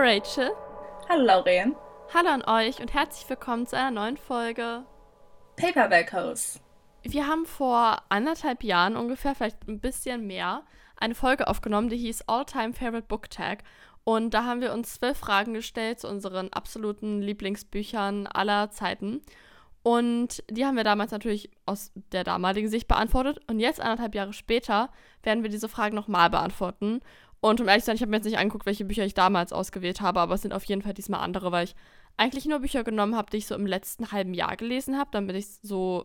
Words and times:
Hallo 0.00 0.12
Rachel. 0.12 0.50
Hallo 1.10 1.24
Lauren. 1.24 1.76
Hallo 2.14 2.30
an 2.30 2.42
euch 2.46 2.80
und 2.80 2.94
herzlich 2.94 3.28
willkommen 3.28 3.66
zu 3.66 3.76
einer 3.76 3.90
neuen 3.90 4.16
Folge 4.16 4.86
Paperback 5.56 6.14
House. 6.14 6.58
Wir 7.02 7.26
haben 7.26 7.44
vor 7.44 7.98
anderthalb 8.08 8.64
Jahren 8.64 8.96
ungefähr, 8.96 9.34
vielleicht 9.34 9.68
ein 9.68 9.78
bisschen 9.78 10.26
mehr, 10.26 10.62
eine 10.96 11.14
Folge 11.14 11.48
aufgenommen, 11.48 11.90
die 11.90 11.98
hieß 11.98 12.22
All 12.28 12.46
Time 12.46 12.72
Favorite 12.72 13.08
Book 13.08 13.28
Tag. 13.28 13.62
Und 14.02 14.32
da 14.32 14.44
haben 14.44 14.62
wir 14.62 14.72
uns 14.72 14.94
zwölf 14.94 15.18
Fragen 15.18 15.52
gestellt 15.52 16.00
zu 16.00 16.08
unseren 16.08 16.50
absoluten 16.50 17.20
Lieblingsbüchern 17.20 18.26
aller 18.26 18.70
Zeiten. 18.70 19.20
Und 19.82 20.42
die 20.50 20.64
haben 20.64 20.76
wir 20.76 20.84
damals 20.84 21.10
natürlich 21.10 21.50
aus 21.66 21.92
der 22.12 22.24
damaligen 22.24 22.68
Sicht 22.68 22.88
beantwortet. 22.88 23.40
Und 23.48 23.60
jetzt, 23.60 23.80
anderthalb 23.80 24.14
Jahre 24.14 24.32
später, 24.32 24.90
werden 25.22 25.42
wir 25.42 25.50
diese 25.50 25.68
Fragen 25.68 25.94
nochmal 25.94 26.30
beantworten. 26.30 27.00
Und 27.40 27.60
um 27.60 27.68
ehrlich 27.68 27.84
zu 27.84 27.86
sein, 27.86 27.96
ich 27.96 28.02
habe 28.02 28.10
mir 28.10 28.18
jetzt 28.18 28.26
nicht 28.26 28.38
angeguckt, 28.38 28.66
welche 28.66 28.84
Bücher 28.84 29.04
ich 29.04 29.14
damals 29.14 29.52
ausgewählt 29.52 30.00
habe, 30.00 30.20
aber 30.20 30.34
es 30.34 30.42
sind 30.42 30.52
auf 30.52 30.64
jeden 30.64 30.82
Fall 30.82 30.94
diesmal 30.94 31.20
andere, 31.20 31.52
weil 31.52 31.64
ich 31.64 31.74
eigentlich 32.16 32.44
nur 32.44 32.58
Bücher 32.58 32.84
genommen 32.84 33.16
habe, 33.16 33.30
die 33.30 33.38
ich 33.38 33.46
so 33.46 33.54
im 33.54 33.66
letzten 33.66 34.12
halben 34.12 34.34
Jahr 34.34 34.56
gelesen 34.56 34.98
habe, 34.98 35.10
damit 35.12 35.36
ich 35.36 35.46
so, 35.62 36.04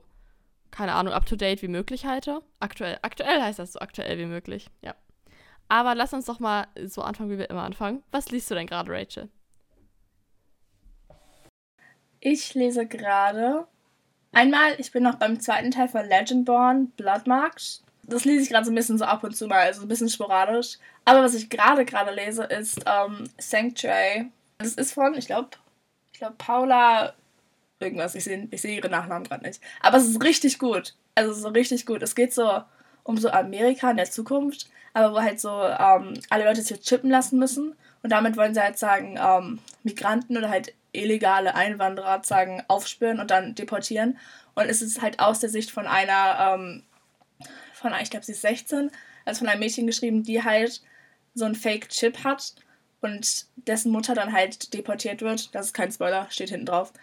keine 0.71 0.93
Ahnung, 0.93 1.13
up 1.13 1.25
to 1.25 1.35
date 1.35 1.61
wie 1.61 1.67
möglich 1.67 2.05
halte. 2.05 2.41
Aktuell, 2.59 2.99
aktuell 3.01 3.41
heißt 3.41 3.59
das 3.59 3.73
so 3.73 3.79
aktuell 3.79 4.17
wie 4.17 4.25
möglich, 4.25 4.69
ja. 4.81 4.95
Aber 5.67 5.95
lass 5.95 6.13
uns 6.13 6.25
doch 6.25 6.39
mal 6.39 6.67
so 6.85 7.01
anfangen, 7.01 7.31
wie 7.31 7.37
wir 7.37 7.49
immer 7.49 7.63
anfangen. 7.63 8.03
Was 8.11 8.29
liest 8.29 8.49
du 8.49 8.55
denn 8.55 8.67
gerade, 8.67 8.91
Rachel? 8.91 9.29
Ich 12.19 12.53
lese 12.53 12.87
gerade 12.87 13.67
einmal, 14.31 14.79
ich 14.79 14.91
bin 14.91 15.03
noch 15.03 15.15
beim 15.15 15.39
zweiten 15.39 15.71
Teil 15.71 15.89
von 15.89 16.07
Legendborn, 16.07 16.91
Bloodmarked. 16.91 17.84
Das 18.07 18.25
lese 18.25 18.43
ich 18.43 18.49
gerade 18.49 18.65
so 18.65 18.71
ein 18.71 18.75
bisschen 18.75 18.97
so 18.97 19.05
ab 19.05 19.23
und 19.23 19.35
zu 19.35 19.47
mal, 19.47 19.59
also 19.59 19.81
ein 19.81 19.87
bisschen 19.87 20.09
sporadisch. 20.09 20.77
Aber 21.05 21.23
was 21.23 21.33
ich 21.33 21.49
gerade 21.49 21.85
gerade 21.85 22.13
lese, 22.13 22.43
ist 22.43 22.81
ähm, 22.85 23.29
Sanctuary. 23.37 24.27
Das 24.57 24.73
ist 24.73 24.93
von, 24.93 25.13
ich 25.15 25.27
glaube, 25.27 25.49
ich 26.13 26.19
glaube 26.19 26.35
Paula 26.37 27.13
irgendwas. 27.79 28.15
Ich 28.15 28.23
sehe 28.23 28.47
ich 28.51 28.61
seh 28.61 28.75
ihre 28.75 28.89
Nachnamen 28.89 29.27
gerade 29.27 29.45
nicht. 29.45 29.61
Aber 29.81 29.97
es 29.97 30.07
ist 30.07 30.23
richtig 30.23 30.59
gut. 30.59 30.95
Also 31.15 31.33
so 31.33 31.49
richtig 31.49 31.85
gut. 31.85 32.01
Es 32.01 32.15
geht 32.15 32.33
so 32.33 32.61
um 33.03 33.17
so 33.17 33.29
Amerika 33.29 33.91
in 33.91 33.97
der 33.97 34.09
Zukunft, 34.09 34.69
aber 34.93 35.13
wo 35.13 35.21
halt 35.21 35.39
so 35.39 35.49
ähm, 35.49 36.13
alle 36.29 36.45
Leute 36.45 36.61
sich 36.61 36.79
chippen 36.81 37.09
lassen 37.09 37.39
müssen. 37.39 37.75
Und 38.01 38.11
damit 38.11 38.37
wollen 38.37 38.53
sie 38.53 38.61
halt 38.61 38.77
sagen, 38.77 39.17
ähm, 39.19 39.59
Migranten 39.83 40.37
oder 40.37 40.49
halt 40.49 40.73
illegale 40.91 41.55
Einwanderer 41.55 42.21
sagen, 42.23 42.63
aufspüren 42.67 43.19
und 43.19 43.31
dann 43.31 43.55
deportieren. 43.55 44.17
Und 44.55 44.65
es 44.65 44.81
ist 44.81 45.01
halt 45.01 45.19
aus 45.19 45.39
der 45.39 45.49
Sicht 45.49 45.71
von 45.71 45.85
einer, 45.85 46.55
ähm, 46.55 46.83
von 47.91 48.01
ich 48.01 48.09
glaube, 48.09 48.25
sie 48.25 48.31
ist 48.31 48.41
16, 48.41 48.91
also 49.25 49.39
von 49.39 49.47
einem 49.47 49.59
Mädchen 49.59 49.87
geschrieben, 49.87 50.23
die 50.23 50.43
halt 50.43 50.81
so 51.33 51.45
einen 51.45 51.55
Fake-Chip 51.55 52.23
hat 52.23 52.55
und 53.01 53.45
dessen 53.55 53.91
Mutter 53.91 54.15
dann 54.15 54.33
halt 54.33 54.73
deportiert 54.73 55.21
wird. 55.21 55.53
Das 55.53 55.67
ist 55.67 55.73
kein 55.73 55.91
Spoiler, 55.91 56.27
steht 56.29 56.49
hinten 56.49 56.65
drauf. 56.65 56.93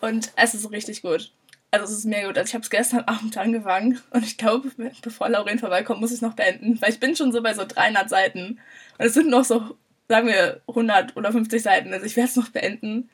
Und 0.00 0.30
es 0.36 0.54
ist 0.54 0.70
richtig 0.70 1.02
gut. 1.02 1.32
Also 1.70 1.86
es 1.86 1.98
ist 1.98 2.04
mega 2.04 2.28
gut. 2.28 2.38
Also 2.38 2.48
ich 2.48 2.54
habe 2.54 2.62
es 2.62 2.70
gestern 2.70 3.00
Abend 3.06 3.36
angefangen 3.36 4.00
und 4.10 4.24
ich 4.24 4.36
glaube, 4.36 4.70
bevor 5.02 5.28
Lauren 5.28 5.58
vorbeikommt, 5.58 6.00
muss 6.00 6.10
ich 6.10 6.16
es 6.16 6.22
noch 6.22 6.34
beenden, 6.34 6.80
weil 6.80 6.90
ich 6.90 7.00
bin 7.00 7.16
schon 7.16 7.32
so 7.32 7.42
bei 7.42 7.54
so 7.54 7.64
300 7.66 8.08
Seiten 8.08 8.60
und 8.98 9.06
es 9.06 9.14
sind 9.14 9.28
noch 9.28 9.44
so, 9.44 9.76
sagen 10.08 10.28
wir, 10.28 10.60
100 10.68 11.16
oder 11.16 11.32
50 11.32 11.60
Seiten. 11.60 11.92
Also 11.92 12.06
ich 12.06 12.16
werde 12.16 12.30
es 12.30 12.36
noch 12.36 12.50
beenden, 12.50 13.10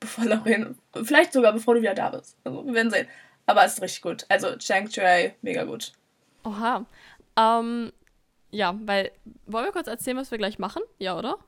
bevor 0.00 0.26
Lauren, 0.26 0.76
vielleicht 1.04 1.32
sogar 1.32 1.52
bevor 1.54 1.74
du 1.74 1.80
wieder 1.80 1.94
da 1.94 2.10
bist. 2.10 2.36
Also 2.44 2.66
wir 2.66 2.74
werden 2.74 2.90
sehen. 2.90 3.06
Aber 3.46 3.64
es 3.64 3.74
ist 3.74 3.82
richtig 3.82 4.02
gut. 4.02 4.26
Also 4.28 4.58
Sanctuary, 4.58 5.32
mega 5.40 5.64
gut. 5.64 5.92
Oha. 6.46 6.86
Ähm, 7.36 7.92
ja, 8.50 8.78
weil, 8.84 9.10
wollen 9.46 9.64
wir 9.64 9.72
kurz 9.72 9.88
erzählen, 9.88 10.16
was 10.16 10.30
wir 10.30 10.38
gleich 10.38 10.58
machen? 10.58 10.82
Ja, 10.98 11.18
oder? 11.18 11.38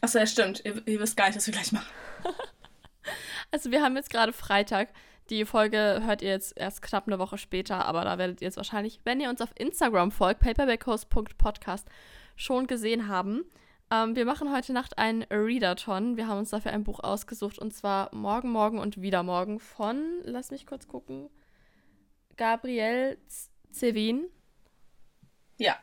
Achso, 0.00 0.18
ja, 0.18 0.26
stimmt. 0.26 0.64
Ihr, 0.64 0.86
ihr 0.86 1.00
wisst 1.00 1.16
gar 1.16 1.26
nicht, 1.26 1.36
was 1.36 1.46
wir 1.46 1.54
gleich 1.54 1.72
machen. 1.72 1.86
also 3.50 3.70
wir 3.70 3.82
haben 3.82 3.96
jetzt 3.96 4.10
gerade 4.10 4.32
Freitag. 4.32 4.88
Die 5.30 5.44
Folge 5.44 6.02
hört 6.04 6.20
ihr 6.22 6.30
jetzt 6.30 6.58
erst 6.58 6.82
knapp 6.82 7.06
eine 7.06 7.20
Woche 7.20 7.38
später, 7.38 7.86
aber 7.86 8.04
da 8.04 8.18
werdet 8.18 8.42
ihr 8.42 8.46
jetzt 8.46 8.56
wahrscheinlich, 8.56 9.00
wenn 9.04 9.20
ihr 9.20 9.30
uns 9.30 9.40
auf 9.40 9.50
Instagram 9.54 10.10
folgt, 10.10 10.40
paperbackhost.podcast, 10.40 11.86
schon 12.34 12.66
gesehen 12.66 13.06
haben. 13.06 13.44
Ähm, 13.92 14.16
wir 14.16 14.24
machen 14.24 14.52
heute 14.52 14.72
Nacht 14.72 14.98
einen 14.98 15.22
Readathon. 15.24 16.16
Wir 16.16 16.26
haben 16.26 16.38
uns 16.38 16.50
dafür 16.50 16.72
ein 16.72 16.82
Buch 16.82 16.98
ausgesucht 17.00 17.60
und 17.60 17.72
zwar 17.72 18.12
Morgen, 18.12 18.50
Morgen 18.50 18.78
und 18.78 19.00
Wieder 19.00 19.22
Morgen 19.22 19.60
von, 19.60 20.02
lass 20.24 20.50
mich 20.50 20.66
kurz 20.66 20.88
gucken, 20.88 21.30
Gabriel 22.36 23.18
Zevin. 23.72 24.26
Ja. 25.58 25.76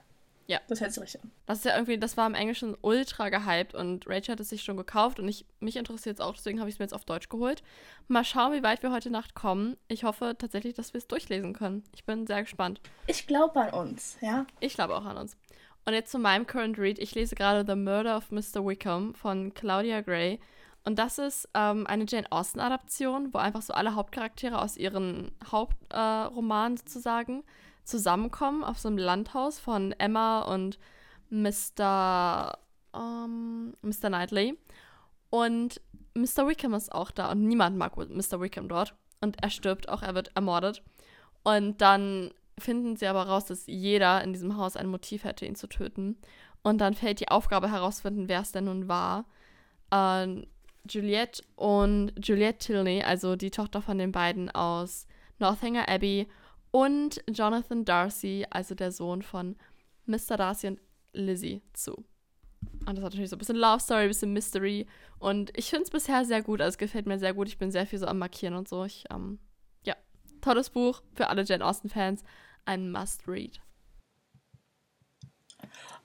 Ja. 0.47 0.59
Das 0.67 0.81
hört 0.81 0.91
sich 0.91 1.03
richtig 1.03 1.21
an. 1.21 1.31
Das 1.45 1.59
ist 1.59 1.65
ja 1.65 1.75
irgendwie, 1.75 1.99
das 1.99 2.17
war 2.17 2.25
im 2.25 2.33
Englischen 2.33 2.75
ultra 2.81 3.29
gehypt 3.29 3.75
und 3.75 4.07
Rachel 4.07 4.31
hat 4.31 4.39
es 4.39 4.49
sich 4.49 4.63
schon 4.63 4.77
gekauft 4.77 5.19
und 5.19 5.27
ich, 5.27 5.45
mich 5.59 5.75
interessiert 5.75 6.15
es 6.15 6.21
auch, 6.21 6.35
deswegen 6.35 6.59
habe 6.59 6.69
ich 6.69 6.75
es 6.75 6.79
mir 6.79 6.85
jetzt 6.85 6.93
auf 6.93 7.05
Deutsch 7.05 7.29
geholt. 7.29 7.61
Mal 8.07 8.25
schauen, 8.25 8.53
wie 8.53 8.63
weit 8.63 8.81
wir 8.81 8.91
heute 8.91 9.11
Nacht 9.11 9.35
kommen. 9.35 9.77
Ich 9.87 10.03
hoffe 10.05 10.35
tatsächlich, 10.37 10.73
dass 10.73 10.93
wir 10.93 10.97
es 10.97 11.07
durchlesen 11.07 11.53
können. 11.53 11.83
Ich 11.93 12.03
bin 12.03 12.25
sehr 12.25 12.41
gespannt. 12.41 12.81
Ich 13.05 13.27
glaube 13.27 13.61
an 13.61 13.73
uns, 13.73 14.17
ja. 14.21 14.47
Ich 14.59 14.73
glaube 14.73 14.95
auch 14.95 15.05
an 15.05 15.17
uns. 15.17 15.37
Und 15.85 15.93
jetzt 15.93 16.11
zu 16.11 16.17
meinem 16.17 16.47
Current 16.47 16.79
Read. 16.79 16.99
Ich 16.99 17.13
lese 17.13 17.35
gerade 17.35 17.63
The 17.65 17.75
Murder 17.75 18.17
of 18.17 18.31
Mr. 18.31 18.65
Wickham 18.65 19.13
von 19.13 19.53
Claudia 19.53 20.01
Gray. 20.01 20.39
Und 20.83 20.97
das 20.97 21.19
ist 21.19 21.47
ähm, 21.53 21.85
eine 21.87 22.05
Jane 22.07 22.31
Austen-Adaption, 22.31 23.33
wo 23.33 23.37
einfach 23.37 23.61
so 23.61 23.73
alle 23.73 23.95
Hauptcharaktere 23.95 24.59
aus 24.61 24.77
ihren 24.77 25.31
Hauptromanen 25.51 26.77
äh, 26.77 26.79
sozusagen 26.79 27.43
zusammenkommen 27.89 28.63
auf 28.63 28.79
so 28.79 28.87
einem 28.87 28.97
Landhaus 28.97 29.59
von 29.59 29.93
Emma 29.93 30.41
und 30.41 30.79
Mr. 31.29 32.57
Ähm, 32.93 33.73
Mr. 33.81 34.07
Knightley. 34.07 34.57
Und 35.29 35.81
Mr. 36.15 36.47
Wickham 36.47 36.73
ist 36.73 36.91
auch 36.91 37.11
da 37.11 37.31
und 37.31 37.45
niemand 37.45 37.77
mag 37.77 37.97
Mr. 37.97 38.41
Wickham 38.41 38.67
dort. 38.67 38.95
Und 39.21 39.41
er 39.43 39.49
stirbt 39.49 39.89
auch, 39.89 40.01
er 40.01 40.15
wird 40.15 40.31
ermordet. 40.35 40.81
Und 41.43 41.81
dann 41.81 42.31
finden 42.57 42.95
sie 42.95 43.07
aber 43.07 43.23
raus, 43.23 43.45
dass 43.45 43.67
jeder 43.67 44.23
in 44.23 44.33
diesem 44.33 44.57
Haus 44.57 44.75
ein 44.75 44.87
Motiv 44.87 45.23
hätte, 45.23 45.45
ihn 45.45 45.55
zu 45.55 45.67
töten. 45.67 46.17
Und 46.61 46.79
dann 46.79 46.93
fällt 46.93 47.19
die 47.19 47.29
Aufgabe 47.29 47.71
herausfinden, 47.71 48.27
wer 48.27 48.41
es 48.41 48.51
denn 48.51 48.65
nun 48.65 48.87
war. 48.87 49.25
Äh, 49.91 50.45
Juliette 50.89 51.43
und 51.55 52.13
Juliette 52.21 52.59
Tilney, 52.59 53.03
also 53.03 53.35
die 53.35 53.51
Tochter 53.51 53.81
von 53.81 53.97
den 53.97 54.11
beiden 54.11 54.49
aus 54.49 55.07
Northanger 55.39 55.87
Abbey 55.87 56.27
und 56.71 57.23
Jonathan 57.29 57.85
Darcy, 57.85 58.45
also 58.49 58.75
der 58.75 58.91
Sohn 58.91 59.21
von 59.21 59.55
Mr. 60.05 60.37
Darcy 60.37 60.67
und 60.67 60.79
Lizzie, 61.13 61.61
zu. 61.73 62.05
Und 62.85 62.97
das 62.97 63.03
hat 63.03 63.13
natürlich 63.13 63.29
so 63.29 63.35
ein 63.35 63.39
bisschen 63.39 63.55
Love 63.55 63.79
Story, 63.79 64.03
ein 64.03 64.07
bisschen 64.09 64.33
Mystery. 64.33 64.87
Und 65.19 65.55
ich 65.57 65.69
finde 65.69 65.83
es 65.83 65.89
bisher 65.89 66.25
sehr 66.25 66.41
gut. 66.41 66.61
Also 66.61 66.75
es 66.75 66.77
gefällt 66.77 67.05
mir 67.05 67.19
sehr 67.19 67.33
gut. 67.33 67.47
Ich 67.47 67.57
bin 67.57 67.71
sehr 67.71 67.85
viel 67.85 67.99
so 67.99 68.07
am 68.07 68.19
Markieren 68.19 68.55
und 68.55 68.67
so. 68.67 68.83
Ich, 68.83 69.05
ähm, 69.11 69.39
ja, 69.83 69.95
tolles 70.41 70.69
Buch 70.69 71.01
für 71.13 71.27
alle 71.27 71.43
Jane 71.43 71.65
Austen-Fans. 71.65 72.23
Ein 72.65 72.91
Must-Read. 72.91 73.61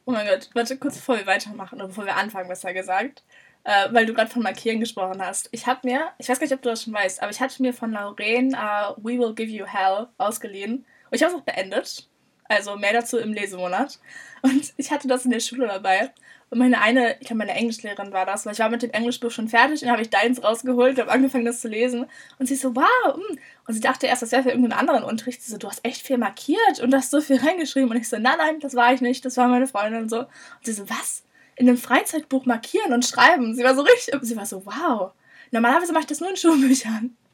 Oh 0.04 0.12
mein 0.12 0.26
Gott, 0.26 0.50
warte, 0.54 0.76
kurz 0.76 0.96
bevor 0.96 1.16
wir 1.16 1.26
weitermachen, 1.26 1.76
oder 1.76 1.88
bevor 1.88 2.04
wir 2.04 2.16
anfangen, 2.16 2.48
besser 2.48 2.75
gesagt 2.75 3.25
äh, 3.64 3.88
weil 3.92 4.06
du 4.06 4.14
gerade 4.14 4.30
von 4.30 4.42
Markieren 4.42 4.80
gesprochen 4.80 5.20
hast. 5.25 5.48
Ich 5.50 5.66
habe 5.66 5.80
mir, 5.84 6.10
ich 6.19 6.28
weiß 6.28 6.38
gar 6.38 6.47
nicht, 6.47 6.54
ob 6.54 6.62
du 6.62 6.69
das 6.69 6.84
schon 6.84 6.92
weißt, 6.92 7.22
aber 7.22 7.30
ich 7.30 7.41
hatte 7.41 7.60
mir 7.62 7.72
von 7.72 7.92
Lauren 7.92 8.54
uh, 8.54 8.94
We 8.98 9.19
Will 9.19 9.34
Give 9.34 9.50
You 9.50 9.66
Hell 9.66 10.06
ausgeliehen. 10.19 10.84
Und 11.10 11.16
ich 11.16 11.22
habe 11.22 11.34
es 11.34 11.41
auch 11.41 11.44
beendet. 11.44 12.08
Also 12.47 12.76
mehr 12.76 12.92
dazu 12.92 13.19
im 13.19 13.32
Lesemonat. 13.32 13.98
Und 14.42 14.75
ich 14.76 14.91
hatte 14.91 15.08
das 15.08 15.25
in 15.25 15.30
der 15.30 15.41
Schule 15.41 15.66
dabei. 15.66 16.12
Und 16.50 16.58
meine 16.58 16.80
eine, 16.80 17.14
ich 17.20 17.26
glaube, 17.26 17.38
meine 17.38 17.54
Englischlehrerin 17.54 18.12
war 18.12 18.26
das, 18.26 18.44
weil 18.44 18.52
ich 18.52 18.58
war 18.58 18.69
mit 18.69 18.82
dem 18.82 18.91
Englischbuch 18.91 19.30
schon 19.30 19.48
fertig 19.48 19.82
und 19.82 19.90
habe 19.90 20.02
ich 20.02 20.11
deins 20.11 20.43
rausgeholt, 20.43 21.00
habe 21.00 21.11
angefangen, 21.11 21.46
das 21.46 21.61
zu 21.61 21.69
lesen. 21.69 22.06
Und 22.38 22.46
sie 22.46 22.55
so, 22.55 22.76
wow. 22.76 23.16
Mm. 23.16 23.38
Und 23.66 23.75
sie 23.75 23.81
dachte 23.81 24.06
erst, 24.06 24.22
das 24.22 24.31
wäre 24.31 24.43
für 24.43 24.50
irgendeinen 24.50 24.78
anderen 24.78 25.02
Unterricht. 25.02 25.43
Sie 25.43 25.50
so, 25.50 25.58
du 25.58 25.66
hast 25.69 25.84
echt 25.84 26.06
viel 26.06 26.19
markiert 26.19 26.81
und 26.81 26.94
hast 26.94 27.11
so 27.11 27.20
viel 27.20 27.38
reingeschrieben. 27.38 27.90
Und 27.90 27.96
ich 27.96 28.08
so, 28.08 28.19
nein, 28.19 28.37
nein, 28.38 28.61
das 28.61 28.76
war 28.76 28.93
ich 28.93 29.00
nicht, 29.00 29.25
das 29.25 29.37
war 29.37 29.49
meine 29.49 29.66
Freundin 29.66 30.02
und 30.02 30.11
so. 30.11 30.19
Und 30.20 30.28
sie 30.62 30.72
so, 30.72 30.88
was? 30.88 31.24
In 31.56 31.68
einem 31.68 31.78
Freizeitbuch 31.78 32.46
markieren 32.46 32.92
und 32.92 33.04
schreiben. 33.04 33.54
Sie 33.54 33.64
war 33.64 33.74
so 33.74 33.82
richtig, 33.82 34.14
sie 34.22 34.36
war 34.36 34.46
so, 34.46 34.64
wow. 34.66 35.12
Normalerweise 35.50 35.92
mache 35.92 36.02
ich 36.02 36.08
das 36.08 36.20
nur 36.20 36.30
in 36.30 36.36
Schulbüchern. 36.36 37.16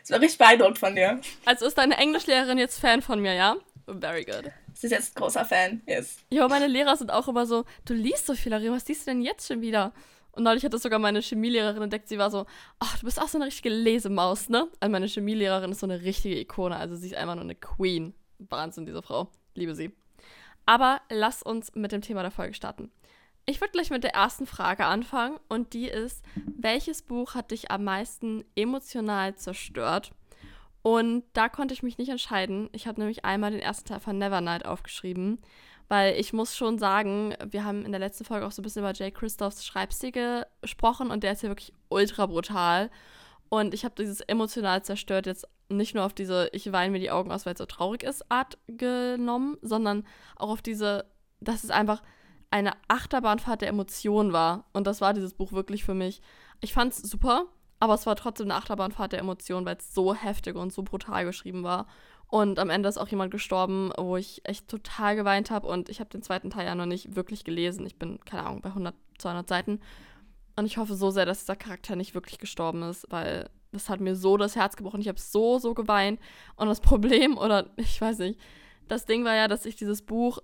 Das 0.00 0.10
war 0.12 0.20
richtig 0.20 0.38
beeindruckt 0.38 0.78
von 0.78 0.96
dir. 0.96 1.20
Also 1.44 1.66
ist 1.66 1.76
deine 1.76 1.98
Englischlehrerin 1.98 2.56
jetzt 2.56 2.80
Fan 2.80 3.02
von 3.02 3.20
mir, 3.20 3.34
ja? 3.34 3.54
Very 3.86 4.24
good. 4.24 4.50
Sie 4.72 4.86
ist 4.86 4.92
jetzt 4.92 5.14
großer 5.14 5.44
Fan, 5.44 5.82
yes. 5.86 6.18
Ja, 6.30 6.48
meine 6.48 6.66
Lehrer 6.66 6.96
sind 6.96 7.10
auch 7.10 7.28
immer 7.28 7.44
so, 7.44 7.66
du 7.84 7.92
liest 7.92 8.26
so 8.26 8.34
viel, 8.34 8.54
Arim, 8.54 8.72
was 8.72 8.88
liest 8.88 9.06
du 9.06 9.10
denn 9.10 9.20
jetzt 9.20 9.46
schon 9.46 9.60
wieder? 9.60 9.92
Und 10.32 10.44
neulich 10.44 10.64
hat 10.64 10.72
das 10.72 10.82
sogar 10.82 10.98
meine 10.98 11.20
Chemielehrerin 11.20 11.82
entdeckt, 11.82 12.08
sie 12.08 12.16
war 12.16 12.30
so, 12.30 12.46
ach, 12.78 12.98
du 12.98 13.04
bist 13.04 13.20
auch 13.20 13.28
so 13.28 13.36
eine 13.36 13.46
richtige 13.46 13.68
Lesemaus, 13.68 14.48
ne? 14.48 14.68
Also 14.80 14.90
meine 14.90 15.06
Chemielehrerin 15.06 15.72
ist 15.72 15.80
so 15.80 15.86
eine 15.86 16.00
richtige 16.00 16.38
Ikone, 16.38 16.76
also 16.76 16.96
sie 16.96 17.08
ist 17.08 17.14
einfach 17.16 17.34
nur 17.34 17.44
eine 17.44 17.56
Queen. 17.56 18.14
Wahnsinn, 18.38 18.86
diese 18.86 19.02
Frau. 19.02 19.30
Liebe 19.54 19.74
sie. 19.74 19.92
Aber 20.64 21.00
lass 21.10 21.42
uns 21.42 21.74
mit 21.74 21.92
dem 21.92 22.02
Thema 22.02 22.22
der 22.22 22.30
Folge 22.30 22.54
starten. 22.54 22.90
Ich 23.48 23.62
würde 23.62 23.72
gleich 23.72 23.88
mit 23.88 24.04
der 24.04 24.12
ersten 24.12 24.46
Frage 24.46 24.84
anfangen 24.84 25.38
und 25.48 25.72
die 25.72 25.88
ist, 25.88 26.22
welches 26.58 27.00
Buch 27.00 27.34
hat 27.34 27.50
dich 27.50 27.70
am 27.70 27.82
meisten 27.82 28.44
emotional 28.54 29.36
zerstört? 29.36 30.12
Und 30.82 31.24
da 31.32 31.48
konnte 31.48 31.72
ich 31.72 31.82
mich 31.82 31.96
nicht 31.96 32.10
entscheiden. 32.10 32.68
Ich 32.72 32.86
habe 32.86 33.00
nämlich 33.00 33.24
einmal 33.24 33.50
den 33.50 33.60
ersten 33.60 33.88
Teil 33.88 34.00
von 34.00 34.18
Nevernight 34.18 34.66
aufgeschrieben, 34.66 35.38
Weil 35.88 36.20
ich 36.20 36.34
muss 36.34 36.54
schon 36.54 36.78
sagen, 36.78 37.34
wir 37.42 37.64
haben 37.64 37.86
in 37.86 37.92
der 37.92 37.98
letzten 37.98 38.26
Folge 38.26 38.46
auch 38.46 38.52
so 38.52 38.60
ein 38.60 38.64
bisschen 38.64 38.82
über 38.82 38.92
Jay 38.92 39.10
Christophs 39.10 39.64
Schreibstil 39.64 40.12
gesprochen 40.60 41.10
und 41.10 41.24
der 41.24 41.32
ist 41.32 41.42
ja 41.42 41.48
wirklich 41.48 41.72
ultra 41.88 42.26
brutal. 42.26 42.90
Und 43.48 43.72
ich 43.72 43.86
habe 43.86 43.94
dieses 43.96 44.20
emotional 44.20 44.84
zerstört 44.84 45.24
jetzt 45.24 45.48
nicht 45.70 45.94
nur 45.94 46.04
auf 46.04 46.12
diese 46.12 46.50
Ich 46.52 46.70
weine 46.70 46.92
mir 46.92 47.00
die 47.00 47.10
Augen 47.10 47.32
aus, 47.32 47.46
weil 47.46 47.54
es 47.54 47.58
so 47.58 47.64
traurig 47.64 48.02
ist, 48.02 48.30
Art 48.30 48.58
genommen, 48.66 49.56
sondern 49.62 50.06
auch 50.36 50.50
auf 50.50 50.60
diese, 50.60 51.06
dass 51.40 51.64
es 51.64 51.70
einfach 51.70 52.02
eine 52.50 52.72
Achterbahnfahrt 52.88 53.62
der 53.62 53.68
Emotionen 53.68 54.32
war. 54.32 54.64
Und 54.72 54.86
das 54.86 55.00
war 55.00 55.14
dieses 55.14 55.34
Buch 55.34 55.52
wirklich 55.52 55.84
für 55.84 55.94
mich. 55.94 56.22
Ich 56.60 56.72
fand 56.72 56.92
es 56.92 56.98
super, 56.98 57.46
aber 57.80 57.94
es 57.94 58.06
war 58.06 58.16
trotzdem 58.16 58.46
eine 58.46 58.56
Achterbahnfahrt 58.56 59.12
der 59.12 59.20
Emotionen, 59.20 59.66
weil 59.66 59.76
es 59.76 59.94
so 59.94 60.14
heftig 60.14 60.56
und 60.56 60.72
so 60.72 60.82
brutal 60.82 61.24
geschrieben 61.24 61.62
war. 61.62 61.86
Und 62.30 62.58
am 62.58 62.68
Ende 62.68 62.88
ist 62.88 62.98
auch 62.98 63.08
jemand 63.08 63.30
gestorben, 63.30 63.90
wo 63.96 64.16
ich 64.16 64.42
echt 64.44 64.68
total 64.68 65.16
geweint 65.16 65.50
habe. 65.50 65.66
Und 65.66 65.88
ich 65.88 66.00
habe 66.00 66.10
den 66.10 66.22
zweiten 66.22 66.50
Teil 66.50 66.66
ja 66.66 66.74
noch 66.74 66.86
nicht 66.86 67.16
wirklich 67.16 67.44
gelesen. 67.44 67.86
Ich 67.86 67.98
bin, 67.98 68.20
keine 68.24 68.44
Ahnung, 68.44 68.60
bei 68.60 68.68
100, 68.68 68.94
200 69.18 69.48
Seiten. 69.48 69.80
Und 70.56 70.66
ich 70.66 70.76
hoffe 70.76 70.94
so 70.94 71.10
sehr, 71.10 71.24
dass 71.24 71.40
dieser 71.40 71.56
Charakter 71.56 71.96
nicht 71.96 72.14
wirklich 72.14 72.38
gestorben 72.38 72.82
ist, 72.82 73.06
weil 73.10 73.48
das 73.72 73.88
hat 73.88 74.00
mir 74.00 74.16
so 74.16 74.36
das 74.36 74.56
Herz 74.56 74.76
gebrochen. 74.76 75.00
Ich 75.00 75.08
habe 75.08 75.20
so, 75.20 75.58
so 75.58 75.72
geweint. 75.72 76.20
Und 76.56 76.68
das 76.68 76.80
Problem, 76.80 77.38
oder 77.38 77.70
ich 77.76 78.00
weiß 78.00 78.18
nicht, 78.18 78.38
das 78.88 79.06
Ding 79.06 79.24
war 79.24 79.34
ja, 79.34 79.48
dass 79.48 79.66
ich 79.66 79.76
dieses 79.76 80.02
Buch 80.02 80.38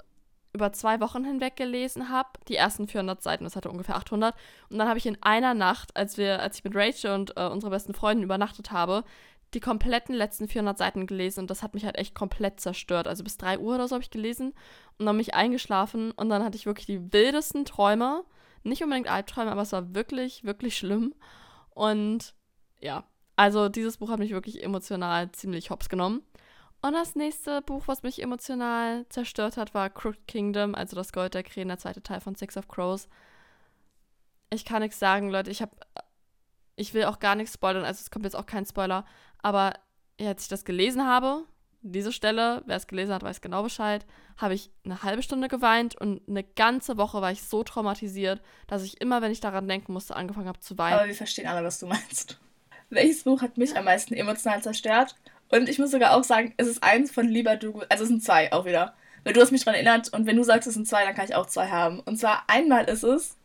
über 0.55 0.73
zwei 0.73 1.01
Wochen 1.01 1.25
hinweg 1.25 1.57
gelesen 1.57 2.09
habe. 2.09 2.31
Die 2.49 2.57
ersten 2.57 2.87
400 2.87 3.23
Seiten, 3.23 3.45
das 3.45 3.57
hatte 3.57 3.71
ungefähr 3.71 3.97
800. 3.97 4.35
Und 4.71 4.79
dann 4.79 4.89
habe 4.89 4.99
ich 4.99 5.07
in 5.07 5.23
einer 5.23 5.53
Nacht, 5.53 5.97
als, 5.97 6.17
wir, 6.17 6.41
als 6.41 6.59
ich 6.59 6.65
mit 6.65 6.75
Rachel 6.77 7.13
und 7.13 7.37
äh, 7.37 7.47
unserer 7.47 7.71
besten 7.71 7.93
Freundin 7.93 8.25
übernachtet 8.25 8.71
habe, 8.71 9.05
die 9.55 9.61
kompletten 9.61 10.15
letzten 10.15 10.49
400 10.49 10.77
Seiten 10.77 11.07
gelesen 11.07 11.41
und 11.41 11.51
das 11.51 11.63
hat 11.63 11.75
mich 11.75 11.85
halt 11.85 11.97
echt 11.97 12.15
komplett 12.15 12.61
zerstört. 12.61 13.07
Also 13.07 13.23
bis 13.23 13.37
3 13.37 13.59
Uhr 13.59 13.77
oder 13.77 13.89
so 13.89 13.95
habe 13.95 14.03
ich 14.03 14.11
gelesen 14.11 14.53
und 14.99 15.07
dann 15.07 15.15
bin 15.15 15.21
ich 15.21 15.35
eingeschlafen 15.35 16.11
und 16.13 16.29
dann 16.29 16.45
hatte 16.45 16.57
ich 16.57 16.67
wirklich 16.67 16.87
die 16.87 17.13
wildesten 17.13 17.65
Träume. 17.65 18.25
Nicht 18.65 18.83
unbedingt 18.83 19.09
Albträume, 19.09 19.53
aber 19.53 19.63
es 19.63 19.73
war 19.73 19.95
wirklich, 19.95 20.45
wirklich 20.45 20.77
schlimm. 20.77 21.15
Und 21.71 22.35
ja, 22.81 23.05
also 23.37 23.69
dieses 23.69 23.99
Buch 23.99 24.11
hat 24.11 24.19
mich 24.19 24.31
wirklich 24.31 24.63
emotional 24.63 25.31
ziemlich 25.33 25.71
hops 25.71 25.89
genommen. 25.89 26.23
Und 26.85 26.93
das 26.93 27.15
nächste 27.15 27.63
Buch, 27.63 27.85
was 27.87 28.03
mich 28.03 28.21
emotional 28.21 29.07
zerstört 29.09 29.57
hat, 29.57 29.73
war 29.73 29.89
Crooked 29.89 30.29
Kingdom, 30.29 30.75
also 30.75 30.95
das 30.95 31.15
Gold 31.15 31.33
der 31.33 31.43
Krähen, 31.43 31.69
der 31.69 31.79
zweite 31.79 32.03
Teil 32.03 32.21
von 32.21 32.35
Six 32.35 32.59
of 32.59 32.69
Crows. 32.69 33.09
Ich 34.51 34.67
kann 34.67 34.83
nichts 34.83 34.99
sagen, 34.99 35.31
Leute. 35.31 35.51
Ich 35.51 35.63
habe 35.63 35.75
ich 36.77 36.93
will 36.93 37.05
auch 37.05 37.21
gar 37.21 37.37
nichts 37.37 37.55
spoilern, 37.55 37.87
also 37.87 38.03
es 38.03 38.11
kommt 38.11 38.27
jetzt 38.27 38.37
auch 38.37 38.45
kein 38.45 38.67
Spoiler, 38.67 39.07
aber 39.39 39.73
als 40.21 40.43
ich 40.43 40.49
das 40.49 40.67
gelesen 40.67 41.07
habe, 41.07 41.45
diese 41.81 42.13
Stelle, 42.13 42.63
wer 42.67 42.77
es 42.77 42.87
gelesen 42.87 43.15
hat, 43.15 43.23
weiß 43.23 43.41
genau 43.41 43.63
Bescheid, 43.63 44.05
habe 44.37 44.53
ich 44.53 44.71
eine 44.85 45.03
halbe 45.03 45.23
Stunde 45.23 45.49
geweint 45.49 45.97
und 45.99 46.21
eine 46.29 46.45
ganze 46.45 46.99
Woche 46.99 47.23
war 47.23 47.33
ich 47.33 47.45
so 47.45 47.63
traumatisiert, 47.63 48.43
dass 48.67 48.83
ich 48.83 49.01
immer, 49.01 49.23
wenn 49.23 49.33
ich 49.33 49.41
daran 49.41 49.69
denken 49.69 49.95
musste, 49.95 50.17
angefangen 50.17 50.49
habe 50.49 50.61
zu 50.61 50.77
weinen. 50.77 50.99
Aber 50.99 51.07
wir 51.07 51.15
verstehen 51.15 51.47
alle, 51.47 51.65
was 51.65 51.79
du 51.79 51.87
meinst. 51.87 52.39
Welches 52.91 53.25
Buch 53.25 53.41
hat 53.41 53.57
mich 53.57 53.75
am 53.75 53.87
meisten 53.87 54.13
emotional 54.13 54.63
zerstört? 54.63 55.15
Und 55.51 55.69
ich 55.69 55.79
muss 55.79 55.91
sogar 55.91 56.17
auch 56.17 56.25
sagen, 56.25 56.55
es 56.57 56.67
ist 56.67 56.83
eins 56.83 57.11
von 57.11 57.29
Lieber 57.29 57.57
Du, 57.57 57.83
also 57.89 58.05
es 58.05 58.09
sind 58.09 58.23
zwei 58.23 58.53
auch 58.53 58.65
wieder. 58.65 58.95
Weil 59.23 59.33
du 59.33 59.41
hast 59.41 59.53
mich 59.53 59.65
daran 59.65 59.77
erinnert 59.77 60.13
und 60.13 60.27
wenn 60.27 60.37
du 60.37 60.43
sagst, 60.43 60.67
es 60.67 60.75
sind 60.75 60.87
zwei, 60.87 61.05
dann 61.05 61.15
kann 61.15 61.25
ich 61.25 61.35
auch 61.35 61.47
zwei 61.47 61.69
haben. 61.69 62.01
Und 62.01 62.19
zwar 62.19 62.45
einmal 62.49 62.85
ist 62.85 63.05
es 63.05 63.37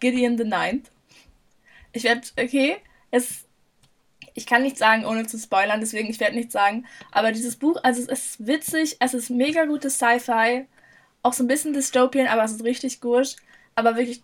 Gideon 0.00 0.38
the 0.38 0.44
Ninth 0.44 0.90
ich 1.92 2.04
werde, 2.04 2.22
okay, 2.38 2.76
es, 3.10 3.44
ich 4.34 4.46
kann 4.46 4.62
nicht 4.62 4.78
sagen, 4.78 5.04
ohne 5.04 5.26
zu 5.26 5.38
spoilern, 5.38 5.80
deswegen 5.80 6.10
ich 6.10 6.20
werde 6.20 6.36
nichts 6.36 6.52
sagen. 6.52 6.86
Aber 7.12 7.32
dieses 7.32 7.56
Buch, 7.56 7.78
also 7.82 8.00
es 8.00 8.08
ist 8.08 8.46
witzig, 8.46 8.96
es 9.00 9.14
ist 9.14 9.30
mega 9.30 9.64
gutes 9.64 9.96
Sci-Fi, 9.96 10.66
auch 11.22 11.32
so 11.32 11.44
ein 11.44 11.48
bisschen 11.48 11.72
Dystopien, 11.72 12.28
aber 12.28 12.44
es 12.44 12.52
ist 12.52 12.64
richtig 12.64 13.00
gut. 13.00 13.36
Aber 13.74 13.96
wirklich, 13.96 14.22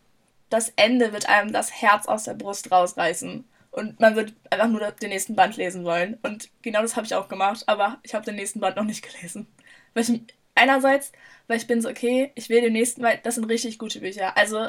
das 0.51 0.73
Ende 0.77 1.13
wird 1.13 1.29
einem 1.29 1.53
das 1.53 1.73
Herz 1.83 2.07
aus 2.07 2.25
der 2.25 2.35
Brust 2.35 2.71
rausreißen. 2.71 3.45
Und 3.75 4.01
man 4.01 4.17
wird 4.17 4.35
einfach 4.51 4.69
nur 4.69 4.81
den 4.81 5.11
nächsten 5.11 5.35
Band 5.35 5.57
lesen 5.57 5.85
wollen. 5.85 6.19
Und 6.23 6.49
genau 6.63 6.83
das 6.83 6.97
habe 6.97 7.07
ich 7.07 7.15
auch 7.15 7.29
gemacht, 7.29 7.65
aber 7.67 7.99
ich 8.03 8.15
habe 8.15 8.25
den 8.25 8.37
nächsten 8.37 8.61
Band 8.61 8.77
noch 8.77 8.85
nicht 8.85 9.03
gelesen. 9.13 9.47
Weil 9.95 10.05
ich, 10.05 10.21
einerseits, 10.55 11.13
weil 11.49 11.59
ich 11.59 11.67
bin 11.67 11.81
so, 11.83 11.89
okay, 11.89 12.33
ich 12.35 12.49
will 12.49 12.61
den 12.61 12.73
nächsten, 12.73 13.03
weil 13.03 13.19
das 13.23 13.35
sind 13.35 13.45
richtig 13.45 13.79
gute 13.79 14.01
Bücher. 14.01 14.37
Also, 14.37 14.69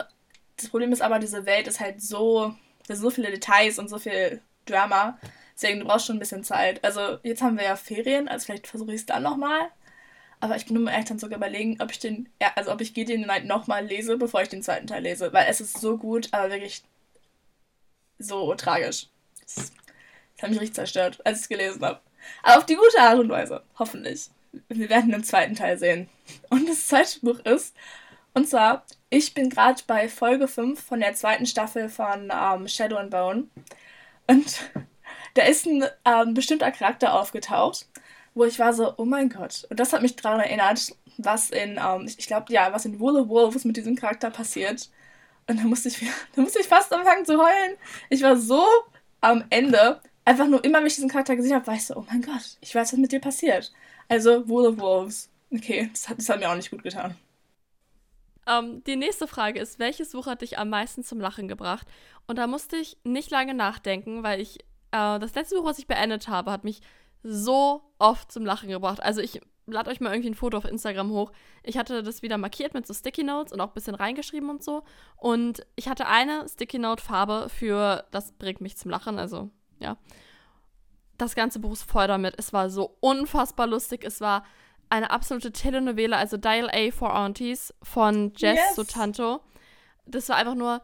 das 0.57 0.69
Problem 0.69 0.91
ist 0.91 1.01
aber, 1.01 1.19
diese 1.19 1.45
Welt 1.45 1.67
ist 1.67 1.79
halt 1.79 2.01
so 2.01 2.55
da 2.87 2.95
sind 2.95 3.03
so 3.03 3.09
viele 3.09 3.31
Details 3.31 3.79
und 3.79 3.89
so 3.89 3.99
viel 3.99 4.41
Drama. 4.65 5.17
Deswegen, 5.55 5.79
du 5.79 5.85
brauchst 5.85 6.05
schon 6.05 6.17
ein 6.17 6.19
bisschen 6.19 6.43
Zeit. 6.43 6.83
Also, 6.83 7.17
jetzt 7.23 7.41
haben 7.41 7.57
wir 7.57 7.65
ja 7.65 7.75
Ferien, 7.75 8.27
also 8.27 8.45
vielleicht 8.45 8.67
versuche 8.67 8.93
ich 8.93 9.01
es 9.01 9.05
dann 9.05 9.23
nochmal. 9.23 9.69
Aber 10.39 10.57
ich 10.57 10.65
bin 10.65 10.83
mir 10.83 10.91
echt 10.91 11.09
dann 11.09 11.19
sogar 11.19 11.37
überlegen, 11.37 11.77
ob 11.81 11.91
ich 11.91 11.99
den, 11.99 12.29
also 12.55 12.71
ob 12.71 12.81
ich 12.81 12.93
Gideon 12.93 13.21
Night 13.21 13.45
nochmal 13.45 13.85
lese, 13.85 14.17
bevor 14.17 14.41
ich 14.41 14.49
den 14.49 14.61
zweiten 14.61 14.85
Teil 14.87 15.03
lese. 15.03 15.31
Weil 15.33 15.47
es 15.49 15.61
ist 15.61 15.79
so 15.79 15.97
gut, 15.97 16.29
aber 16.33 16.51
wirklich 16.51 16.83
so 18.19 18.53
tragisch. 18.55 19.07
Das, 19.41 19.55
das 19.55 20.43
hat 20.43 20.49
mich 20.49 20.59
richtig 20.59 20.75
zerstört, 20.75 21.19
als 21.25 21.37
ich 21.37 21.43
es 21.43 21.49
gelesen 21.49 21.83
habe. 21.83 21.99
Aber 22.43 22.57
auf 22.57 22.65
die 22.65 22.75
gute 22.75 22.99
Art 22.99 23.19
und 23.19 23.29
Weise, 23.29 23.63
hoffentlich. 23.77 24.29
Wir 24.69 24.89
werden 24.89 25.11
den 25.11 25.23
zweiten 25.23 25.55
Teil 25.55 25.77
sehen. 25.77 26.09
Und 26.49 26.67
das 26.67 26.87
zweite 26.87 27.19
Buch 27.19 27.39
ist, 27.39 27.75
und 28.33 28.47
zwar 28.47 28.85
ich 29.15 29.33
bin 29.33 29.49
gerade 29.49 29.81
bei 29.87 30.09
Folge 30.09 30.47
5 30.47 30.83
von 30.83 30.99
der 30.99 31.13
zweiten 31.13 31.45
Staffel 31.45 31.87
von 31.87 32.31
ähm, 32.33 32.67
Shadow 32.67 32.97
and 32.97 33.11
Bone. 33.11 33.47
Und 34.27 34.59
da 35.35 35.43
ist 35.43 35.65
ein 35.65 35.85
ähm, 36.03 36.33
bestimmter 36.33 36.71
Charakter 36.71 37.13
aufgetaucht, 37.13 37.87
wo 38.33 38.43
ich 38.43 38.59
war 38.59 38.73
so, 38.73 38.93
oh 38.97 39.05
mein 39.05 39.29
Gott. 39.29 39.65
Und 39.69 39.79
das 39.79 39.93
hat 39.93 40.01
mich 40.01 40.15
daran 40.17 40.41
erinnert, 40.41 40.93
was 41.17 41.49
in, 41.49 41.79
ähm, 41.81 42.05
ich 42.05 42.27
glaube, 42.27 42.51
ja, 42.51 42.73
was 42.73 42.85
in 42.85 42.99
Wool 42.99 43.15
of 43.15 43.29
Wolves 43.29 43.63
mit 43.63 43.77
diesem 43.77 43.95
Charakter 43.95 44.29
passiert. 44.29 44.89
Und 45.47 45.59
da 45.59 45.63
musste 45.63 45.89
ich, 45.89 45.99
da 46.35 46.41
musste 46.41 46.59
ich 46.59 46.67
fast 46.67 46.91
anfangen 46.93 47.25
zu 47.25 47.37
heulen. 47.37 47.77
Ich 48.09 48.21
war 48.21 48.37
so 48.37 48.65
am 49.21 49.43
Ende, 49.49 50.01
einfach 50.23 50.47
nur 50.47 50.63
immer, 50.63 50.79
wenn 50.79 50.87
ich 50.87 50.95
diesen 50.95 51.09
Charakter 51.09 51.35
gesehen 51.35 51.55
habe, 51.55 51.67
war 51.67 51.75
ich 51.75 51.85
so, 51.85 51.95
oh 51.95 52.05
mein 52.09 52.21
Gott, 52.21 52.57
ich 52.61 52.73
weiß, 52.73 52.93
was 52.93 52.99
mit 52.99 53.11
dir 53.11 53.21
passiert. 53.21 53.71
Also, 54.07 54.47
Wool 54.47 54.67
of 54.67 54.79
Wolves. 54.79 55.29
Okay, 55.51 55.89
das 55.91 56.09
hat, 56.09 56.17
das 56.17 56.29
hat 56.29 56.39
mir 56.39 56.49
auch 56.49 56.55
nicht 56.55 56.71
gut 56.71 56.83
getan. 56.83 57.15
Ähm, 58.47 58.83
die 58.83 58.95
nächste 58.95 59.27
Frage 59.27 59.59
ist, 59.59 59.79
welches 59.79 60.11
Buch 60.11 60.27
hat 60.27 60.41
dich 60.41 60.59
am 60.59 60.69
meisten 60.69 61.03
zum 61.03 61.19
Lachen 61.19 61.47
gebracht? 61.47 61.87
Und 62.27 62.37
da 62.37 62.47
musste 62.47 62.75
ich 62.75 62.97
nicht 63.03 63.31
lange 63.31 63.53
nachdenken, 63.53 64.23
weil 64.23 64.39
ich, 64.39 64.59
äh, 64.91 65.19
das 65.19 65.33
letzte 65.33 65.55
Buch, 65.55 65.65
was 65.65 65.79
ich 65.79 65.87
beendet 65.87 66.27
habe, 66.27 66.51
hat 66.51 66.63
mich 66.63 66.81
so 67.23 67.81
oft 67.97 68.31
zum 68.31 68.45
Lachen 68.45 68.69
gebracht. 68.69 69.01
Also 69.01 69.21
ich 69.21 69.41
lade 69.67 69.89
euch 69.89 69.99
mal 69.99 70.11
irgendwie 70.11 70.31
ein 70.31 70.35
Foto 70.35 70.57
auf 70.57 70.65
Instagram 70.65 71.09
hoch. 71.11 71.31
Ich 71.63 71.77
hatte 71.77 72.03
das 72.03 72.21
wieder 72.21 72.37
markiert 72.37 72.73
mit 72.73 72.85
so 72.85 72.93
Sticky 72.93 73.23
Notes 73.23 73.51
und 73.51 73.61
auch 73.61 73.69
ein 73.69 73.73
bisschen 73.73 73.95
reingeschrieben 73.95 74.49
und 74.49 74.63
so. 74.63 74.83
Und 75.17 75.65
ich 75.75 75.87
hatte 75.87 76.07
eine 76.07 76.47
Sticky 76.47 76.79
Note 76.79 77.03
Farbe 77.03 77.47
für, 77.49 78.05
das 78.11 78.31
bringt 78.33 78.61
mich 78.61 78.77
zum 78.77 78.91
Lachen, 78.91 79.19
also 79.19 79.49
ja. 79.79 79.97
Das 81.17 81.35
ganze 81.35 81.59
Buch 81.59 81.73
ist 81.73 81.83
voll 81.83 82.07
damit. 82.07 82.35
Es 82.37 82.51
war 82.51 82.69
so 82.69 82.97
unfassbar 82.99 83.67
lustig. 83.67 84.03
Es 84.03 84.19
war 84.19 84.43
eine 84.89 85.11
absolute 85.11 85.51
Telenovela, 85.51 86.17
also 86.17 86.37
Dial 86.37 86.69
A 86.69 86.91
for 86.91 87.15
Aunties 87.15 87.73
von 87.81 88.33
Jess 88.35 88.57
yes. 88.57 88.75
Sotanto. 88.75 89.41
Das 90.05 90.29
war 90.29 90.35
einfach 90.35 90.55
nur, 90.55 90.81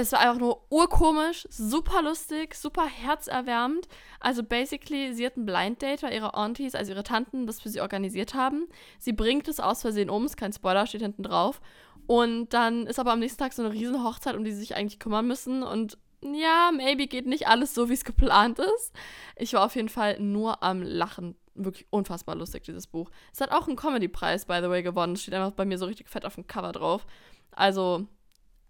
es 0.00 0.12
war 0.12 0.20
einfach 0.20 0.38
nur 0.38 0.64
urkomisch, 0.70 1.48
super 1.50 2.02
lustig, 2.02 2.54
super 2.54 2.86
herzerwärmend. 2.86 3.88
Also 4.20 4.44
basically, 4.44 5.12
sie 5.12 5.26
hat 5.26 5.36
ein 5.36 5.44
Blind 5.44 5.82
Date, 5.82 6.04
weil 6.04 6.14
ihre 6.14 6.34
Aunties, 6.34 6.76
also 6.76 6.92
ihre 6.92 7.02
Tanten, 7.02 7.48
das 7.48 7.60
für 7.60 7.68
sie 7.68 7.80
organisiert 7.80 8.32
haben. 8.34 8.68
Sie 9.00 9.12
bringt 9.12 9.48
es 9.48 9.58
aus 9.58 9.82
Versehen 9.82 10.08
um, 10.08 10.24
ist 10.24 10.36
kein 10.36 10.52
Spoiler, 10.52 10.86
steht 10.86 11.02
hinten 11.02 11.24
drauf. 11.24 11.60
Und 12.06 12.54
dann 12.54 12.86
ist 12.86 13.00
aber 13.00 13.10
am 13.10 13.18
nächsten 13.18 13.42
Tag 13.42 13.52
so 13.52 13.62
eine 13.62 13.72
riesen 13.72 14.04
Hochzeit, 14.04 14.36
um 14.36 14.44
die 14.44 14.52
sie 14.52 14.60
sich 14.60 14.76
eigentlich 14.76 15.00
kümmern 15.00 15.26
müssen. 15.26 15.64
Und 15.64 15.98
ja, 16.22 16.70
maybe 16.72 17.08
geht 17.08 17.26
nicht 17.26 17.48
alles 17.48 17.74
so, 17.74 17.88
wie 17.88 17.94
es 17.94 18.04
geplant 18.04 18.60
ist. 18.60 18.92
Ich 19.34 19.54
war 19.54 19.64
auf 19.64 19.74
jeden 19.74 19.88
Fall 19.88 20.20
nur 20.20 20.62
am 20.62 20.80
Lachen 20.80 21.34
wirklich 21.56 21.88
unfassbar 21.90 22.36
lustig, 22.36 22.62
dieses 22.62 22.86
Buch. 22.86 23.10
Es 23.32 23.40
hat 23.40 23.50
auch 23.50 23.66
einen 23.66 23.74
Comedy-Preis, 23.74 24.46
by 24.46 24.60
the 24.62 24.70
way, 24.70 24.84
gewonnen. 24.84 25.14
Es 25.14 25.22
steht 25.22 25.34
einfach 25.34 25.50
bei 25.50 25.64
mir 25.64 25.76
so 25.76 25.86
richtig 25.86 26.08
fett 26.08 26.24
auf 26.24 26.36
dem 26.36 26.46
Cover 26.46 26.70
drauf. 26.70 27.04
Also, 27.50 28.06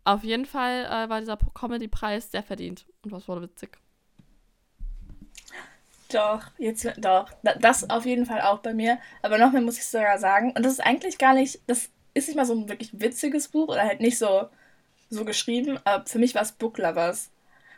auf 0.09 0.25
jeden 0.25 0.47
Fall 0.47 0.85
äh, 0.85 1.09
war 1.09 1.21
dieser 1.21 1.37
Comedy-Preis 1.37 2.31
sehr 2.31 2.43
verdient. 2.43 2.87
Und 3.03 3.13
was 3.13 3.29
wurde 3.29 3.43
witzig. 3.43 3.79
Doch, 6.11 6.43
jetzt, 6.57 6.87
doch. 6.99 7.31
Das 7.43 7.89
auf 7.91 8.07
jeden 8.07 8.25
Fall 8.25 8.41
auch 8.41 8.61
bei 8.61 8.73
mir. 8.73 8.99
Aber 9.23 9.39
noch 9.39 9.53
mehr 9.53 9.61
muss 9.61 9.79
ich 9.79 9.87
sogar 9.87 10.19
sagen. 10.19 10.53
Und 10.53 10.65
das 10.65 10.73
ist 10.73 10.81
eigentlich 10.81 11.19
gar 11.19 11.35
nicht, 11.35 11.61
das 11.67 11.91
ist 12.15 12.29
nicht 12.29 12.37
mal 12.37 12.47
so 12.47 12.55
ein 12.55 12.69
wirklich 12.69 12.99
witziges 12.99 13.49
Buch 13.49 13.69
oder 13.69 13.83
halt 13.83 14.01
nicht 14.01 14.19
so, 14.19 14.49
so 15.11 15.25
geschrieben. 15.25 15.79
Aber 15.85 16.07
für 16.07 16.19
mich 16.19 16.35
war 16.35 16.43
es 16.43 16.53
Book 16.53 16.79
Lovers. 16.79 17.31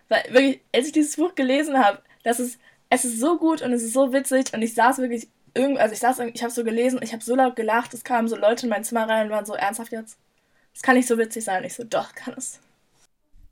Weil 0.08 0.22
wirklich, 0.30 0.60
als 0.74 0.86
ich 0.86 0.92
dieses 0.92 1.16
Buch 1.16 1.34
gelesen 1.34 1.78
habe, 1.78 2.00
das 2.22 2.38
ist 2.38 2.60
es 2.90 3.04
ist 3.04 3.20
so 3.20 3.38
gut 3.38 3.62
und 3.62 3.72
es 3.72 3.82
ist 3.82 3.92
so 3.94 4.12
witzig 4.12 4.52
und 4.52 4.62
ich 4.62 4.74
saß 4.74 4.98
wirklich 4.98 5.28
irgendwie, 5.54 5.80
also 5.80 5.94
ich 5.94 6.00
saß, 6.00 6.18
ich 6.18 6.42
habe 6.42 6.52
so 6.52 6.64
gelesen, 6.64 7.00
ich 7.02 7.12
habe 7.12 7.22
so 7.22 7.34
laut 7.34 7.56
gelacht, 7.56 7.94
es 7.94 8.04
kamen 8.04 8.28
so 8.28 8.36
Leute 8.36 8.66
in 8.66 8.70
mein 8.70 8.84
Zimmer 8.84 9.08
rein 9.08 9.26
und 9.26 9.32
waren 9.32 9.46
so 9.46 9.54
ernsthaft 9.54 9.92
jetzt. 9.92 10.18
Es 10.74 10.82
kann 10.82 10.96
nicht 10.96 11.06
so 11.08 11.16
witzig 11.18 11.44
sein. 11.44 11.62
Ich 11.64 11.74
so, 11.74 11.84
doch, 11.84 12.12
kann 12.14 12.34
es. 12.36 12.60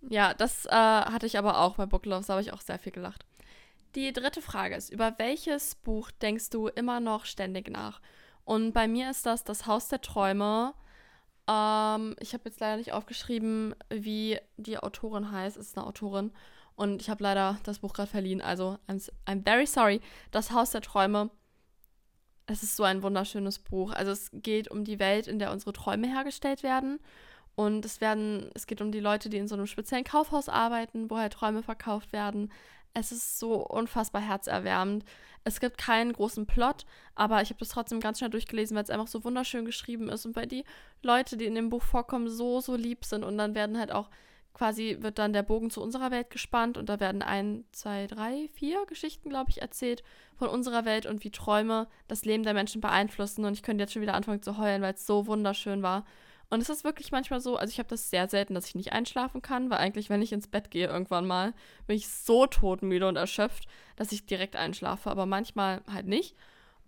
Ja, 0.08 0.34
das 0.34 0.66
äh, 0.66 0.70
hatte 0.70 1.26
ich 1.26 1.38
aber 1.38 1.58
auch 1.60 1.76
bei 1.76 1.86
Book 1.86 2.06
Loves, 2.06 2.26
da 2.26 2.34
habe 2.34 2.42
ich 2.42 2.52
auch 2.52 2.60
sehr 2.60 2.78
viel 2.78 2.92
gelacht. 2.92 3.24
Die 3.94 4.12
dritte 4.12 4.42
Frage 4.42 4.76
ist, 4.76 4.90
über 4.90 5.14
welches 5.18 5.74
Buch 5.76 6.10
denkst 6.10 6.50
du 6.50 6.68
immer 6.68 7.00
noch 7.00 7.24
ständig 7.26 7.70
nach? 7.70 8.00
Und 8.44 8.72
bei 8.72 8.88
mir 8.88 9.10
ist 9.10 9.26
das 9.26 9.44
Das 9.44 9.66
Haus 9.66 9.88
der 9.88 10.00
Träume, 10.00 10.74
Ähm, 11.48 12.16
ich 12.20 12.34
habe 12.34 12.44
jetzt 12.46 12.60
leider 12.60 12.76
nicht 12.76 12.92
aufgeschrieben, 12.92 13.74
wie 13.90 14.38
die 14.56 14.78
Autorin 14.78 15.32
heißt. 15.32 15.56
Es 15.56 15.68
ist 15.68 15.78
eine 15.78 15.86
Autorin. 15.86 16.32
Und 16.76 17.02
ich 17.02 17.10
habe 17.10 17.22
leider 17.24 17.58
das 17.64 17.80
Buch 17.80 17.94
gerade 17.94 18.10
verliehen. 18.10 18.40
Also, 18.42 18.78
I'm, 18.88 19.10
I'm 19.26 19.44
very 19.44 19.66
sorry. 19.66 20.00
Das 20.30 20.52
Haus 20.52 20.70
der 20.70 20.82
Träume. 20.82 21.30
Es 22.50 22.62
ist 22.62 22.76
so 22.76 22.82
ein 22.82 23.02
wunderschönes 23.02 23.58
Buch. 23.58 23.92
Also, 23.92 24.10
es 24.10 24.30
geht 24.32 24.70
um 24.70 24.82
die 24.82 24.98
Welt, 24.98 25.28
in 25.28 25.38
der 25.38 25.52
unsere 25.52 25.74
Träume 25.74 26.08
hergestellt 26.08 26.62
werden. 26.62 26.98
Und 27.54 27.84
es 27.84 28.00
werden, 28.00 28.50
es 28.54 28.66
geht 28.66 28.80
um 28.80 28.90
die 28.90 29.00
Leute, 29.00 29.28
die 29.28 29.36
in 29.36 29.48
so 29.48 29.54
einem 29.54 29.66
speziellen 29.66 30.04
Kaufhaus 30.04 30.48
arbeiten, 30.48 31.10
wo 31.10 31.18
halt 31.18 31.34
Träume 31.34 31.62
verkauft 31.62 32.12
werden. 32.12 32.52
Es 32.94 33.12
ist 33.12 33.38
so 33.38 33.66
unfassbar 33.66 34.22
herzerwärmend. 34.22 35.04
Es 35.44 35.60
gibt 35.60 35.76
keinen 35.76 36.12
großen 36.12 36.46
Plot, 36.46 36.86
aber 37.14 37.42
ich 37.42 37.50
habe 37.50 37.58
das 37.58 37.70
trotzdem 37.70 38.00
ganz 38.00 38.18
schnell 38.18 38.30
durchgelesen, 38.30 38.76
weil 38.76 38.84
es 38.84 38.90
einfach 38.90 39.08
so 39.08 39.24
wunderschön 39.24 39.64
geschrieben 39.64 40.08
ist 40.08 40.24
und 40.24 40.36
weil 40.36 40.46
die 40.46 40.64
Leute, 41.02 41.36
die 41.36 41.46
in 41.46 41.54
dem 41.54 41.68
Buch 41.68 41.82
vorkommen, 41.82 42.28
so, 42.28 42.60
so 42.60 42.76
lieb 42.76 43.04
sind. 43.04 43.24
Und 43.24 43.36
dann 43.38 43.54
werden 43.54 43.78
halt 43.78 43.92
auch 43.92 44.08
quasi, 44.58 44.98
wird 45.00 45.18
dann 45.18 45.32
der 45.32 45.44
Bogen 45.44 45.70
zu 45.70 45.80
unserer 45.80 46.10
Welt 46.10 46.30
gespannt 46.30 46.76
und 46.76 46.88
da 46.88 46.98
werden 46.98 47.22
ein, 47.22 47.64
zwei, 47.70 48.08
drei, 48.08 48.48
vier 48.52 48.84
Geschichten, 48.86 49.30
glaube 49.30 49.50
ich, 49.50 49.62
erzählt 49.62 50.02
von 50.36 50.48
unserer 50.48 50.84
Welt 50.84 51.06
und 51.06 51.22
wie 51.22 51.30
Träume 51.30 51.86
das 52.08 52.24
Leben 52.24 52.42
der 52.42 52.54
Menschen 52.54 52.80
beeinflussen. 52.80 53.44
Und 53.44 53.54
ich 53.54 53.62
könnte 53.62 53.82
jetzt 53.82 53.92
schon 53.92 54.02
wieder 54.02 54.14
anfangen 54.14 54.42
zu 54.42 54.58
heulen, 54.58 54.82
weil 54.82 54.94
es 54.94 55.06
so 55.06 55.28
wunderschön 55.28 55.82
war. 55.82 56.04
Und 56.50 56.60
es 56.60 56.70
ist 56.70 56.82
wirklich 56.82 57.12
manchmal 57.12 57.40
so, 57.40 57.56
also 57.56 57.70
ich 57.70 57.78
habe 57.78 57.88
das 57.88 58.10
sehr 58.10 58.28
selten, 58.28 58.54
dass 58.54 58.66
ich 58.66 58.74
nicht 58.74 58.92
einschlafen 58.92 59.42
kann, 59.42 59.70
weil 59.70 59.78
eigentlich, 59.78 60.10
wenn 60.10 60.22
ich 60.22 60.32
ins 60.32 60.48
Bett 60.48 60.70
gehe 60.70 60.88
irgendwann 60.88 61.26
mal, 61.26 61.52
bin 61.86 61.96
ich 61.96 62.08
so 62.08 62.46
todmüde 62.46 63.06
und 63.06 63.16
erschöpft, 63.16 63.68
dass 63.96 64.12
ich 64.12 64.26
direkt 64.26 64.56
einschlafe, 64.56 65.10
aber 65.10 65.26
manchmal 65.26 65.82
halt 65.92 66.06
nicht. 66.06 66.34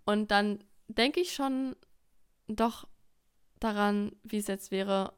Und 0.04 0.30
dann 0.30 0.64
denke 0.88 1.20
ich 1.20 1.34
schon 1.34 1.76
doch 2.48 2.88
daran, 3.60 4.12
wie 4.22 4.38
es 4.38 4.48
jetzt 4.48 4.70
wäre, 4.70 5.12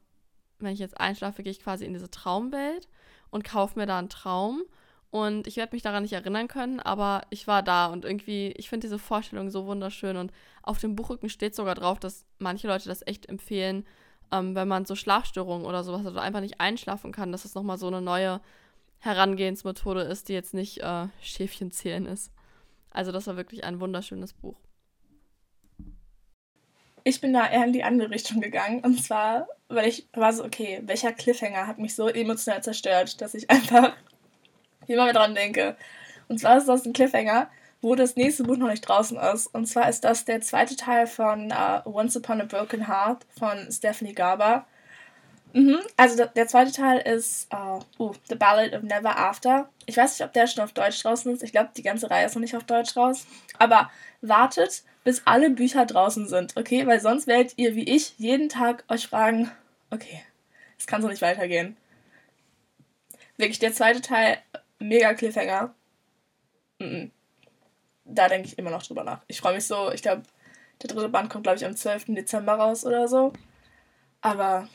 wenn 0.63 0.73
ich 0.73 0.79
jetzt 0.79 0.99
einschlafe, 0.99 1.43
gehe 1.43 1.51
ich 1.51 1.61
quasi 1.61 1.85
in 1.85 1.93
diese 1.93 2.09
Traumwelt 2.09 2.87
und 3.29 3.43
kaufe 3.43 3.77
mir 3.79 3.85
da 3.85 3.99
einen 3.99 4.09
Traum. 4.09 4.63
Und 5.11 5.45
ich 5.45 5.57
werde 5.57 5.75
mich 5.75 5.83
daran 5.83 6.01
nicht 6.01 6.13
erinnern 6.13 6.47
können, 6.47 6.79
aber 6.79 7.21
ich 7.29 7.45
war 7.45 7.61
da 7.61 7.85
und 7.85 8.03
irgendwie, 8.03 8.51
ich 8.57 8.67
finde 8.69 8.85
diese 8.85 8.97
Vorstellung 8.97 9.51
so 9.51 9.67
wunderschön. 9.67 10.17
Und 10.17 10.31
auf 10.63 10.79
dem 10.79 10.95
Buchrücken 10.95 11.29
steht 11.29 11.53
sogar 11.53 11.75
drauf, 11.75 11.99
dass 11.99 12.25
manche 12.39 12.67
Leute 12.67 12.89
das 12.89 13.05
echt 13.05 13.29
empfehlen, 13.29 13.85
ähm, 14.31 14.55
wenn 14.55 14.67
man 14.67 14.85
so 14.85 14.95
Schlafstörungen 14.95 15.67
oder 15.67 15.83
sowas 15.83 16.05
oder 16.07 16.21
einfach 16.21 16.41
nicht 16.41 16.59
einschlafen 16.59 17.11
kann, 17.11 17.31
dass 17.31 17.45
es 17.45 17.53
nochmal 17.53 17.77
so 17.77 17.87
eine 17.87 18.01
neue 18.01 18.41
Herangehensmethode 18.97 20.01
ist, 20.01 20.29
die 20.29 20.33
jetzt 20.33 20.55
nicht 20.55 20.79
äh, 20.79 21.07
Schäfchen 21.21 21.71
zählen 21.71 22.07
ist. 22.07 22.31
Also 22.89 23.11
das 23.11 23.27
war 23.27 23.35
wirklich 23.35 23.63
ein 23.65 23.79
wunderschönes 23.79 24.33
Buch. 24.33 24.55
Ich 27.03 27.21
bin 27.21 27.33
da 27.33 27.49
eher 27.49 27.65
in 27.65 27.73
die 27.73 27.83
andere 27.83 28.09
Richtung 28.11 28.41
gegangen. 28.41 28.79
Und 28.81 29.03
zwar, 29.03 29.47
weil 29.67 29.87
ich 29.87 30.07
war 30.13 30.31
so, 30.33 30.43
okay, 30.43 30.81
welcher 30.85 31.11
Cliffhanger 31.11 31.67
hat 31.67 31.79
mich 31.79 31.95
so 31.95 32.07
emotional 32.07 32.63
zerstört, 32.63 33.21
dass 33.21 33.33
ich 33.33 33.49
einfach 33.49 33.93
immer 34.87 35.05
mehr 35.05 35.13
dran 35.13 35.35
denke. 35.35 35.75
Und 36.27 36.39
zwar 36.39 36.57
ist 36.57 36.67
das 36.67 36.85
ein 36.85 36.93
Cliffhanger, 36.93 37.49
wo 37.81 37.95
das 37.95 38.15
nächste 38.15 38.43
Buch 38.43 38.57
noch 38.57 38.69
nicht 38.69 38.87
draußen 38.87 39.17
ist. 39.17 39.47
Und 39.47 39.67
zwar 39.67 39.89
ist 39.89 40.03
das 40.03 40.25
der 40.25 40.41
zweite 40.41 40.75
Teil 40.75 41.05
von 41.07 41.51
uh, 41.51 41.87
Once 41.89 42.15
Upon 42.15 42.41
a 42.41 42.45
Broken 42.45 42.87
Heart 42.87 43.25
von 43.37 43.69
Stephanie 43.71 44.13
Garber. 44.13 44.65
Mhm. 45.53 45.79
Also 45.97 46.25
der 46.25 46.47
zweite 46.47 46.71
Teil 46.71 46.99
ist 46.99 47.47
uh, 47.53 47.79
uh, 47.99 48.13
The 48.27 48.35
Ballad 48.35 48.73
of 48.73 48.83
Never 48.83 49.17
After. 49.17 49.69
Ich 49.85 49.97
weiß 49.97 50.17
nicht, 50.17 50.25
ob 50.25 50.33
der 50.33 50.47
schon 50.47 50.63
auf 50.63 50.73
Deutsch 50.73 51.01
draußen 51.01 51.31
ist. 51.31 51.43
Ich 51.43 51.51
glaube, 51.51 51.69
die 51.77 51.83
ganze 51.83 52.09
Reihe 52.09 52.25
ist 52.25 52.35
noch 52.35 52.41
nicht 52.41 52.55
auf 52.55 52.63
Deutsch 52.63 52.97
raus. 52.97 53.25
Aber 53.59 53.91
wartet, 54.21 54.83
bis 55.03 55.21
alle 55.25 55.49
Bücher 55.49 55.85
draußen 55.85 56.27
sind, 56.27 56.57
okay? 56.57 56.87
Weil 56.87 56.99
sonst 56.99 57.27
werdet 57.27 57.53
ihr 57.57 57.75
wie 57.75 57.83
ich 57.83 58.17
jeden 58.17 58.49
Tag 58.49 58.83
euch 58.89 59.07
fragen, 59.07 59.51
okay, 59.91 60.23
es 60.79 60.87
kann 60.87 61.01
so 61.01 61.07
nicht 61.07 61.21
weitergehen. 61.21 61.77
Wirklich, 63.37 63.59
der 63.59 63.73
zweite 63.73 64.01
Teil, 64.01 64.37
mega 64.79 65.13
Cliffhanger. 65.13 65.73
Mhm 66.79 67.11
da 68.05 68.27
denke 68.27 68.47
ich 68.47 68.57
immer 68.57 68.69
noch 68.69 68.83
drüber 68.83 69.03
nach. 69.03 69.21
Ich 69.27 69.39
freue 69.39 69.55
mich 69.55 69.65
so, 69.65 69.91
ich 69.91 70.01
glaube, 70.01 70.23
der 70.81 70.89
dritte 70.89 71.09
Band 71.09 71.29
kommt, 71.29 71.43
glaube 71.43 71.57
ich, 71.57 71.65
am 71.65 71.75
12. 71.75 72.05
Dezember 72.09 72.53
raus 72.53 72.85
oder 72.85 73.07
so. 73.07 73.33
Aber, 74.21 74.67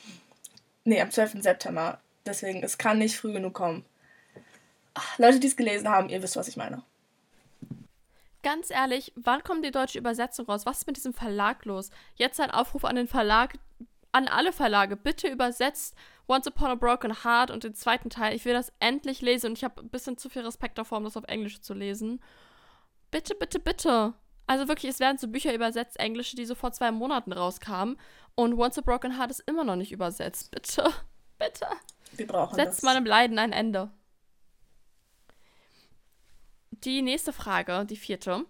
nee, 0.89 1.01
am 1.01 1.11
12. 1.11 1.43
September. 1.43 2.01
Deswegen, 2.27 2.63
es 2.63 2.79
kann 2.79 2.99
nicht 2.99 3.17
früh 3.17 3.33
genug 3.33 3.55
kommen. 3.55 3.85
Ach, 4.95 5.19
Leute, 5.19 5.39
die 5.39 5.47
es 5.47 5.57
gelesen 5.57 5.89
haben, 5.89 6.09
ihr 6.09 6.23
wisst, 6.23 6.37
was 6.37 6.49
ich 6.49 6.57
meine. 6.57 6.83
Ganz 8.43 8.71
ehrlich, 8.71 9.13
wann 9.17 9.43
kommt 9.43 9.65
die 9.65 9.71
deutsche 9.71 9.99
Übersetzung 9.99 10.47
raus? 10.47 10.67
Was 10.67 10.79
ist 10.79 10.87
mit 10.87 10.97
diesem 10.97 11.13
Verlag 11.13 11.65
los? 11.65 11.91
Jetzt 12.17 12.41
ein 12.41 12.51
Aufruf 12.51 12.85
an 12.85 12.97
den 12.97 13.09
Verlag, 13.09 13.55
an 14.13 14.29
alle 14.29 14.53
Verlage. 14.53 14.97
Bitte 14.97 15.29
übersetzt 15.29 15.95
Once 16.29 16.47
Upon 16.47 16.71
a 16.71 16.75
Broken 16.75 17.25
Heart 17.25 17.51
und 17.51 17.65
den 17.65 17.75
zweiten 17.75 18.11
Teil. 18.11 18.35
Ich 18.35 18.45
will 18.45 18.53
das 18.53 18.73
endlich 18.81 19.21
lesen 19.21 19.49
und 19.49 19.59
ich 19.59 19.65
habe 19.65 19.83
ein 19.83 19.89
bisschen 19.89 20.19
zu 20.19 20.29
viel 20.29 20.43
Respekt 20.43 20.79
davor, 20.79 20.99
um 20.99 21.05
das 21.05 21.17
auf 21.17 21.25
Englisch 21.25 21.61
zu 21.61 21.75
lesen. 21.75 22.21
Bitte, 23.11 23.35
bitte, 23.35 23.59
bitte. 23.59 24.15
Also 24.47 24.67
wirklich, 24.67 24.91
es 24.91 25.01
werden 25.01 25.19
so 25.19 25.29
Bücher 25.29 25.55
übersetzt, 25.55 25.99
englische, 26.01 26.37
die 26.37 26.47
so 26.47 26.55
vor 26.55 26.73
zwei 26.73 26.91
Monaten 26.91 27.33
rauskamen. 27.33 27.99
Und 28.39 28.55
Once 28.57 28.79
a 28.79 28.83
Broken 28.83 29.19
Heart 29.19 29.33
ist 29.33 29.43
immer 29.49 29.65
noch 29.65 29.75
nicht 29.75 29.91
übersetzt. 29.91 30.53
Bitte, 30.53 30.85
bitte. 31.39 31.67
Wir 32.13 32.29
brauchen 32.29 32.55
Setzt 32.55 32.79
das. 32.79 32.83
meinem 32.85 33.05
Leiden 33.05 33.37
ein 33.37 33.51
Ende. 33.51 33.91
Die 36.71 37.03
nächste 37.03 37.33
Frage, 37.33 37.85
die 37.85 37.97
vierte. 37.97 38.45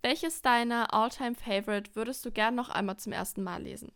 Welches 0.00 0.42
deiner 0.42 0.94
All-Time 0.94 1.34
Favorite 1.34 1.96
würdest 1.96 2.24
du 2.24 2.30
gern 2.30 2.54
noch 2.54 2.68
einmal 2.68 2.98
zum 2.98 3.10
ersten 3.10 3.42
Mal 3.42 3.64
lesen? 3.64 3.90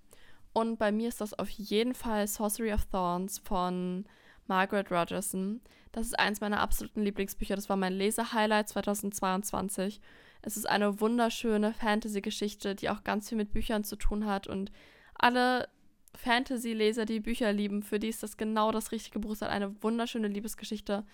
Und 0.52 0.80
bei 0.80 0.90
mir 0.90 1.08
ist 1.08 1.20
das 1.20 1.32
auf 1.32 1.48
jeden 1.50 1.94
Fall 1.94 2.26
Sorcery 2.26 2.72
of 2.72 2.84
Thorns 2.86 3.38
von 3.38 4.04
Margaret 4.48 4.90
Rogerson. 4.90 5.60
Das 5.92 6.08
ist 6.08 6.18
eins 6.18 6.40
meiner 6.40 6.58
absoluten 6.58 7.02
Lieblingsbücher. 7.02 7.54
Das 7.54 7.68
war 7.68 7.76
mein 7.76 7.92
Lesehighlight 7.92 8.68
2022. 8.68 10.00
Es 10.42 10.56
ist 10.56 10.68
eine 10.68 11.00
wunderschöne 11.00 11.72
Fantasy-Geschichte, 11.72 12.74
die 12.74 12.90
auch 12.90 13.04
ganz 13.04 13.28
viel 13.28 13.38
mit 13.38 13.52
Büchern 13.52 13.84
zu 13.84 13.94
tun 13.94 14.26
hat. 14.26 14.48
Und 14.48 14.72
alle 15.18 15.68
Fantasy-Leser, 16.16 17.04
die 17.04 17.20
Bücher 17.20 17.52
lieben, 17.52 17.82
für 17.82 17.98
die 17.98 18.08
ist 18.08 18.22
das 18.22 18.36
genau 18.36 18.72
das 18.72 18.92
richtige 18.92 19.18
Buch. 19.18 19.32
Es 19.32 19.42
hat 19.42 19.50
eine 19.50 19.82
wunderschöne 19.82 20.28
Liebesgeschichte. 20.28 21.04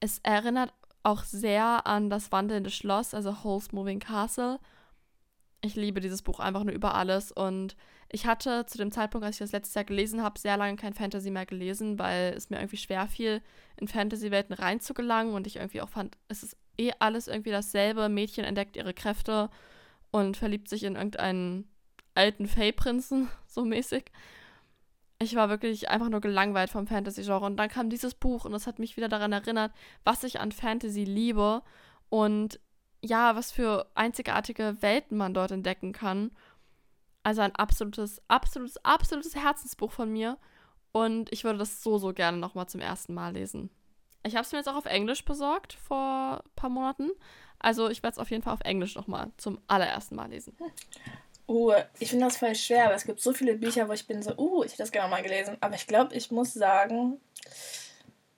Es 0.00 0.18
erinnert 0.22 0.72
auch 1.02 1.22
sehr 1.24 1.86
an 1.86 2.10
das 2.10 2.32
wandelnde 2.32 2.70
Schloss, 2.70 3.14
also 3.14 3.42
Hole's 3.44 3.72
Moving 3.72 4.00
Castle. 4.00 4.58
Ich 5.60 5.74
liebe 5.74 6.00
dieses 6.00 6.22
Buch 6.22 6.38
einfach 6.38 6.62
nur 6.62 6.74
über 6.74 6.94
alles 6.94 7.32
und 7.32 7.76
ich 8.10 8.26
hatte 8.26 8.64
zu 8.66 8.78
dem 8.78 8.92
Zeitpunkt, 8.92 9.26
als 9.26 9.36
ich 9.36 9.40
das 9.40 9.52
letztes 9.52 9.74
Jahr 9.74 9.84
gelesen 9.84 10.22
habe, 10.22 10.38
sehr 10.38 10.56
lange 10.56 10.76
kein 10.76 10.94
Fantasy 10.94 11.30
mehr 11.30 11.46
gelesen, 11.46 11.98
weil 11.98 12.32
es 12.36 12.48
mir 12.48 12.58
irgendwie 12.58 12.76
schwer 12.76 13.06
fiel, 13.06 13.42
in 13.76 13.88
Fantasy-Welten 13.88 14.54
reinzugelangen 14.54 15.34
und 15.34 15.46
ich 15.46 15.56
irgendwie 15.56 15.82
auch 15.82 15.88
fand, 15.88 16.16
es 16.28 16.42
ist 16.42 16.56
eh 16.78 16.92
alles 17.00 17.28
irgendwie 17.28 17.50
dasselbe. 17.50 18.08
Mädchen 18.08 18.44
entdeckt 18.44 18.76
ihre 18.76 18.94
Kräfte 18.94 19.50
und 20.10 20.36
verliebt 20.36 20.68
sich 20.68 20.84
in 20.84 20.94
irgendeinen 20.94 21.68
alten 22.18 22.46
Fey-Prinzen, 22.46 23.28
so 23.46 23.64
mäßig. 23.64 24.10
Ich 25.20 25.34
war 25.34 25.48
wirklich 25.48 25.88
einfach 25.88 26.08
nur 26.08 26.20
gelangweilt 26.20 26.70
vom 26.70 26.86
Fantasy-Genre. 26.86 27.46
Und 27.46 27.56
dann 27.56 27.68
kam 27.68 27.90
dieses 27.90 28.14
Buch 28.14 28.44
und 28.44 28.52
das 28.52 28.66
hat 28.66 28.78
mich 28.78 28.96
wieder 28.96 29.08
daran 29.08 29.32
erinnert, 29.32 29.72
was 30.04 30.22
ich 30.24 30.40
an 30.40 30.52
Fantasy 30.52 31.04
liebe 31.04 31.62
und 32.08 32.60
ja, 33.02 33.34
was 33.36 33.50
für 33.50 33.90
einzigartige 33.94 34.76
Welten 34.80 35.16
man 35.16 35.34
dort 35.34 35.50
entdecken 35.50 35.92
kann. 35.92 36.30
Also 37.22 37.42
ein 37.42 37.54
absolutes, 37.54 38.20
absolutes, 38.28 38.84
absolutes 38.84 39.34
Herzensbuch 39.34 39.92
von 39.92 40.12
mir. 40.12 40.38
Und 40.92 41.32
ich 41.32 41.44
würde 41.44 41.58
das 41.58 41.82
so, 41.82 41.98
so 41.98 42.12
gerne 42.12 42.38
nochmal 42.38 42.68
zum 42.68 42.80
ersten 42.80 43.14
Mal 43.14 43.34
lesen. 43.34 43.70
Ich 44.24 44.34
habe 44.34 44.44
es 44.44 44.52
mir 44.52 44.58
jetzt 44.58 44.68
auch 44.68 44.76
auf 44.76 44.86
Englisch 44.86 45.24
besorgt 45.24 45.74
vor 45.74 46.42
ein 46.44 46.50
paar 46.56 46.70
Monaten. 46.70 47.10
Also 47.58 47.88
ich 47.88 48.02
werde 48.02 48.14
es 48.14 48.18
auf 48.18 48.30
jeden 48.30 48.42
Fall 48.42 48.54
auf 48.54 48.60
Englisch 48.60 48.94
nochmal 48.94 49.30
zum 49.36 49.60
allerersten 49.66 50.16
Mal 50.16 50.30
lesen. 50.30 50.56
Uh, 51.48 51.72
ich 51.98 52.10
finde 52.10 52.26
das 52.26 52.36
voll 52.36 52.54
schwer, 52.54 52.86
aber 52.86 52.94
es 52.94 53.04
gibt 53.04 53.20
so 53.20 53.32
viele 53.32 53.54
Bücher, 53.54 53.88
wo 53.88 53.92
ich 53.92 54.06
bin 54.06 54.22
so, 54.22 54.36
uh, 54.36 54.64
ich 54.64 54.72
hätte 54.72 54.82
das 54.82 54.92
gerne 54.92 55.10
mal 55.10 55.22
gelesen. 55.22 55.56
Aber 55.60 55.74
ich 55.76 55.86
glaube, 55.86 56.14
ich 56.14 56.30
muss 56.30 56.52
sagen, 56.54 57.20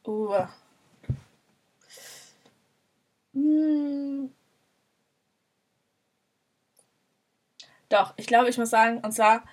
uh, 0.07 0.47
hm, 3.35 4.33
Doch, 7.91 8.15
ich 8.17 8.27
glaube, 8.27 8.49
ich 8.49 8.57
muss 8.57 8.71
sagen, 8.71 8.99
und 9.01 9.13
zwar, 9.13 9.45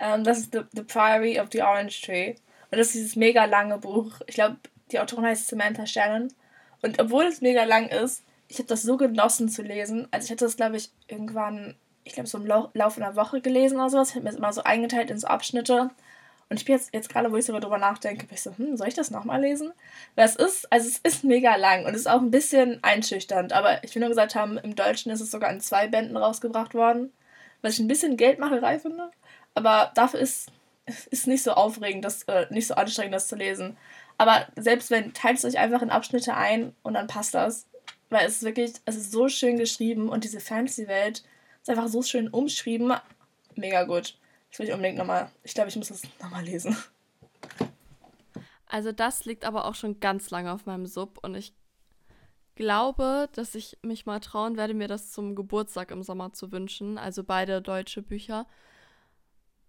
ähm, 0.00 0.24
das 0.24 0.38
ist 0.38 0.52
the, 0.52 0.62
the 0.72 0.82
Priory 0.82 1.38
of 1.38 1.48
the 1.52 1.62
Orange 1.62 2.00
Tree. 2.02 2.30
Und 2.70 2.78
das 2.78 2.88
ist 2.88 2.94
dieses 2.94 3.16
mega 3.16 3.44
lange 3.44 3.78
Buch. 3.78 4.20
Ich 4.26 4.34
glaube, 4.34 4.56
die 4.90 4.98
Autorin 4.98 5.26
heißt 5.26 5.46
Samantha 5.48 5.86
Shannon. 5.86 6.32
Und 6.80 7.00
obwohl 7.00 7.26
es 7.26 7.42
mega 7.42 7.64
lang 7.64 7.88
ist, 7.88 8.24
ich 8.48 8.58
habe 8.58 8.68
das 8.68 8.82
so 8.82 8.96
genossen 8.96 9.48
zu 9.48 9.62
lesen. 9.62 10.08
Also 10.10 10.24
ich 10.26 10.30
hatte 10.32 10.46
das, 10.46 10.56
glaube 10.56 10.78
ich, 10.78 10.90
irgendwann, 11.06 11.76
ich 12.04 12.14
glaube, 12.14 12.28
so 12.28 12.38
im 12.38 12.46
Laufe 12.46 13.02
einer 13.02 13.16
Woche 13.16 13.40
gelesen 13.40 13.78
oder 13.78 13.90
sowas. 13.90 14.10
Ich 14.10 14.14
habe 14.14 14.24
mir 14.24 14.30
das 14.30 14.38
immer 14.38 14.52
so 14.52 14.62
eingeteilt 14.64 15.10
in 15.10 15.18
so 15.18 15.26
Abschnitte. 15.26 15.90
Und 16.48 16.60
ich 16.60 16.66
bin 16.66 16.74
jetzt, 16.74 16.92
jetzt 16.92 17.08
gerade, 17.08 17.32
wo 17.32 17.36
ich 17.36 17.46
so 17.46 17.58
darüber 17.58 17.78
nachdenke, 17.78 18.26
bin 18.26 18.34
ich 18.34 18.42
so, 18.42 18.56
hm, 18.56 18.76
soll 18.76 18.88
ich 18.88 18.94
das 18.94 19.10
nochmal 19.10 19.40
lesen? 19.40 19.72
Weil 20.16 20.26
es 20.26 20.36
ist, 20.36 20.70
also 20.70 20.88
es 20.88 20.98
ist 20.98 21.24
mega 21.24 21.56
lang 21.56 21.86
und 21.86 21.94
es 21.94 22.02
ist 22.02 22.06
auch 22.08 22.20
ein 22.20 22.30
bisschen 22.30 22.78
einschüchternd. 22.82 23.52
Aber 23.52 23.82
ich 23.84 23.94
will 23.94 24.00
nur 24.00 24.10
gesagt 24.10 24.34
haben, 24.34 24.58
im 24.58 24.76
Deutschen 24.76 25.10
ist 25.10 25.20
es 25.20 25.30
sogar 25.30 25.50
in 25.50 25.60
zwei 25.60 25.88
Bänden 25.88 26.16
rausgebracht 26.16 26.74
worden 26.74 27.12
was 27.62 27.74
ich 27.74 27.80
ein 27.80 27.88
bisschen 27.88 28.16
Geldmacherei 28.16 28.78
finde. 28.78 29.10
Aber 29.54 29.92
dafür 29.94 30.20
ist 30.20 30.50
ist 31.10 31.28
nicht 31.28 31.44
so 31.44 31.52
aufregend, 31.52 32.04
das, 32.04 32.24
äh, 32.24 32.46
nicht 32.50 32.66
so 32.66 32.74
anstrengend, 32.74 33.14
das 33.14 33.28
zu 33.28 33.36
lesen. 33.36 33.76
Aber 34.18 34.48
selbst 34.56 34.90
wenn, 34.90 35.14
teilt 35.14 35.38
es 35.38 35.44
euch 35.44 35.56
einfach 35.56 35.80
in 35.80 35.90
Abschnitte 35.90 36.34
ein 36.34 36.74
und 36.82 36.94
dann 36.94 37.06
passt 37.06 37.34
das. 37.34 37.66
Weil 38.10 38.26
es 38.26 38.36
ist 38.36 38.42
wirklich, 38.42 38.72
es 38.84 38.96
ist 38.96 39.12
so 39.12 39.28
schön 39.28 39.56
geschrieben 39.56 40.08
und 40.08 40.24
diese 40.24 40.40
Fantasy-Welt 40.40 41.22
ist 41.62 41.70
einfach 41.70 41.88
so 41.88 42.02
schön 42.02 42.28
umschrieben. 42.28 42.92
Mega 43.54 43.84
gut. 43.84 44.18
Ich 44.50 44.58
will 44.58 44.72
unbedingt 44.72 44.98
nochmal, 44.98 45.30
ich 45.42 45.54
glaube, 45.54 45.70
ich 45.70 45.76
muss 45.76 45.88
das 45.88 46.02
nochmal 46.20 46.44
lesen. 46.44 46.76
Also 48.66 48.92
das 48.92 49.24
liegt 49.24 49.44
aber 49.44 49.66
auch 49.66 49.74
schon 49.74 50.00
ganz 50.00 50.30
lange 50.30 50.52
auf 50.52 50.66
meinem 50.66 50.86
Sub 50.86 51.18
und 51.22 51.34
ich 51.34 51.54
glaube, 52.54 53.28
dass 53.32 53.54
ich 53.54 53.78
mich 53.82 54.06
mal 54.06 54.20
trauen 54.20 54.56
werde, 54.56 54.74
mir 54.74 54.88
das 54.88 55.12
zum 55.12 55.34
Geburtstag 55.34 55.90
im 55.90 56.02
Sommer 56.02 56.32
zu 56.32 56.52
wünschen. 56.52 56.98
Also 56.98 57.24
beide 57.24 57.62
deutsche 57.62 58.02
Bücher. 58.02 58.46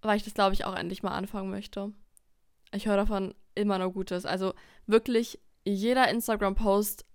Weil 0.01 0.17
ich 0.17 0.23
das, 0.23 0.33
glaube 0.33 0.53
ich, 0.53 0.65
auch 0.65 0.75
endlich 0.75 1.01
mal 1.01 1.15
anfangen 1.15 1.49
möchte. 1.49 1.93
Ich 2.73 2.87
höre 2.87 2.97
davon 2.97 3.35
immer 3.55 3.77
nur 3.77 3.93
Gutes. 3.93 4.25
Also 4.25 4.53
wirklich 4.85 5.39
jeder 5.63 6.09
Instagram-Post, 6.09 7.05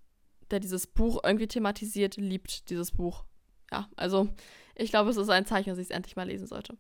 der 0.51 0.61
dieses 0.61 0.87
Buch 0.87 1.21
irgendwie 1.23 1.49
thematisiert, 1.49 2.17
liebt 2.17 2.71
dieses 2.71 2.93
Buch. 2.93 3.25
Ja, 3.71 3.89
also 3.97 4.29
ich 4.79 4.91
glaube, 4.91 5.11
es 5.11 5.17
ist 5.17 5.29
ein 5.29 5.45
Zeichen, 5.45 5.71
dass 5.71 5.79
ich 5.79 5.91
es 5.91 5.91
endlich 5.91 6.17
mal 6.17 6.27
lesen 6.27 6.47
sollte. 6.47 6.77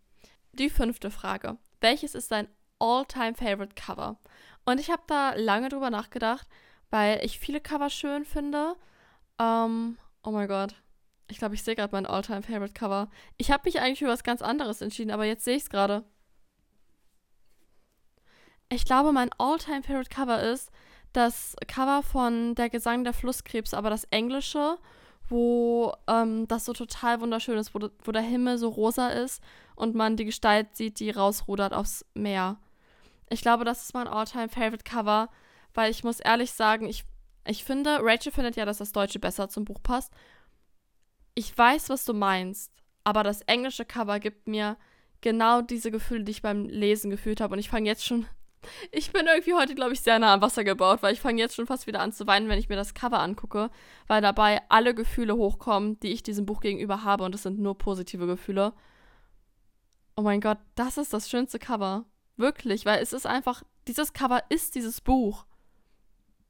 Die 0.52 0.70
fünfte 0.70 1.10
Frage. 1.10 1.58
Welches 1.80 2.14
ist 2.14 2.32
dein 2.32 2.48
all-time-favorite 2.78 3.74
Cover? 3.74 4.18
Und 4.64 4.80
ich 4.80 4.90
habe 4.90 5.02
da 5.06 5.34
lange 5.34 5.68
drüber 5.68 5.90
nachgedacht, 5.90 6.46
weil 6.90 7.24
ich 7.24 7.38
viele 7.38 7.60
Cover 7.60 7.90
schön 7.90 8.24
finde. 8.24 8.76
Ähm, 9.38 9.98
oh 10.22 10.30
mein 10.30 10.48
Gott. 10.48 10.74
Ich 11.30 11.38
glaube, 11.38 11.54
ich 11.54 11.62
sehe 11.62 11.74
gerade 11.74 11.92
mein 11.92 12.06
all-time-favorite 12.06 12.72
Cover. 12.72 13.10
Ich 13.36 13.50
habe 13.50 13.64
mich 13.66 13.80
eigentlich 13.80 13.98
für 13.98 14.08
was 14.08 14.22
ganz 14.22 14.42
anderes 14.42 14.80
entschieden, 14.80 15.10
aber 15.10 15.24
jetzt 15.24 15.44
sehe 15.44 15.56
ich 15.56 15.64
es 15.64 15.70
gerade. 15.70 16.04
Ich 18.70 18.84
glaube, 18.84 19.12
mein 19.12 19.30
all-time-favorite 19.38 20.10
Cover 20.10 20.42
ist 20.42 20.70
das 21.12 21.56
Cover 21.66 22.02
von 22.02 22.54
Der 22.54 22.70
Gesang 22.70 23.02
der 23.02 23.12
Flusskrebs, 23.12 23.74
aber 23.74 23.90
das 23.90 24.04
englische, 24.04 24.78
wo 25.28 25.92
ähm, 26.06 26.48
das 26.48 26.64
so 26.64 26.72
total 26.72 27.20
wunderschön 27.20 27.58
ist, 27.58 27.74
wo, 27.74 27.88
wo 28.02 28.12
der 28.12 28.22
Himmel 28.22 28.58
so 28.58 28.68
rosa 28.68 29.08
ist 29.08 29.42
und 29.76 29.94
man 29.94 30.16
die 30.16 30.24
Gestalt 30.24 30.76
sieht, 30.76 31.00
die 31.00 31.10
rausrudert 31.10 31.72
aufs 31.72 32.04
Meer. 32.14 32.58
Ich 33.30 33.42
glaube, 33.42 33.64
das 33.64 33.84
ist 33.84 33.94
mein 33.94 34.08
all-time-favorite 34.08 34.84
Cover, 34.84 35.28
weil 35.74 35.90
ich 35.90 36.04
muss 36.04 36.20
ehrlich 36.20 36.52
sagen, 36.52 36.86
ich, 36.86 37.04
ich 37.46 37.64
finde, 37.64 37.98
Rachel 38.02 38.32
findet 38.32 38.56
ja, 38.56 38.64
dass 38.64 38.78
das 38.78 38.92
Deutsche 38.92 39.18
besser 39.18 39.48
zum 39.48 39.64
Buch 39.64 39.82
passt. 39.82 40.12
Ich 41.34 41.56
weiß, 41.56 41.90
was 41.90 42.04
du 42.04 42.14
meinst, 42.14 42.72
aber 43.04 43.22
das 43.22 43.42
englische 43.42 43.84
Cover 43.84 44.18
gibt 44.18 44.48
mir 44.48 44.76
genau 45.20 45.62
diese 45.62 45.90
Gefühle, 45.90 46.24
die 46.24 46.32
ich 46.32 46.42
beim 46.42 46.64
Lesen 46.66 47.10
gefühlt 47.10 47.40
habe. 47.40 47.54
Und 47.54 47.58
ich 47.58 47.70
fange 47.70 47.88
jetzt 47.88 48.04
schon. 48.04 48.26
Ich 48.90 49.12
bin 49.12 49.26
irgendwie 49.26 49.54
heute, 49.54 49.74
glaube 49.74 49.92
ich, 49.92 50.00
sehr 50.00 50.18
nah 50.18 50.34
am 50.34 50.42
Wasser 50.42 50.64
gebaut, 50.64 51.02
weil 51.02 51.12
ich 51.12 51.20
fange 51.20 51.40
jetzt 51.40 51.54
schon 51.54 51.66
fast 51.66 51.86
wieder 51.86 52.00
an 52.00 52.12
zu 52.12 52.26
weinen, 52.26 52.48
wenn 52.48 52.58
ich 52.58 52.68
mir 52.68 52.76
das 52.76 52.94
Cover 52.94 53.20
angucke, 53.20 53.70
weil 54.06 54.20
dabei 54.20 54.62
alle 54.68 54.94
Gefühle 54.94 55.36
hochkommen, 55.36 55.98
die 56.00 56.08
ich 56.08 56.22
diesem 56.22 56.46
Buch 56.46 56.60
gegenüber 56.60 57.04
habe. 57.04 57.24
Und 57.24 57.34
es 57.34 57.44
sind 57.44 57.58
nur 57.58 57.78
positive 57.78 58.26
Gefühle. 58.26 58.72
Oh 60.16 60.22
mein 60.22 60.40
Gott, 60.40 60.58
das 60.74 60.98
ist 60.98 61.12
das 61.12 61.30
schönste 61.30 61.58
Cover. 61.58 62.04
Wirklich, 62.36 62.84
weil 62.84 63.02
es 63.02 63.12
ist 63.12 63.26
einfach, 63.26 63.62
dieses 63.86 64.12
Cover 64.12 64.42
ist 64.48 64.74
dieses 64.74 65.00
Buch. 65.00 65.46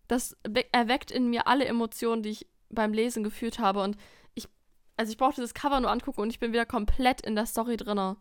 Das 0.06 0.36
erweckt 0.72 1.10
in 1.10 1.28
mir 1.28 1.46
alle 1.46 1.66
Emotionen, 1.66 2.22
die 2.22 2.30
ich 2.30 2.46
beim 2.70 2.92
Lesen 2.92 3.22
gefühlt 3.22 3.58
habe. 3.58 3.82
Und 3.82 3.96
ich, 4.34 4.48
also 4.96 5.10
ich 5.10 5.18
brauche 5.18 5.34
dieses 5.34 5.54
Cover 5.54 5.80
nur 5.80 5.90
angucken 5.90 6.22
und 6.22 6.30
ich 6.30 6.38
bin 6.38 6.52
wieder 6.52 6.66
komplett 6.66 7.20
in 7.20 7.36
der 7.36 7.46
Story 7.46 7.76
drin. 7.76 8.16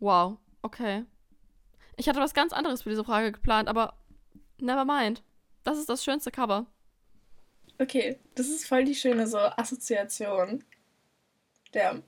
Wow, 0.00 0.38
okay. 0.62 1.04
Ich 1.96 2.08
hatte 2.08 2.20
was 2.20 2.34
ganz 2.34 2.52
anderes 2.52 2.82
für 2.82 2.90
diese 2.90 3.04
Frage 3.04 3.32
geplant, 3.32 3.68
aber 3.68 3.94
never 4.58 4.84
mind. 4.84 5.22
Das 5.62 5.78
ist 5.78 5.88
das 5.88 6.04
schönste 6.04 6.30
Cover. 6.30 6.66
Okay, 7.78 8.18
das 8.34 8.48
ist 8.48 8.66
voll 8.66 8.84
die 8.84 8.94
schöne 8.94 9.26
so 9.26 9.38
Assoziation. 9.38 10.62
Der, 11.72 12.02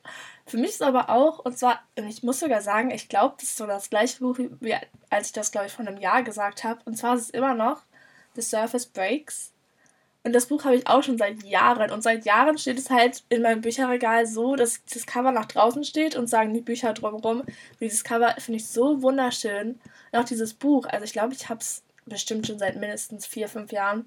für 0.47 0.59
mich 0.59 0.71
ist 0.71 0.83
aber 0.83 1.11
auch, 1.11 1.41
und 1.41 1.59
zwar, 1.59 1.83
ich 1.97 2.23
muss 2.23 2.39
sogar 2.39 2.61
sagen, 2.61 2.93
ich 2.93 3.09
glaube, 3.09 3.35
das 3.39 3.49
ist 3.51 3.57
so 3.57 3.67
das 3.67 3.91
gleiche 3.91 4.21
Buch, 4.21 4.39
wie 4.39 4.77
als 5.11 5.29
ich 5.29 5.33
das, 5.33 5.51
glaube 5.51 5.67
ich, 5.67 5.73
vor 5.73 5.87
einem 5.87 6.01
Jahr 6.01 6.23
gesagt 6.23 6.63
habe. 6.63 6.81
Und 6.85 6.97
zwar 6.97 7.17
ist 7.17 7.23
es 7.23 7.31
immer 7.31 7.55
noch 7.55 7.83
The 8.35 8.43
Surface 8.43 8.87
Breaks. 8.87 9.53
Und 10.27 10.33
das 10.33 10.47
Buch 10.47 10.65
habe 10.65 10.75
ich 10.75 10.89
auch 10.89 11.05
schon 11.05 11.19
seit 11.19 11.45
Jahren. 11.45 11.93
Und 11.93 12.03
seit 12.03 12.25
Jahren 12.25 12.59
steht 12.59 12.81
es 12.81 12.91
halt 12.91 13.23
in 13.29 13.43
meinem 13.43 13.61
Bücherregal 13.61 14.27
so, 14.27 14.57
dass 14.57 14.85
das 14.93 15.07
Cover 15.07 15.31
nach 15.31 15.45
draußen 15.45 15.85
steht 15.85 16.17
und 16.17 16.27
sagen 16.27 16.53
die 16.53 16.63
Bücher 16.63 16.93
drumherum. 16.95 17.45
Dieses 17.81 18.03
Cover 18.03 18.35
finde 18.41 18.57
ich 18.57 18.67
so 18.67 19.03
wunderschön. 19.03 19.79
Und 20.11 20.19
auch 20.19 20.25
dieses 20.25 20.53
Buch, 20.53 20.85
also 20.87 21.05
ich 21.05 21.13
glaube, 21.13 21.33
ich 21.33 21.49
habe 21.49 21.61
es 21.61 21.85
bestimmt 22.07 22.45
schon 22.45 22.59
seit 22.59 22.75
mindestens 22.75 23.25
vier, 23.25 23.49
fünf 23.49 23.71
Jahren. 23.71 24.05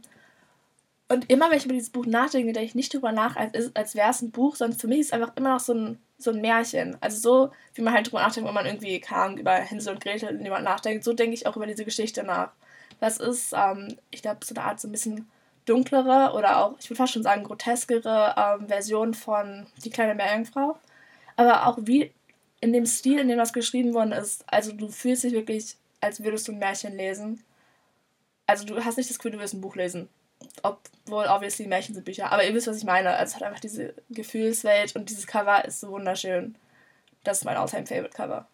Und 1.08 1.30
immer, 1.32 1.50
wenn 1.50 1.58
ich 1.58 1.64
über 1.64 1.74
dieses 1.74 1.90
Buch 1.90 2.06
nachdenke, 2.06 2.52
denke 2.52 2.68
ich 2.68 2.76
nicht 2.76 2.94
drüber 2.94 3.14
nach, 3.14 3.38
als, 3.38 3.74
als 3.74 3.96
wäre 3.96 4.10
es 4.10 4.22
ein 4.22 4.32
Buch, 4.32 4.58
sondern 4.58 4.78
für 4.78 4.90
mich 4.90 5.00
ist 5.00 5.08
es 5.08 5.14
einfach 5.14 5.32
immer 5.38 5.54
noch 5.54 5.62
so 5.62 5.74
ein, 5.74 6.00
so 6.18 6.32
ein 6.32 6.42
Märchen. 6.42 6.98
Also 7.00 7.18
so, 7.18 7.52
wie 7.76 7.82
man 7.82 7.94
halt 7.94 8.08
drüber 8.08 8.20
nachdenkt, 8.20 8.46
wenn 8.46 8.54
man 8.54 8.66
irgendwie 8.66 9.00
kam, 9.00 9.38
über 9.38 9.54
Hänsel 9.54 9.94
und 9.94 10.04
Gretel 10.04 10.36
und 10.36 10.44
jemand 10.44 10.66
nachdenkt, 10.66 11.06
so 11.06 11.14
denke 11.14 11.36
ich 11.36 11.48
auch 11.48 11.56
über 11.56 11.66
diese 11.66 11.86
Geschichte 11.86 12.24
nach. 12.24 12.52
Das 13.00 13.20
ist, 13.20 13.54
ähm, 13.56 13.96
ich 14.12 14.22
glaube, 14.22 14.46
so 14.46 14.54
eine 14.54 14.66
Art 14.66 14.82
so 14.82 14.90
ein 14.90 14.92
bisschen 14.92 15.26
dunklere 15.70 16.34
oder 16.34 16.58
auch, 16.60 16.76
ich 16.80 16.90
würde 16.90 16.98
fast 16.98 17.14
schon 17.14 17.24
sagen, 17.24 17.44
groteskere 17.44 18.36
ähm, 18.38 18.68
Version 18.68 19.14
von 19.14 19.68
Die 19.84 19.90
kleine 19.90 20.16
Meerjungfrau. 20.16 20.78
Aber 21.36 21.68
auch 21.68 21.78
wie 21.82 22.12
in 22.62 22.74
dem 22.74 22.86
Stil, 22.86 23.20
in 23.20 23.30
dem 23.30 23.38
das 23.38 23.54
geschrieben 23.54 23.94
worden 23.94 24.12
ist, 24.12 24.44
also 24.48 24.72
du 24.74 24.90
fühlst 24.90 25.24
dich 25.24 25.34
wirklich, 25.34 25.78
als 26.02 26.24
würdest 26.24 26.48
du 26.48 26.52
ein 26.52 26.60
Märchen 26.60 26.96
lesen. 26.98 27.44
Also 28.48 28.66
du 28.66 28.84
hast 28.84 28.98
nicht 28.98 29.10
das 29.10 29.20
Gefühl, 29.20 29.32
du 29.32 29.40
wirst 29.40 29.54
ein 29.54 29.62
Buch 29.62 29.76
lesen 29.76 30.10
obwohl 30.64 31.26
obviously 31.26 31.68
Märchen 31.68 31.96
sind 31.96 32.06
Bücher. 32.06 32.32
Aber 32.32 32.46
ihr 32.46 32.54
wisst, 32.54 32.68
was 32.68 32.78
ich 32.78 32.84
meine. 32.84 33.10
Also 33.12 33.32
es 33.32 33.36
hat 33.36 33.44
einfach 33.44 33.60
diese 33.60 33.94
Gefühlswelt 34.10 34.96
und 34.96 35.10
dieses 35.10 35.28
Cover 35.28 35.66
ist 35.66 35.80
so 35.80 35.90
wunderschön. 35.92 36.56
Das 37.24 37.40
ist 37.40 37.46
mein 37.46 37.58
all 37.58 37.68
favorite 37.68 38.10
Cover. 38.10 38.48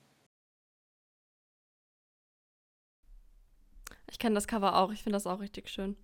Ich 4.09 4.19
kenne 4.19 4.35
das 4.35 4.47
Cover 4.47 4.75
auch. 4.75 4.91
Ich 4.91 5.03
finde 5.03 5.15
das 5.15 5.27
auch 5.27 5.39
richtig 5.39 5.69
schön. 5.69 5.97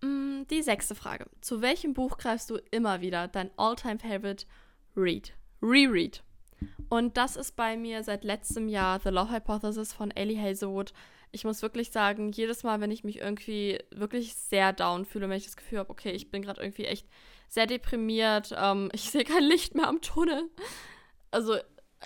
Mm, 0.00 0.42
die 0.50 0.62
sechste 0.62 0.94
Frage. 0.94 1.26
Zu 1.40 1.62
welchem 1.62 1.94
Buch 1.94 2.18
greifst 2.18 2.50
du 2.50 2.56
immer 2.70 3.00
wieder 3.00 3.28
dein 3.28 3.50
all-time 3.56 3.98
favorite 3.98 4.46
Read? 4.96 5.32
Reread. 5.62 6.22
Und 6.88 7.16
das 7.16 7.36
ist 7.36 7.56
bei 7.56 7.76
mir 7.76 8.02
seit 8.02 8.24
letztem 8.24 8.68
Jahr 8.68 9.00
The 9.00 9.10
Love 9.10 9.32
Hypothesis 9.32 9.92
von 9.92 10.10
Ellie 10.10 10.40
Hazelwood 10.40 10.92
ich 11.30 11.44
muss 11.44 11.62
wirklich 11.62 11.90
sagen, 11.90 12.32
jedes 12.32 12.62
Mal, 12.62 12.80
wenn 12.80 12.90
ich 12.90 13.04
mich 13.04 13.18
irgendwie 13.18 13.78
wirklich 13.90 14.34
sehr 14.34 14.72
down 14.72 15.04
fühle, 15.04 15.28
wenn 15.28 15.36
ich 15.36 15.44
das 15.44 15.56
Gefühl 15.56 15.78
habe, 15.78 15.90
okay, 15.90 16.10
ich 16.12 16.30
bin 16.30 16.42
gerade 16.42 16.60
irgendwie 16.60 16.84
echt 16.84 17.06
sehr 17.48 17.66
deprimiert, 17.66 18.54
ähm, 18.56 18.90
ich 18.94 19.10
sehe 19.10 19.24
kein 19.24 19.44
Licht 19.44 19.74
mehr 19.74 19.88
am 19.88 20.00
Tunnel. 20.00 20.44
Also 21.30 21.56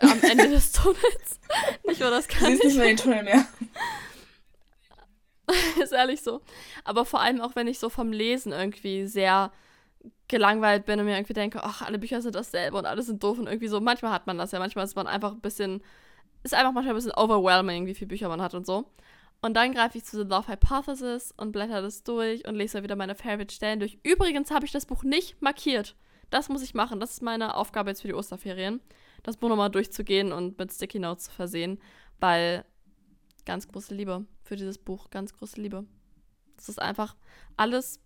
am 0.01 0.21
Ende 0.23 0.49
des 0.51 0.73
Tunnels. 0.73 1.41
nicht 1.87 2.01
nur 2.01 2.11
das 2.11 2.29
kann. 2.29 2.53
Du 2.53 2.63
siehst 2.63 2.65
nicht 2.65 2.77
mehr 2.77 2.87
den 2.87 2.97
Tunnel 2.97 3.23
mehr. 3.25 3.47
ist 5.83 5.93
ehrlich 5.93 6.23
so. 6.23 6.41
Aber 6.85 7.05
vor 7.05 7.21
allem 7.21 7.41
auch, 7.41 7.57
wenn 7.57 7.67
ich 7.67 7.79
so 7.79 7.89
vom 7.89 8.13
Lesen 8.13 8.53
irgendwie 8.53 9.07
sehr 9.07 9.53
gelangweilt 10.29 10.87
bin 10.87 10.99
und 10.99 11.07
mir 11.07 11.17
irgendwie 11.17 11.33
denke, 11.33 11.63
ach, 11.63 11.83
alle 11.83 11.99
Bücher 11.99 12.23
sind 12.23 12.35
dasselbe 12.35 12.77
und 12.79 12.87
alle 12.87 13.03
sind 13.03 13.23
doof 13.23 13.39
und 13.39 13.47
irgendwie 13.47 13.69
so. 13.69 13.81
Manchmal 13.81 14.13
hat 14.13 14.27
man 14.27 14.39
das 14.39 14.53
ja, 14.53 14.59
manchmal 14.59 14.85
ist 14.85 14.97
man 14.97 15.07
einfach 15.07 15.33
ein 15.33 15.41
bisschen, 15.41 15.83
ist 16.43 16.55
einfach 16.55 16.73
manchmal 16.73 16.95
ein 16.95 16.97
bisschen 16.97 17.13
overwhelming, 17.13 17.87
wie 17.87 17.95
viele 17.95 18.09
Bücher 18.09 18.29
man 18.29 18.41
hat 18.43 18.55
und 18.55 18.67
so. 18.67 18.87
Und 19.43 19.55
dann 19.55 19.75
greife 19.75 19.99
ich 19.99 20.05
zu 20.05 20.17
The 20.17 20.29
Love 20.29 20.49
Hypothesis 20.49 21.35
und 21.37 21.53
blätter 21.53 21.83
das 21.83 22.05
durch 22.05 22.47
und 22.47 22.55
lese 22.55 22.83
wieder 22.83 22.97
meine 22.97 23.17
Favorite 23.17 23.53
Stellen 23.53 23.81
durch. 23.81 23.99
Übrigens 24.05 24.51
habe 24.53 24.65
ich 24.65 24.73
das 24.73 24.87
Buch 24.87 25.03
nicht 25.03 25.43
markiert. 25.43 25.97
Das 26.31 26.49
muss 26.49 26.63
ich 26.63 26.75
machen. 26.75 27.01
Das 27.01 27.11
ist 27.11 27.23
meine 27.23 27.57
Aufgabe 27.57 27.91
jetzt 27.91 28.03
für 28.03 28.09
die 28.09 28.15
Osterferien. 28.15 28.81
Das 29.25 29.37
Buch 29.37 29.49
nochmal 29.49 29.71
durchzugehen 29.71 30.33
und 30.33 30.59
mit 30.59 30.73
Sticky 30.73 31.01
Notes 31.01 31.25
zu 31.25 31.33
versehen. 31.33 31.81
Weil 32.21 32.65
ganz 33.45 33.69
große 33.69 33.95
Liebe 33.95 34.27
für 34.43 34.57
dieses 34.57 34.79
Buch. 34.79 35.11
Ganz 35.11 35.33
große 35.35 35.61
Liebe. 35.61 35.85
Das 36.57 36.69
ist 36.69 36.81
einfach 36.81 37.17
alles. 37.57 38.01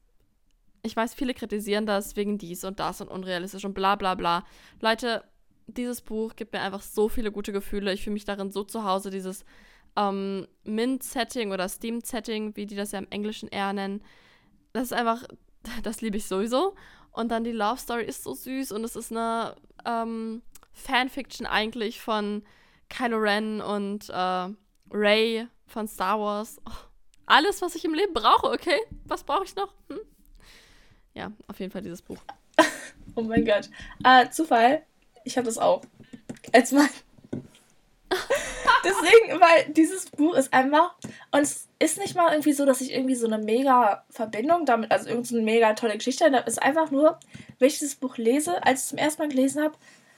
Ich 0.83 0.97
weiß, 0.97 1.15
viele 1.15 1.35
kritisieren 1.35 1.87
das 1.87 2.17
wegen 2.17 2.39
dies 2.39 2.65
und 2.65 2.81
das 2.81 3.01
und 3.01 3.09
unrealistisch 3.09 3.65
und 3.65 3.75
bla 3.75 3.97
bla 3.97 4.15
bla. 4.15 4.45
Leute, 4.81 5.25
dieses 5.67 6.01
Buch 6.01 6.37
gibt 6.37 6.53
mir 6.53 6.61
einfach 6.61 6.83
so 6.83 7.09
viele 7.09 7.33
gute 7.33 7.53
Gefühle. 7.53 7.93
Ich 7.93 8.05
fühle 8.05 8.15
mich 8.15 8.25
darin 8.25 8.51
so 8.51 8.63
zu 8.65 8.85
Hause. 8.85 9.11
Dieses 9.11 9.45
ähm, 9.97 10.47
Mint-Setting 10.65 11.53
oder 11.53 11.69
Steam-Setting, 11.69 12.57
wie 12.57 12.67
die 12.67 12.77
das 12.77 12.93
ja 12.93 12.99
im 12.99 13.11
Englischen 13.11 13.49
eher 13.49 13.73
nennen. 13.73 14.03
Das 14.73 14.85
ist 14.85 14.93
einfach, 14.93 15.25
das 15.83 16.01
liebe 16.01 16.17
ich 16.17 16.27
sowieso. 16.27 16.75
Und 17.11 17.31
dann 17.31 17.45
die 17.45 17.53
Love 17.53 17.81
Story 17.81 18.05
ist 18.05 18.23
so 18.23 18.35
süß 18.35 18.73
und 18.73 18.85
es 18.85 18.95
ist 18.95 19.11
eine 19.11 19.57
ähm, 19.87 20.43
Fanfiction 20.73 21.47
eigentlich 21.47 22.01
von 22.01 22.43
Kylo 22.91 23.17
Ren 23.17 23.63
und 23.63 24.11
äh, 24.11 24.49
Ray 24.91 25.47
von 25.67 25.89
Star 25.89 26.19
Wars. 26.21 26.61
Oh, 26.67 26.73
alles, 27.27 27.61
was 27.63 27.75
ich 27.75 27.85
im 27.85 27.95
Leben 27.95 28.15
brauche, 28.15 28.51
okay? 28.51 28.79
Was 29.05 29.25
brauche 29.25 29.45
ich 29.45 29.55
noch? 29.57 29.73
Hm? 29.89 30.01
Ja, 31.15 31.33
auf 31.49 31.59
jeden 31.59 31.73
Fall 31.73 31.83
dieses 31.83 32.03
Buch. 32.03 32.19
oh 33.15 33.23
mein 33.23 33.45
Gott. 33.45 33.69
Äh, 34.05 34.31
Zufall, 34.31 34.83
ich 35.25 35.37
habe 35.37 35.47
das 35.47 35.59
auch. 35.59 35.83
Als 36.53 36.73
mein 36.73 36.89
Deswegen, 38.85 39.41
weil 39.41 39.73
dieses 39.73 40.11
Buch 40.11 40.35
ist 40.35 40.53
einfach. 40.53 40.95
Und 41.33 41.43
es 41.43 41.69
ist 41.79 41.99
nicht 41.99 42.15
mal 42.15 42.33
irgendwie 42.33 42.53
so, 42.53 42.65
dass 42.65 42.81
ich 42.81 42.93
irgendwie 42.93 43.15
so 43.15 43.27
eine 43.27 43.39
mega 43.39 44.05
Verbindung 44.11 44.65
damit, 44.65 44.93
also 44.93 45.09
irgendeine 45.09 45.41
so 45.41 45.45
mega 45.45 45.73
tolle 45.75 45.95
Geschichte 45.95 46.25
habe. 46.25 46.39
Es 46.47 46.55
ist 46.55 46.63
einfach 46.63 46.91
nur, 46.91 47.19
wenn 47.59 47.69
ich 47.69 47.79
dieses 47.79 47.97
Buch 47.97 48.17
lese, 48.17 48.65
als 48.65 48.81
ich 48.81 48.85
es 48.85 48.89
zum 48.91 48.99
ersten 48.99 49.23
Mal 49.23 49.29
gelesen 49.29 49.63
habe, 49.63 49.77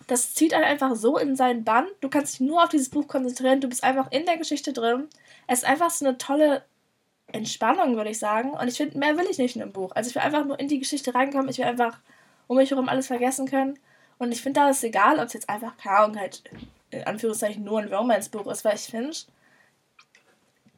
das 0.08 0.34
zieht 0.34 0.54
einen 0.54 0.64
einfach 0.64 0.96
so 0.96 1.18
in 1.18 1.36
seinen 1.36 1.64
Bann. 1.64 1.86
Du 2.00 2.08
kannst 2.08 2.34
dich 2.34 2.40
nur 2.40 2.64
auf 2.64 2.70
dieses 2.70 2.88
Buch 2.88 3.06
konzentrieren. 3.06 3.60
Du 3.60 3.68
bist 3.68 3.84
einfach 3.84 4.10
in 4.10 4.24
der 4.24 4.38
Geschichte 4.38 4.72
drin. 4.72 5.06
Es 5.46 5.60
ist 5.60 5.64
einfach 5.66 5.90
so 5.90 6.06
eine 6.06 6.16
tolle 6.16 6.64
Entspannung, 7.26 7.94
würde 7.94 8.10
ich 8.10 8.18
sagen. 8.18 8.52
Und 8.52 8.68
ich 8.68 8.78
finde, 8.78 8.98
mehr 8.98 9.18
will 9.18 9.26
ich 9.30 9.36
nicht 9.36 9.54
in 9.54 9.62
einem 9.62 9.72
Buch. 9.72 9.92
Also 9.94 10.08
ich 10.08 10.16
will 10.16 10.22
einfach 10.22 10.46
nur 10.46 10.58
in 10.58 10.66
die 10.66 10.78
Geschichte 10.78 11.14
reinkommen. 11.14 11.50
Ich 11.50 11.58
will 11.58 11.66
einfach 11.66 11.98
um 12.46 12.56
mich 12.56 12.70
herum 12.70 12.88
alles 12.88 13.06
vergessen 13.06 13.46
können. 13.46 13.78
Und 14.16 14.32
ich 14.32 14.40
finde, 14.40 14.60
da 14.60 14.70
ist 14.70 14.82
egal, 14.82 15.18
ob 15.18 15.26
es 15.26 15.34
jetzt 15.34 15.48
einfach, 15.50 15.76
keine 15.76 15.98
Ahnung, 15.98 16.18
halt 16.18 16.42
in 16.90 17.04
Anführungszeichen 17.04 17.62
nur 17.62 17.78
ein 17.78 17.92
Romance-Buch 17.92 18.46
ist, 18.46 18.64
weil 18.64 18.76
ich 18.76 18.86
finde, 18.86 19.10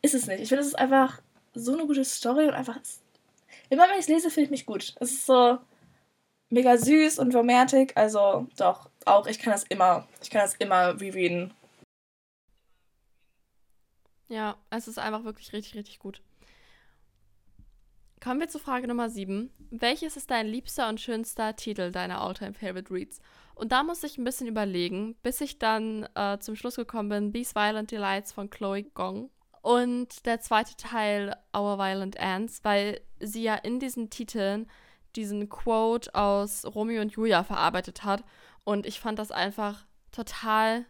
ist 0.02 0.14
es 0.14 0.26
nicht. 0.26 0.40
Ich 0.40 0.48
finde, 0.48 0.62
es 0.62 0.68
ist 0.68 0.78
einfach 0.78 1.22
so 1.54 1.72
eine 1.72 1.86
gute 1.86 2.04
Story 2.04 2.48
und 2.48 2.54
einfach. 2.54 2.78
Immer 3.68 3.84
wenn 3.84 3.94
ich 3.94 4.00
es 4.00 4.08
lese, 4.08 4.30
finde 4.30 4.46
ich 4.46 4.50
mich 4.50 4.66
gut. 4.66 4.94
Es 4.98 5.12
ist 5.12 5.26
so 5.26 5.58
mega 6.50 6.76
süß 6.76 7.18
und 7.18 7.34
romantic. 7.34 7.96
Also 7.96 8.46
doch, 8.56 8.90
auch 9.06 9.26
ich 9.26 9.38
kann 9.38 9.52
das 9.52 9.64
immer, 9.64 10.06
ich 10.22 10.30
kann 10.30 10.42
das 10.42 10.54
immer 10.56 11.00
rereaden. 11.00 11.54
Ja, 14.28 14.56
es 14.70 14.86
ist 14.86 14.98
einfach 14.98 15.24
wirklich 15.24 15.52
richtig, 15.52 15.74
richtig 15.74 15.98
gut. 15.98 16.22
Kommen 18.22 18.38
wir 18.38 18.48
zu 18.48 18.58
Frage 18.58 18.86
Nummer 18.86 19.08
7. 19.08 19.50
Welches 19.70 20.16
ist 20.16 20.30
dein 20.30 20.46
liebster 20.46 20.88
und 20.88 21.00
schönster 21.00 21.56
Titel 21.56 21.90
deiner 21.90 22.20
All-Time 22.20 22.52
Favorite 22.52 22.92
Reads? 22.92 23.20
Und 23.54 23.72
da 23.72 23.82
muss 23.82 24.04
ich 24.04 24.18
ein 24.18 24.24
bisschen 24.24 24.46
überlegen, 24.46 25.16
bis 25.22 25.40
ich 25.40 25.58
dann 25.58 26.06
äh, 26.14 26.38
zum 26.38 26.54
Schluss 26.54 26.76
gekommen 26.76 27.08
bin, 27.08 27.32
These 27.32 27.54
Violent 27.54 27.90
Delights 27.90 28.32
von 28.32 28.50
Chloe 28.50 28.84
Gong. 28.84 29.30
Und 29.62 30.26
der 30.26 30.40
zweite 30.40 30.76
Teil, 30.76 31.34
Our 31.56 31.78
Violent 31.78 32.20
Ants, 32.20 32.60
weil 32.62 33.00
sie 33.20 33.42
ja 33.42 33.54
in 33.56 33.80
diesen 33.80 34.10
Titeln 34.10 34.68
diesen 35.16 35.48
Quote 35.48 36.14
aus 36.14 36.64
Romeo 36.64 37.00
und 37.02 37.12
Julia 37.12 37.44
verarbeitet 37.44 38.04
hat. 38.04 38.24
Und 38.64 38.86
ich 38.86 39.00
fand 39.00 39.18
das 39.18 39.30
einfach 39.30 39.84
total 40.12 40.84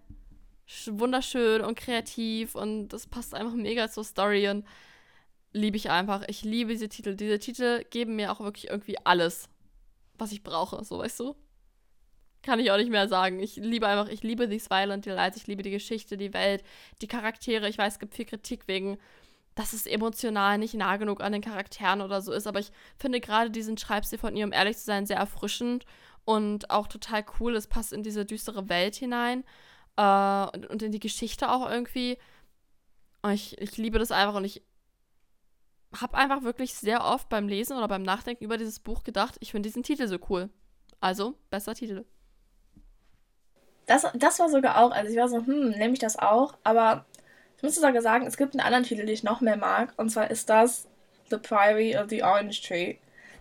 wunderschön 0.87 1.63
und 1.63 1.77
kreativ 1.77 2.55
und 2.55 2.89
das 2.89 3.07
passt 3.07 3.35
einfach 3.35 3.55
mega 3.55 3.91
zur 3.91 4.05
Story 4.05 4.49
und 4.49 4.65
liebe 5.53 5.77
ich 5.77 5.91
einfach. 5.91 6.23
Ich 6.29 6.43
liebe 6.43 6.73
diese 6.73 6.89
Titel. 6.89 7.17
Diese 7.17 7.39
Titel 7.39 7.85
geben 7.91 8.17
mir 8.17 8.33
auch 8.33 8.41
wirklich 8.41 8.69
irgendwie 8.69 8.97
alles, 9.05 9.49
was 10.15 10.33
ich 10.33 10.43
brauche, 10.43 10.85
so 10.85 10.99
weißt 10.99 11.21
du? 11.21 11.35
Kann 12.43 12.61
ich 12.61 12.71
auch 12.71 12.79
nicht 12.79 12.91
mehr 12.91 13.09
sagen. 13.09 13.41
Ich 13.41 13.57
liebe 13.57 13.87
einfach, 13.87 14.09
ich 14.09 14.23
liebe 14.23 14.49
These 14.49 14.71
Violent 14.71 15.05
Delights, 15.05 15.37
ich 15.37 15.47
liebe 15.47 15.63
die 15.63 15.71
Geschichte, 15.71 16.17
die 16.17 16.33
Welt, 16.33 16.63
die 17.03 17.09
Charaktere. 17.09 17.69
Ich 17.69 17.77
weiß, 17.77 17.95
es 17.95 17.99
gibt 17.99 18.15
viel 18.15 18.25
Kritik 18.25 18.67
wegen, 18.67 18.97
dass 19.55 19.73
es 19.73 19.87
emotional 19.87 20.59
nicht 20.59 20.75
nah 20.75 20.97
genug 20.97 21.21
an 21.21 21.33
den 21.33 21.43
Charakteren 21.43 22.01
oder 22.01 22.23
so 22.23 22.33
ist, 22.33 22.47
aber 22.47 22.61
ich 22.61 22.71
finde 22.97 23.21
gerade 23.21 23.51
diesen 23.51 23.77
Schreibstil 23.77 24.19
von 24.19 24.37
ihr, 24.37 24.45
um 24.45 24.53
ehrlich 24.53 24.79
zu 24.79 24.85
sein, 24.85 25.07
sehr 25.07 25.19
erfrischend 25.19 25.85
und 26.25 26.71
auch 26.71 26.87
total 26.87 27.25
cool. 27.39 27.57
Es 27.57 27.67
passt 27.67 27.93
in 27.93 28.03
diese 28.03 28.25
düstere 28.25 28.69
Welt 28.69 28.95
hinein 28.95 29.45
äh, 29.97 30.47
und, 30.55 30.67
und 30.67 30.83
in 30.83 30.93
die 30.93 31.01
Geschichte 31.01 31.51
auch 31.51 31.69
irgendwie. 31.69 32.19
Und 33.23 33.33
ich, 33.33 33.61
ich 33.61 33.77
liebe 33.77 33.99
das 33.99 34.13
einfach 34.13 34.35
und 34.35 34.45
ich 34.45 34.63
habe 35.99 36.17
einfach 36.17 36.43
wirklich 36.43 36.75
sehr 36.75 37.05
oft 37.05 37.29
beim 37.29 37.49
Lesen 37.49 37.77
oder 37.77 37.89
beim 37.89 38.03
Nachdenken 38.03 38.45
über 38.45 38.57
dieses 38.57 38.79
Buch 38.79 39.03
gedacht, 39.03 39.37
ich 39.41 39.51
finde 39.51 39.69
diesen 39.69 39.83
Titel 39.83 40.07
so 40.07 40.19
cool. 40.29 40.49
Also, 41.01 41.35
besser 41.51 41.75
Titel. 41.75 42.05
Das, 43.87 44.07
das 44.15 44.39
war 44.39 44.49
sogar 44.49 44.79
auch, 44.79 44.93
also 44.93 45.11
ich 45.11 45.19
war 45.19 45.29
so, 45.29 45.45
hm, 45.45 45.71
nehme 45.71 45.95
ich 45.95 45.99
das 45.99 46.17
auch, 46.17 46.57
aber 46.63 47.07
ich 47.61 47.63
muss 47.63 47.75
sogar 47.75 48.01
sagen, 48.01 48.27
es 48.27 48.39
gibt 48.39 48.55
einen 48.55 48.65
anderen 48.65 48.85
Titel, 48.85 49.05
den 49.05 49.13
ich 49.13 49.23
noch 49.23 49.43
mehr 49.43 49.59
mag, 49.59 49.93
und 49.99 50.09
zwar 50.09 50.31
ist 50.31 50.49
das 50.49 50.89
The 51.29 51.37
Priory 51.37 51.95
of 51.95 52.09
the 52.09 52.23
Orange 52.23 52.63
Tree. 52.63 52.97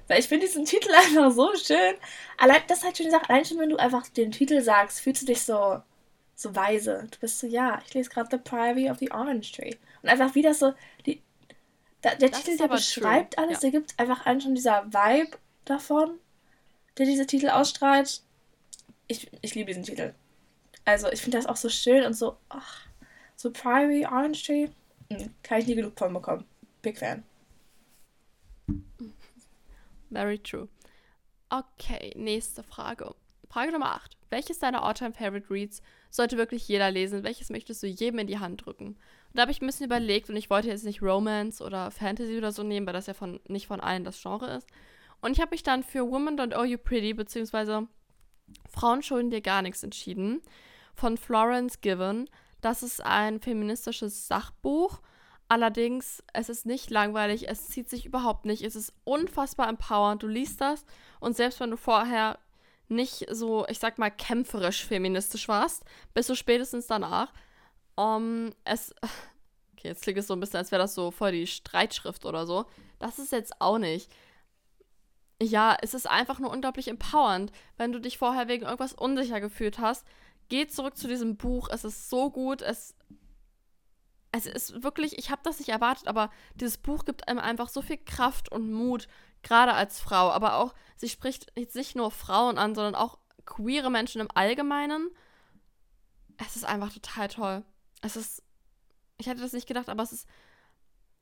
Weil 0.10 0.19
ich 0.19 0.27
finde 0.27 0.45
diesen 0.45 0.65
Titel 0.65 0.89
einfach 0.93 1.32
so 1.32 1.55
schön. 1.55 1.95
Allein, 2.38 2.62
das 2.67 2.79
ist 2.79 2.84
halt 2.84 2.97
schon 2.97 3.05
die 3.05 3.12
Sache, 3.12 3.29
allein 3.29 3.45
schon, 3.45 3.60
wenn 3.60 3.69
du 3.69 3.77
einfach 3.77 4.05
den 4.10 4.34
Titel 4.34 4.60
sagst, 4.60 4.99
fühlst 4.99 5.21
du 5.21 5.25
dich 5.25 5.41
so, 5.43 5.82
so 6.36 6.53
weise. 6.53 7.08
Du 7.10 7.17
bist 7.19 7.39
so, 7.39 7.47
ja, 7.47 7.82
ich 7.88 7.93
lese 7.93 8.10
gerade 8.10 8.27
The 8.29 8.43
Priory 8.43 8.89
of 8.89 8.97
the 8.99 9.10
Orange 9.10 9.53
Tree. 9.53 9.75
Und 10.03 10.10
einfach 10.10 10.36
wie 10.36 10.41
das 10.41 10.60
so, 10.60 10.73
die, 11.05 11.21
da, 12.01 12.15
der 12.15 12.27
das 12.27 12.43
Titel, 12.43 12.58
der 12.58 12.67
beschreibt 12.67 13.36
true. 13.36 13.45
alles, 13.45 13.62
ja. 13.62 13.69
der 13.69 13.79
gibt 13.79 13.97
einfach 13.97 14.25
einen 14.25 14.41
schon 14.41 14.53
dieser 14.53 14.86
Vibe 14.88 15.38
davon, 15.63 16.19
der 16.97 17.05
diese 17.05 17.25
Titel 17.25 17.47
ausstrahlt. 17.47 18.21
Ich, 19.08 19.32
ich 19.41 19.55
liebe 19.55 19.67
diesen 19.67 19.84
Titel. 19.84 20.13
Also, 20.84 21.10
ich 21.10 21.21
finde 21.21 21.38
das 21.38 21.45
auch 21.45 21.55
so 21.55 21.69
schön 21.69 22.03
und 22.03 22.15
so, 22.15 22.36
ach, 22.49 22.88
so 23.39 23.49
Priory, 23.49 24.06
Orange 24.06 24.43
Tree. 24.43 24.67
Hm, 25.10 25.34
kann 25.43 25.60
ich 25.60 25.67
nie 25.67 25.75
genug 25.75 25.97
von 25.97 26.13
bekommen. 26.13 26.43
Big 26.82 26.97
Fan. 26.97 27.23
Very 30.12 30.39
true. 30.39 30.67
Okay, 31.49 32.13
nächste 32.15 32.63
Frage. 32.63 33.15
Frage 33.49 33.71
Nummer 33.71 33.95
8. 33.95 34.17
Welches 34.30 34.60
deiner 34.60 34.84
All-Time 34.84 35.13
Favorite 35.13 35.49
Reads 35.49 35.82
sollte 36.10 36.38
wirklich 36.38 36.67
jeder 36.67 36.91
lesen? 36.91 37.23
Welches 37.23 37.49
möchtest 37.49 37.82
du 37.82 37.88
jedem 37.88 38.19
in 38.19 38.28
die 38.28 38.39
Hand 38.39 38.65
drücken? 38.65 38.88
Und 38.88 38.97
da 39.36 39.43
habe 39.43 39.52
ich 39.52 39.62
ein 39.62 39.67
bisschen 39.67 39.86
überlegt 39.86 40.30
und 40.30 40.36
ich 40.36 40.49
wollte 40.49 40.67
jetzt 40.67 40.84
nicht 40.84 41.02
Romance 41.02 41.63
oder 41.63 41.91
Fantasy 41.91 42.38
oder 42.38 42.52
so 42.52 42.63
nehmen, 42.63 42.86
weil 42.86 42.93
das 42.93 43.08
ja 43.08 43.13
von, 43.13 43.39
nicht 43.47 43.67
von 43.67 43.80
allen 43.80 44.04
das 44.04 44.21
Genre 44.21 44.47
ist. 44.58 44.67
Und 45.21 45.32
ich 45.32 45.39
habe 45.39 45.52
mich 45.52 45.63
dann 45.63 45.84
für 45.84 46.06
Woman 46.12 46.38
Don't 46.38 46.56
Owe 46.56 46.65
You 46.65 46.78
Pretty 46.78 47.13
beziehungsweise 47.13 47.88
Frauen 48.69 49.02
schulden 49.02 49.30
dir 49.30 49.41
gar 49.41 49.62
nichts 49.62 49.82
entschieden 49.82 50.41
von 50.93 51.17
Florence 51.17 51.80
Given. 51.80 52.30
Das 52.62 52.84
ist 52.84 53.04
ein 53.04 53.39
feministisches 53.39 54.28
Sachbuch. 54.28 55.00
Allerdings, 55.48 56.24
es 56.34 56.48
ist 56.50 56.65
nicht 56.65 56.91
langweilig, 56.91 57.50
es 57.50 57.69
zieht 57.69 57.89
sich 57.89 58.06
überhaupt 58.06 58.45
nicht. 58.45 58.62
Es 58.63 58.76
ist 58.76 58.93
unfassbar 59.04 59.67
empowernd. 59.67 60.22
Du 60.22 60.28
liest 60.28 60.62
das 60.62 60.86
und 61.19 61.36
selbst 61.36 61.60
wenn 61.60 61.72
du 61.72 61.78
vorher 61.78 62.38
nicht 62.88 63.26
so, 63.32 63.65
ich 63.67 63.80
sag 63.80 63.98
mal, 63.98 64.10
kämpferisch 64.10 64.86
feministisch 64.86 65.48
warst, 65.48 65.84
bist 66.13 66.30
du 66.30 66.36
spätestens 66.36 66.88
danach. 66.88 67.34
Um, 67.95 68.52
es. 68.63 68.93
Okay, 69.74 69.88
jetzt 69.88 70.02
klingt 70.02 70.19
es 70.19 70.28
so 70.28 70.34
ein 70.34 70.41
bisschen, 70.41 70.58
als 70.58 70.74
wäre 70.74 70.82
das 70.82 70.93
so 70.93 71.10
voll 71.10 71.32
die 71.32 71.48
Streitschrift 71.48 72.26
oder 72.26 72.45
so. 72.45 72.65
Das 73.00 73.17
ist 73.17 73.32
jetzt 73.32 73.62
auch 73.62 73.78
nicht. 73.78 74.12
Ja, 75.41 75.78
es 75.82 75.93
ist 75.93 76.06
einfach 76.06 76.39
nur 76.39 76.52
unglaublich 76.52 76.89
empowernd, 76.89 77.54
wenn 77.78 77.93
du 77.93 78.02
dich 78.02 78.17
vorher 78.17 78.50
wegen 78.50 78.65
irgendwas 78.65 78.91
unsicher 78.91 79.39
gefühlt 79.39 79.80
hast 79.80 80.06
geht 80.50 80.74
zurück 80.74 80.98
zu 80.98 81.08
diesem 81.08 81.38
Buch. 81.38 81.70
Es 81.70 81.84
ist 81.84 82.10
so 82.10 82.30
gut. 82.30 82.62
Es, 82.62 82.96
es 84.32 84.46
ist 84.46 84.84
wirklich, 84.84 85.18
ich 85.18 85.32
habe 85.32 85.42
das 85.44 85.60
nicht 85.60 85.70
erwartet, 85.70 86.08
aber 86.08 86.30
dieses 86.56 86.78
Buch 86.78 87.06
gibt 87.06 87.28
einem 87.28 87.40
einfach 87.40 87.70
so 87.70 87.82
viel 87.82 87.98
Kraft 87.98 88.52
und 88.52 88.72
Mut, 88.72 89.08
gerade 89.44 89.74
als 89.74 90.00
Frau. 90.00 90.32
Aber 90.32 90.56
auch, 90.56 90.74
sie 90.98 91.10
spricht 91.10 91.52
jetzt 91.56 91.76
nicht 91.76 91.96
nur 91.96 92.12
Frauen 92.12 92.58
an, 92.58 92.76
sondern 92.76 92.96
auch 92.96 93.20
queere 93.46 93.90
Menschen 93.90 94.22
im 94.22 94.30
Allgemeinen. 94.34 95.10
Es 96.38 96.56
ist 96.56 96.66
einfach 96.66 96.92
total 96.92 97.28
toll. 97.28 97.64
Es 98.02 98.16
ist, 98.16 98.44
ich 99.18 99.28
hätte 99.28 99.42
das 99.42 99.54
nicht 99.54 99.68
gedacht, 99.68 99.90
aber 99.90 100.04
es 100.04 100.12
ist, 100.12 100.28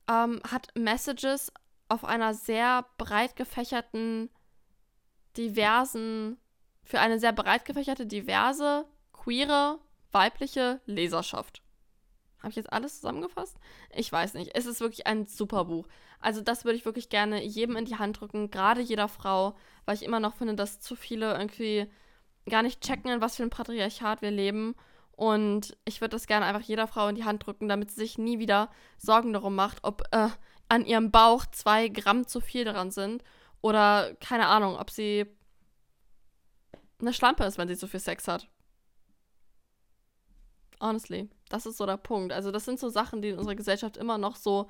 ähm, 0.08 0.40
hat 0.50 0.68
Messages 0.76 1.52
auf 1.88 2.04
einer 2.04 2.34
sehr 2.34 2.86
breit 2.98 3.36
gefächerten, 3.36 4.30
diversen, 5.36 6.38
für 6.82 7.00
eine 7.00 7.18
sehr 7.18 7.32
breit 7.32 7.64
gefächerte, 7.64 8.06
diverse 8.06 8.86
queere, 9.28 9.78
weibliche 10.10 10.80
Leserschaft. 10.86 11.60
Habe 12.38 12.48
ich 12.48 12.56
jetzt 12.56 12.72
alles 12.72 12.96
zusammengefasst? 12.96 13.58
Ich 13.94 14.10
weiß 14.10 14.34
nicht. 14.34 14.52
Es 14.54 14.64
ist 14.64 14.80
wirklich 14.80 15.06
ein 15.06 15.26
super 15.26 15.66
Buch. 15.66 15.86
Also 16.18 16.40
das 16.40 16.64
würde 16.64 16.78
ich 16.78 16.86
wirklich 16.86 17.10
gerne 17.10 17.44
jedem 17.44 17.76
in 17.76 17.84
die 17.84 17.96
Hand 17.96 18.20
drücken, 18.20 18.50
gerade 18.50 18.80
jeder 18.80 19.06
Frau, 19.06 19.54
weil 19.84 19.96
ich 19.96 20.02
immer 20.02 20.18
noch 20.18 20.34
finde, 20.34 20.54
dass 20.54 20.80
zu 20.80 20.96
viele 20.96 21.34
irgendwie 21.34 21.90
gar 22.48 22.62
nicht 22.62 22.80
checken, 22.80 23.10
in 23.10 23.20
was 23.20 23.36
für 23.36 23.42
ein 23.42 23.50
Patriarchat 23.50 24.22
wir 24.22 24.30
leben. 24.30 24.74
Und 25.12 25.76
ich 25.84 26.00
würde 26.00 26.12
das 26.12 26.26
gerne 26.26 26.46
einfach 26.46 26.62
jeder 26.62 26.86
Frau 26.86 27.08
in 27.08 27.16
die 27.16 27.24
Hand 27.24 27.44
drücken, 27.44 27.68
damit 27.68 27.90
sie 27.90 28.00
sich 28.00 28.16
nie 28.16 28.38
wieder 28.38 28.70
Sorgen 28.96 29.34
darum 29.34 29.54
macht, 29.54 29.80
ob 29.82 30.04
äh, 30.12 30.28
an 30.70 30.86
ihrem 30.86 31.10
Bauch 31.10 31.44
zwei 31.46 31.88
Gramm 31.88 32.26
zu 32.26 32.40
viel 32.40 32.64
dran 32.64 32.92
sind 32.92 33.22
oder 33.60 34.14
keine 34.20 34.46
Ahnung, 34.46 34.78
ob 34.78 34.90
sie 34.90 35.26
eine 37.00 37.12
Schlampe 37.12 37.44
ist, 37.44 37.58
wenn 37.58 37.68
sie 37.68 37.76
zu 37.76 37.88
viel 37.88 38.00
Sex 38.00 38.26
hat. 38.26 38.48
Honestly, 40.80 41.28
das 41.48 41.66
ist 41.66 41.76
so 41.76 41.86
der 41.86 41.96
Punkt. 41.96 42.32
Also 42.32 42.50
das 42.50 42.64
sind 42.64 42.78
so 42.78 42.88
Sachen, 42.88 43.22
die 43.22 43.30
in 43.30 43.38
unserer 43.38 43.56
Gesellschaft 43.56 43.96
immer 43.96 44.18
noch 44.18 44.36
so, 44.36 44.68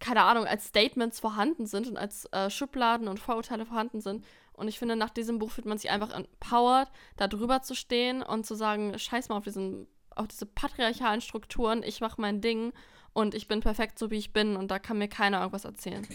keine 0.00 0.22
Ahnung, 0.22 0.46
als 0.46 0.66
Statements 0.66 1.20
vorhanden 1.20 1.66
sind 1.66 1.88
und 1.88 1.96
als 1.96 2.26
äh, 2.32 2.50
Schubladen 2.50 3.08
und 3.08 3.20
Vorurteile 3.20 3.66
vorhanden 3.66 4.00
sind. 4.00 4.24
Und 4.52 4.68
ich 4.68 4.78
finde, 4.78 4.96
nach 4.96 5.10
diesem 5.10 5.38
Buch 5.38 5.52
fühlt 5.52 5.66
man 5.66 5.78
sich 5.78 5.90
einfach 5.90 6.10
empowered, 6.10 6.88
da 7.16 7.28
drüber 7.28 7.62
zu 7.62 7.74
stehen 7.74 8.22
und 8.22 8.44
zu 8.44 8.54
sagen, 8.54 8.98
scheiß 8.98 9.28
mal 9.28 9.36
auf, 9.36 9.44
diesen, 9.44 9.86
auf 10.14 10.26
diese 10.26 10.46
patriarchalen 10.46 11.20
Strukturen, 11.20 11.84
ich 11.84 12.00
mache 12.00 12.20
mein 12.20 12.40
Ding 12.40 12.72
und 13.12 13.34
ich 13.34 13.46
bin 13.46 13.60
perfekt 13.60 13.98
so, 13.98 14.10
wie 14.10 14.18
ich 14.18 14.32
bin 14.32 14.56
und 14.56 14.70
da 14.70 14.80
kann 14.80 14.98
mir 14.98 15.08
keiner 15.08 15.38
irgendwas 15.38 15.64
erzählen. 15.64 16.06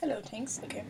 Hello, 0.00 0.20
thanks. 0.20 0.60
Okay. 0.62 0.84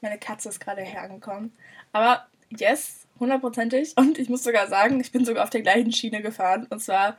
Meine 0.00 0.18
Katze 0.18 0.48
ist 0.48 0.60
gerade 0.60 0.82
hergekommen. 0.82 1.52
Aber 1.92 2.26
yes, 2.48 3.03
hundertprozentig. 3.20 3.92
Und 3.96 4.18
ich 4.18 4.28
muss 4.28 4.44
sogar 4.44 4.68
sagen, 4.68 5.00
ich 5.00 5.12
bin 5.12 5.24
sogar 5.24 5.44
auf 5.44 5.50
der 5.50 5.62
gleichen 5.62 5.92
Schiene 5.92 6.22
gefahren. 6.22 6.66
Und 6.70 6.80
zwar 6.80 7.16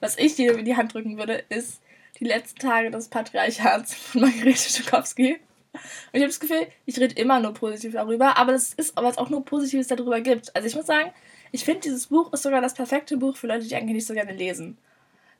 was 0.00 0.18
ich 0.18 0.36
dir 0.36 0.56
in 0.56 0.64
die 0.64 0.76
Hand 0.76 0.94
drücken 0.94 1.18
würde, 1.18 1.44
ist 1.48 1.80
die 2.20 2.24
letzten 2.24 2.60
Tage 2.60 2.90
des 2.90 3.08
Patriarchats 3.08 3.94
von 3.94 4.22
Margarete 4.22 4.56
Stokowski. 4.56 5.34
Und 5.72 5.80
ich 6.12 6.20
habe 6.20 6.28
das 6.28 6.40
Gefühl, 6.40 6.66
ich 6.86 6.98
rede 6.98 7.14
immer 7.20 7.40
nur 7.40 7.54
positiv 7.54 7.92
darüber, 7.92 8.36
aber 8.36 8.52
das 8.52 8.72
ist, 8.74 8.96
weil 8.96 9.10
es 9.10 9.18
auch 9.18 9.30
nur 9.30 9.44
Positives 9.44 9.88
darüber 9.88 10.20
gibt. 10.20 10.54
Also 10.56 10.66
ich 10.66 10.74
muss 10.74 10.86
sagen, 10.86 11.10
ich 11.52 11.64
finde, 11.64 11.80
dieses 11.80 12.08
Buch 12.08 12.32
ist 12.32 12.42
sogar 12.42 12.60
das 12.60 12.74
perfekte 12.74 13.16
Buch 13.16 13.36
für 13.36 13.46
Leute, 13.46 13.66
die 13.66 13.74
eigentlich 13.74 13.94
nicht 13.94 14.06
so 14.06 14.14
gerne 14.14 14.32
lesen. 14.32 14.78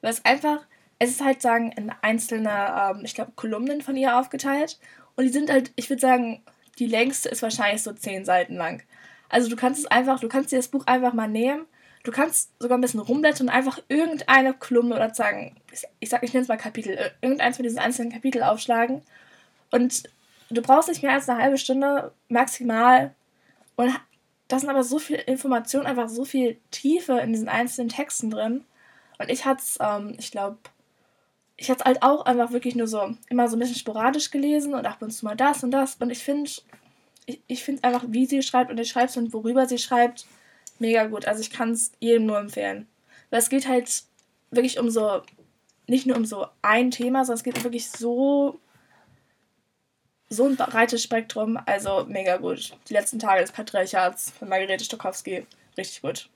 Weil 0.00 0.12
es 0.12 0.24
einfach, 0.24 0.66
es 0.98 1.10
ist 1.10 1.24
halt 1.24 1.42
sagen, 1.42 1.72
in 1.72 1.92
einzelne, 2.02 2.50
ähm, 2.50 3.04
ich 3.04 3.14
glaube, 3.14 3.32
Kolumnen 3.34 3.82
von 3.82 3.96
ihr 3.96 4.16
aufgeteilt. 4.16 4.78
Und 5.16 5.24
die 5.24 5.32
sind 5.32 5.50
halt, 5.50 5.72
ich 5.76 5.90
würde 5.90 6.00
sagen, 6.00 6.42
die 6.78 6.86
längste 6.86 7.28
ist 7.28 7.42
wahrscheinlich 7.42 7.82
so 7.82 7.92
zehn 7.92 8.24
Seiten 8.24 8.54
lang. 8.54 8.82
Also 9.28 9.48
du 9.48 9.56
kannst 9.56 9.80
es 9.80 9.86
einfach, 9.86 10.20
du 10.20 10.28
kannst 10.28 10.52
dir 10.52 10.56
das 10.56 10.68
Buch 10.68 10.86
einfach 10.86 11.12
mal 11.12 11.28
nehmen. 11.28 11.66
Du 12.04 12.12
kannst 12.12 12.50
sogar 12.60 12.78
ein 12.78 12.80
bisschen 12.80 13.00
rumblättern 13.00 13.48
und 13.48 13.52
einfach 13.52 13.80
irgendeine 13.88 14.54
Kolumne 14.54 14.94
oder 14.94 15.12
sagen, 15.14 15.56
ich 16.00 16.08
sag, 16.08 16.22
ich 16.22 16.32
nenne 16.32 16.42
es 16.42 16.48
mal 16.48 16.56
Kapitel, 16.56 16.98
irgendeins 17.20 17.56
von 17.56 17.64
diesen 17.64 17.78
einzelnen 17.78 18.12
Kapitel 18.12 18.42
aufschlagen. 18.42 19.02
Und 19.70 20.04
du 20.48 20.62
brauchst 20.62 20.88
nicht 20.88 21.02
mehr 21.02 21.12
als 21.12 21.28
eine 21.28 21.42
halbe 21.42 21.58
Stunde 21.58 22.12
maximal. 22.28 23.14
Und 23.76 23.92
da 24.48 24.58
sind 24.58 24.70
aber 24.70 24.84
so 24.84 24.98
viel 24.98 25.16
Information, 25.16 25.86
einfach 25.86 26.08
so 26.08 26.24
viel 26.24 26.58
Tiefe 26.70 27.18
in 27.20 27.32
diesen 27.32 27.48
einzelnen 27.48 27.90
Texten 27.90 28.30
drin. 28.30 28.64
Und 29.18 29.30
ich 29.30 29.44
hatte 29.44 29.62
es, 29.62 29.78
ähm, 29.80 30.14
ich 30.18 30.30
glaube, 30.30 30.58
ich 31.56 31.70
hatte 31.70 31.80
es 31.80 31.84
halt 31.84 32.02
auch 32.02 32.24
einfach 32.24 32.52
wirklich 32.52 32.76
nur 32.76 32.86
so, 32.86 33.14
immer 33.28 33.48
so 33.48 33.56
ein 33.56 33.58
bisschen 33.58 33.76
sporadisch 33.76 34.30
gelesen 34.30 34.74
und 34.74 34.86
ab 34.86 35.02
und 35.02 35.10
zu 35.10 35.24
mal 35.24 35.36
das 35.36 35.64
und 35.64 35.72
das. 35.72 35.96
Und 35.96 36.10
ich 36.10 36.22
finde, 36.22 36.50
ich, 37.28 37.42
ich 37.46 37.62
finde 37.62 37.84
einfach, 37.84 38.04
wie 38.08 38.26
sie 38.26 38.42
schreibt 38.42 38.70
und 38.70 38.80
ich 38.80 38.88
schreibt 38.88 39.16
und 39.16 39.32
worüber 39.32 39.66
sie 39.66 39.78
schreibt, 39.78 40.26
mega 40.78 41.06
gut. 41.06 41.26
Also 41.26 41.42
ich 41.42 41.50
kann 41.50 41.72
es 41.72 41.92
jedem 42.00 42.26
nur 42.26 42.38
empfehlen. 42.38 42.88
Weil 43.30 43.40
es 43.40 43.50
geht 43.50 43.68
halt 43.68 44.04
wirklich 44.50 44.78
um 44.78 44.90
so, 44.90 45.22
nicht 45.86 46.06
nur 46.06 46.16
um 46.16 46.24
so 46.24 46.46
ein 46.62 46.90
Thema, 46.90 47.24
sondern 47.24 47.38
es 47.38 47.44
geht 47.44 47.62
wirklich 47.62 47.90
so, 47.90 48.58
so 50.30 50.46
ein 50.46 50.56
breites 50.56 51.02
Spektrum. 51.02 51.58
Also 51.66 52.06
mega 52.08 52.38
gut. 52.38 52.74
Die 52.88 52.94
letzten 52.94 53.18
Tage 53.18 53.42
des 53.42 53.52
Patriarchats 53.52 54.30
von 54.30 54.48
Margarete 54.48 54.84
Stokowski, 54.84 55.46
richtig 55.76 56.00
gut. 56.00 56.30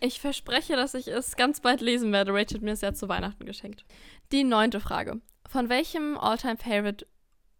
Ich 0.00 0.20
verspreche, 0.20 0.76
dass 0.76 0.94
ich 0.94 1.08
es 1.08 1.36
ganz 1.36 1.60
bald 1.60 1.80
lesen 1.80 2.12
werde. 2.12 2.32
Rachel 2.32 2.56
hat 2.56 2.62
mir 2.62 2.72
es 2.72 2.80
ja 2.82 2.92
zu 2.92 3.08
Weihnachten 3.08 3.46
geschenkt. 3.46 3.86
Die 4.32 4.44
neunte 4.44 4.80
Frage. 4.80 5.20
Von 5.48 5.70
welchem 5.70 6.18
Alltime 6.18 6.58
favorite 6.58 7.06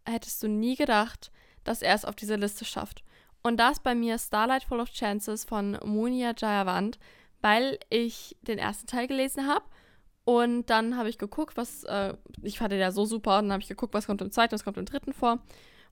hättest 0.07 0.43
du 0.43 0.49
nie 0.49 0.77
gedacht, 0.77 1.31
dass 1.65 1.83
er 1.83 1.95
es 1.95 2.05
auf 2.05 2.17
diese 2.17 2.37
Liste 2.37 2.65
schafft? 2.65 3.03
Und 3.43 3.59
da 3.59 3.71
ist 3.71 3.83
bei 3.83 3.95
mir 3.95 4.19
Starlight 4.19 4.65
Full 4.65 4.81
of 4.81 4.91
Chances 4.91 5.45
von 5.45 5.79
Munia 5.85 6.35
Jayavant, 6.37 6.99
weil 7.41 7.79
ich 7.89 8.37
den 8.43 8.59
ersten 8.59 8.87
Teil 8.87 9.07
gelesen 9.07 9.47
habe. 9.47 9.65
Und 10.25 10.67
dann 10.69 10.97
habe 10.97 11.09
ich 11.09 11.19
geguckt, 11.19 11.57
was, 11.57 11.85
äh, 11.85 12.15
ich 12.43 12.59
fand 12.59 12.73
den 12.73 12.81
ja 12.81 12.93
so 12.93 13.07
super, 13.07 13.39
und 13.39 13.45
dann 13.45 13.53
habe 13.53 13.63
ich 13.63 13.69
geguckt, 13.69 13.95
was 13.95 14.07
kommt 14.07 14.21
im 14.21 14.31
zweiten, 14.31 14.53
was 14.53 14.65
kommt 14.65 14.77
im 14.77 14.85
dritten 14.85 15.13
vor. 15.13 15.39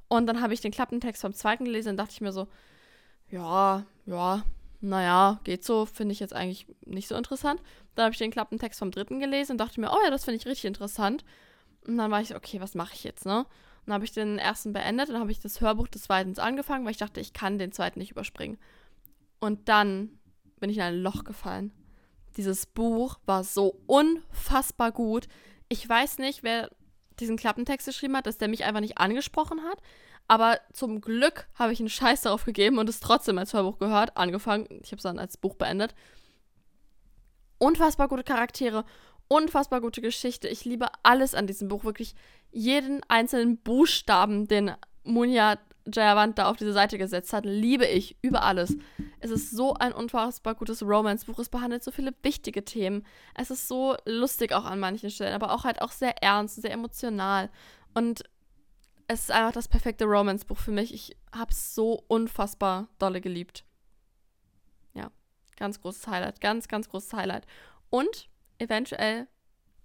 Und 0.09 0.27
dann 0.27 0.41
habe 0.41 0.55
ich 0.55 0.61
den 0.61 0.73
Klappentext 0.73 1.23
vom 1.23 1.33
zweiten 1.33 1.65
gelesen 1.65 1.91
und 1.91 1.97
dachte 1.97 2.13
ich 2.13 2.21
mir 2.21 2.33
so, 2.33 2.49
ja, 3.31 3.85
ja, 4.07 4.43
naja, 4.81 5.41
geht 5.45 5.65
so, 5.65 5.87
finde 5.87 6.13
ich 6.13 6.21
jetzt 6.21 6.35
eigentlich 6.35 6.67
nicht 6.87 7.09
so 7.09 7.15
interessant. 7.17 7.61
Dann 7.95 8.05
habe 8.05 8.13
ich 8.13 8.19
den 8.19 8.31
Klappentext 8.31 8.79
vom 8.79 8.91
dritten 8.91 9.19
gelesen 9.19 9.53
und 9.53 9.59
dachte 9.59 9.81
mir, 9.81 9.91
oh 9.91 9.99
ja, 10.05 10.11
das 10.11 10.25
finde 10.25 10.37
ich 10.39 10.47
richtig 10.47 10.67
interessant. 10.67 11.25
Und 11.87 11.97
dann 11.97 12.11
war 12.11 12.21
ich 12.21 12.29
so, 12.29 12.37
okay, 12.37 12.61
was 12.61 12.75
mache 12.75 12.95
ich 12.95 13.05
jetzt, 13.05 13.27
ne? 13.27 13.47
Dann 13.89 13.95
habe 13.95 14.05
ich 14.05 14.13
den 14.13 14.39
ersten 14.39 14.75
beendet 14.75 15.09
dann 15.09 15.19
habe 15.19 15.33
ich 15.33 15.41
das 15.41 15.63
Hörbuch 15.63 15.89
des 15.89 16.03
zweiten 16.03 16.39
angefangen, 16.39 16.85
weil 16.85 16.91
ich 16.91 16.99
dachte, 16.99 17.21
ich 17.21 17.33
kann 17.33 17.59
den 17.59 17.73
zweiten 17.73 17.99
nicht 17.99 18.11
überspringen. 18.11 18.59
Und 19.41 19.71
dann 19.71 20.19
bin 20.61 20.69
ich 20.69 20.77
in 20.77 20.83
ein 20.83 21.01
Loch 21.01 21.25
gefallen. 21.25 21.73
Dieses 22.37 22.67
Buch 22.67 23.19
war 23.25 23.45
so 23.45 23.81
unfassbar 23.87 24.93
gut. 24.93 25.27
Ich 25.71 25.89
weiß 25.89 26.19
nicht, 26.19 26.43
wer 26.43 26.69
diesen 27.19 27.39
Klappentext 27.39 27.87
geschrieben 27.87 28.15
hat, 28.15 28.27
dass 28.27 28.37
der 28.37 28.49
mich 28.49 28.67
einfach 28.67 28.83
nicht 28.83 28.99
angesprochen 28.99 29.63
hat. 29.63 29.81
Aber 30.27 30.61
zum 30.75 31.01
Glück 31.01 31.49
habe 31.55 31.73
ich 31.73 31.81
einen 31.81 31.89
Scheiß 31.89 32.21
darauf 32.21 32.45
gegeben 32.45 32.77
und 32.77 32.91
es 32.91 33.01
trotzdem 33.01 33.39
als 33.39 33.55
Hörbuch 33.55 33.79
gehört, 33.79 34.19
angefangen. 34.19 34.67
Ich 34.83 34.93
habe 34.93 34.97
es 34.97 35.03
dann 35.03 35.19
als 35.19 35.39
Buch 35.39 35.55
beendet. 35.55 35.95
Unfassbar 37.57 38.09
gute 38.09 38.23
Charaktere, 38.23 38.85
unfassbar 39.29 39.81
gute 39.81 40.01
Geschichte. 40.01 40.49
Ich 40.49 40.65
liebe 40.65 40.87
alles 41.03 41.35
an 41.35 41.47
diesem 41.47 41.69
Buch, 41.69 41.85
wirklich 41.85 42.15
jeden 42.51 43.03
einzelnen 43.09 43.59
Buchstaben, 43.59 44.49
den 44.49 44.73
Munja 45.05 45.59
Jayavant 45.95 46.39
da 46.39 46.51
auf 46.51 46.57
diese 46.57 46.73
Seite 46.73 46.99
gesetzt 46.99 47.33
hat, 47.33 47.45
liebe 47.47 47.87
ich 47.87 48.17
über 48.23 48.43
alles. 48.43 48.77
Es 49.21 49.31
ist 49.31 49.51
so 49.51 49.75
ein 49.75 49.93
unfassbar 49.93 50.55
gutes 50.55 50.83
Romance-Buch. 50.83 51.39
Es 51.39 51.49
behandelt 51.49 51.83
so 51.83 51.91
viele 51.91 52.13
wichtige 52.23 52.65
Themen. 52.65 53.07
Es 53.35 53.51
ist 53.51 53.69
so 53.69 53.97
lustig 54.05 54.53
auch 54.53 54.65
an 54.65 54.81
manchen 54.81 55.11
Stellen, 55.11 55.35
aber 55.35 55.53
auch 55.53 55.65
halt 55.65 55.81
auch 55.81 55.93
sehr 55.93 56.23
ernst, 56.23 56.61
sehr 56.61 56.73
emotional. 56.73 57.51
Und 57.95 58.25
es 59.07 59.21
ist 59.21 59.31
einfach 59.31 59.53
das 59.53 59.69
perfekte 59.69 60.05
Romance-Buch 60.05 60.59
für 60.59 60.73
mich. 60.73 60.93
Ich 60.93 61.17
habe 61.33 61.51
es 61.51 61.75
so 61.75 62.05
unfassbar 62.09 62.89
dolle 62.99 63.21
geliebt. 63.21 63.65
Ja, 64.95 65.11
ganz 65.57 65.81
großes 65.81 66.07
Highlight. 66.07 66.41
Ganz, 66.41 66.69
ganz 66.69 66.89
großes 66.89 67.15
Highlight. 67.15 67.47
Und 67.91 68.29
eventuell 68.59 69.27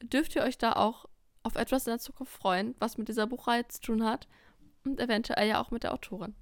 dürft 0.02 0.36
ihr 0.36 0.44
euch 0.44 0.58
da 0.58 0.74
auch 0.74 1.06
auf 1.44 1.56
etwas 1.56 1.88
in 1.88 1.92
der 1.92 2.00
Zukunft 2.00 2.34
freuen, 2.34 2.76
was 2.80 2.98
mit 2.98 3.08
dieser 3.08 3.28
Buchreihe 3.28 3.68
zu 3.68 3.82
tun 3.82 4.04
hat. 4.04 4.28
Und 4.86 5.00
eventuell 5.00 5.48
ja 5.48 5.62
auch 5.62 5.72
mit 5.72 5.84
der 5.84 5.94
Autorin. 5.94 6.36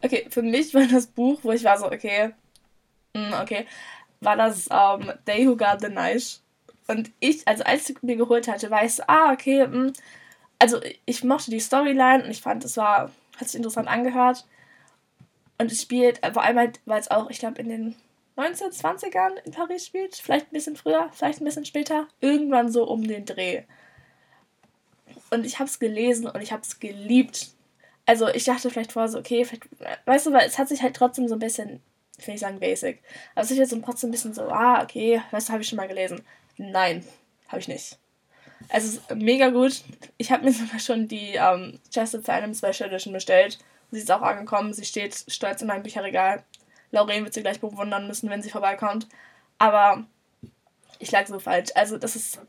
Okay, 0.00 0.26
für 0.30 0.42
mich 0.42 0.74
war 0.74 0.86
das 0.86 1.06
Buch, 1.06 1.40
wo 1.42 1.52
ich 1.52 1.64
war 1.64 1.78
so, 1.78 1.86
okay, 1.86 2.34
mm, 3.14 3.32
okay, 3.40 3.66
war 4.20 4.36
das 4.36 4.68
ähm, 4.70 5.12
They 5.24 5.46
Who 5.46 5.56
Got 5.56 5.80
the 5.80 5.88
Knife. 5.88 6.40
Und 6.86 7.10
ich, 7.20 7.46
also 7.46 7.64
als 7.64 7.88
ich 7.88 8.02
mir 8.02 8.16
geholt 8.16 8.48
hatte, 8.48 8.70
war 8.70 8.84
ich 8.84 8.94
so, 8.94 9.02
ah, 9.06 9.32
okay, 9.32 9.66
mh, 9.66 9.76
mm, 9.76 9.92
also 10.58 10.80
ich 11.06 11.24
mochte 11.24 11.50
die 11.50 11.60
Storyline 11.60 12.24
und 12.24 12.30
ich 12.30 12.40
fand, 12.40 12.64
es 12.64 12.76
war, 12.76 13.10
hat 13.36 13.48
sich 13.48 13.56
interessant 13.56 13.88
angehört. 13.88 14.46
Und 15.58 15.72
es 15.72 15.82
spielt, 15.82 16.20
vor 16.32 16.42
allem 16.42 16.58
halt, 16.58 16.80
weil 16.84 17.00
es 17.00 17.10
auch, 17.10 17.30
ich 17.30 17.40
glaube, 17.40 17.60
in 17.60 17.68
den 17.68 17.96
1920ern 18.36 19.36
in 19.44 19.52
Paris 19.52 19.86
spielt, 19.86 20.16
vielleicht 20.16 20.46
ein 20.46 20.54
bisschen 20.54 20.76
früher, 20.76 21.10
vielleicht 21.12 21.40
ein 21.40 21.44
bisschen 21.44 21.64
später, 21.64 22.08
irgendwann 22.20 22.70
so 22.70 22.84
um 22.88 23.06
den 23.06 23.24
Dreh. 23.24 23.64
Und 25.30 25.44
ich 25.44 25.58
habe 25.58 25.68
es 25.68 25.78
gelesen 25.78 26.26
und 26.26 26.40
ich 26.40 26.52
habe 26.52 26.62
es 26.62 26.80
geliebt. 26.80 27.48
Also 28.06 28.28
ich 28.28 28.44
dachte 28.44 28.70
vielleicht 28.70 28.92
vorher 28.92 29.10
so, 29.10 29.18
okay, 29.18 29.46
weißt 30.06 30.26
du, 30.26 30.32
weil 30.32 30.46
es 30.46 30.58
hat 30.58 30.68
sich 30.68 30.82
halt 30.82 30.96
trotzdem 30.96 31.28
so 31.28 31.34
ein 31.36 31.40
bisschen, 31.40 31.82
ich 32.18 32.26
will 32.26 32.34
nicht 32.34 32.40
sagen 32.40 32.60
basic, 32.60 33.02
aber 33.34 33.44
es 33.44 33.50
ist 33.50 33.58
jetzt 33.58 33.70
so 33.70 33.80
trotzdem 33.80 34.08
ein 34.08 34.12
bisschen 34.12 34.34
so, 34.34 34.48
ah, 34.48 34.82
okay, 34.82 35.22
weißt 35.30 35.48
du, 35.48 35.52
habe 35.52 35.62
ich 35.62 35.68
schon 35.68 35.76
mal 35.76 35.88
gelesen. 35.88 36.22
Nein, 36.56 37.04
habe 37.48 37.60
ich 37.60 37.68
nicht. 37.68 37.98
Es 38.68 38.84
ist 38.84 39.14
mega 39.14 39.50
gut. 39.50 39.82
Ich 40.16 40.30
habe 40.32 40.44
mir 40.44 40.52
sogar 40.52 40.78
schon 40.78 41.08
die 41.08 41.34
ähm, 41.34 41.78
Justice 41.92 42.32
Einem 42.32 42.54
Special 42.54 42.88
Edition 42.88 43.12
bestellt. 43.12 43.58
Sie 43.90 43.98
ist 43.98 44.10
auch 44.10 44.22
angekommen. 44.22 44.72
Sie 44.72 44.84
steht 44.84 45.24
stolz 45.28 45.60
in 45.60 45.68
meinem 45.68 45.82
Bücherregal. 45.82 46.44
Lauren 46.92 47.24
wird 47.24 47.34
sie 47.34 47.42
gleich 47.42 47.60
bewundern 47.60 48.06
müssen, 48.06 48.30
wenn 48.30 48.42
sie 48.42 48.50
vorbeikommt. 48.50 49.08
Aber 49.58 50.04
ich 50.98 51.10
lag 51.10 51.26
so 51.26 51.38
falsch. 51.40 51.70
Also, 51.74 51.98
das 51.98 52.14
ist 52.14 52.40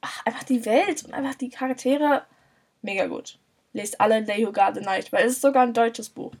ach, 0.00 0.24
einfach 0.24 0.44
die 0.44 0.64
Welt 0.64 1.04
und 1.04 1.12
einfach 1.12 1.34
die 1.34 1.50
Charaktere 1.50 2.24
mega 2.80 3.06
gut. 3.06 3.38
Lest 3.72 4.00
alle 4.00 4.24
They 4.24 4.46
Who 4.46 4.52
Got 4.52 4.74
the 4.74 4.80
Night, 4.80 5.12
weil 5.12 5.26
es 5.26 5.32
ist 5.32 5.42
sogar 5.42 5.64
ein 5.64 5.74
deutsches 5.74 6.10
Buch. 6.10 6.32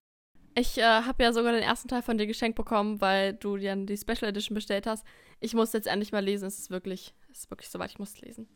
Ich 0.54 0.76
äh, 0.76 0.82
habe 0.82 1.22
ja 1.22 1.32
sogar 1.32 1.52
den 1.52 1.62
ersten 1.62 1.88
Teil 1.88 2.02
von 2.02 2.18
dir 2.18 2.26
geschenkt 2.26 2.56
bekommen, 2.56 3.00
weil 3.00 3.32
du 3.32 3.56
dir 3.56 3.74
die 3.74 3.96
Special 3.96 4.28
Edition 4.28 4.54
bestellt 4.54 4.86
hast. 4.86 5.04
Ich 5.40 5.54
muss 5.54 5.72
jetzt 5.72 5.86
endlich 5.86 6.12
mal 6.12 6.22
lesen. 6.22 6.46
Es 6.46 6.58
ist 6.58 6.70
wirklich, 6.70 7.14
es 7.30 7.40
ist 7.40 7.50
wirklich 7.50 7.70
soweit, 7.70 7.90
ich 7.90 7.98
muss 7.98 8.20
lesen. 8.20 8.46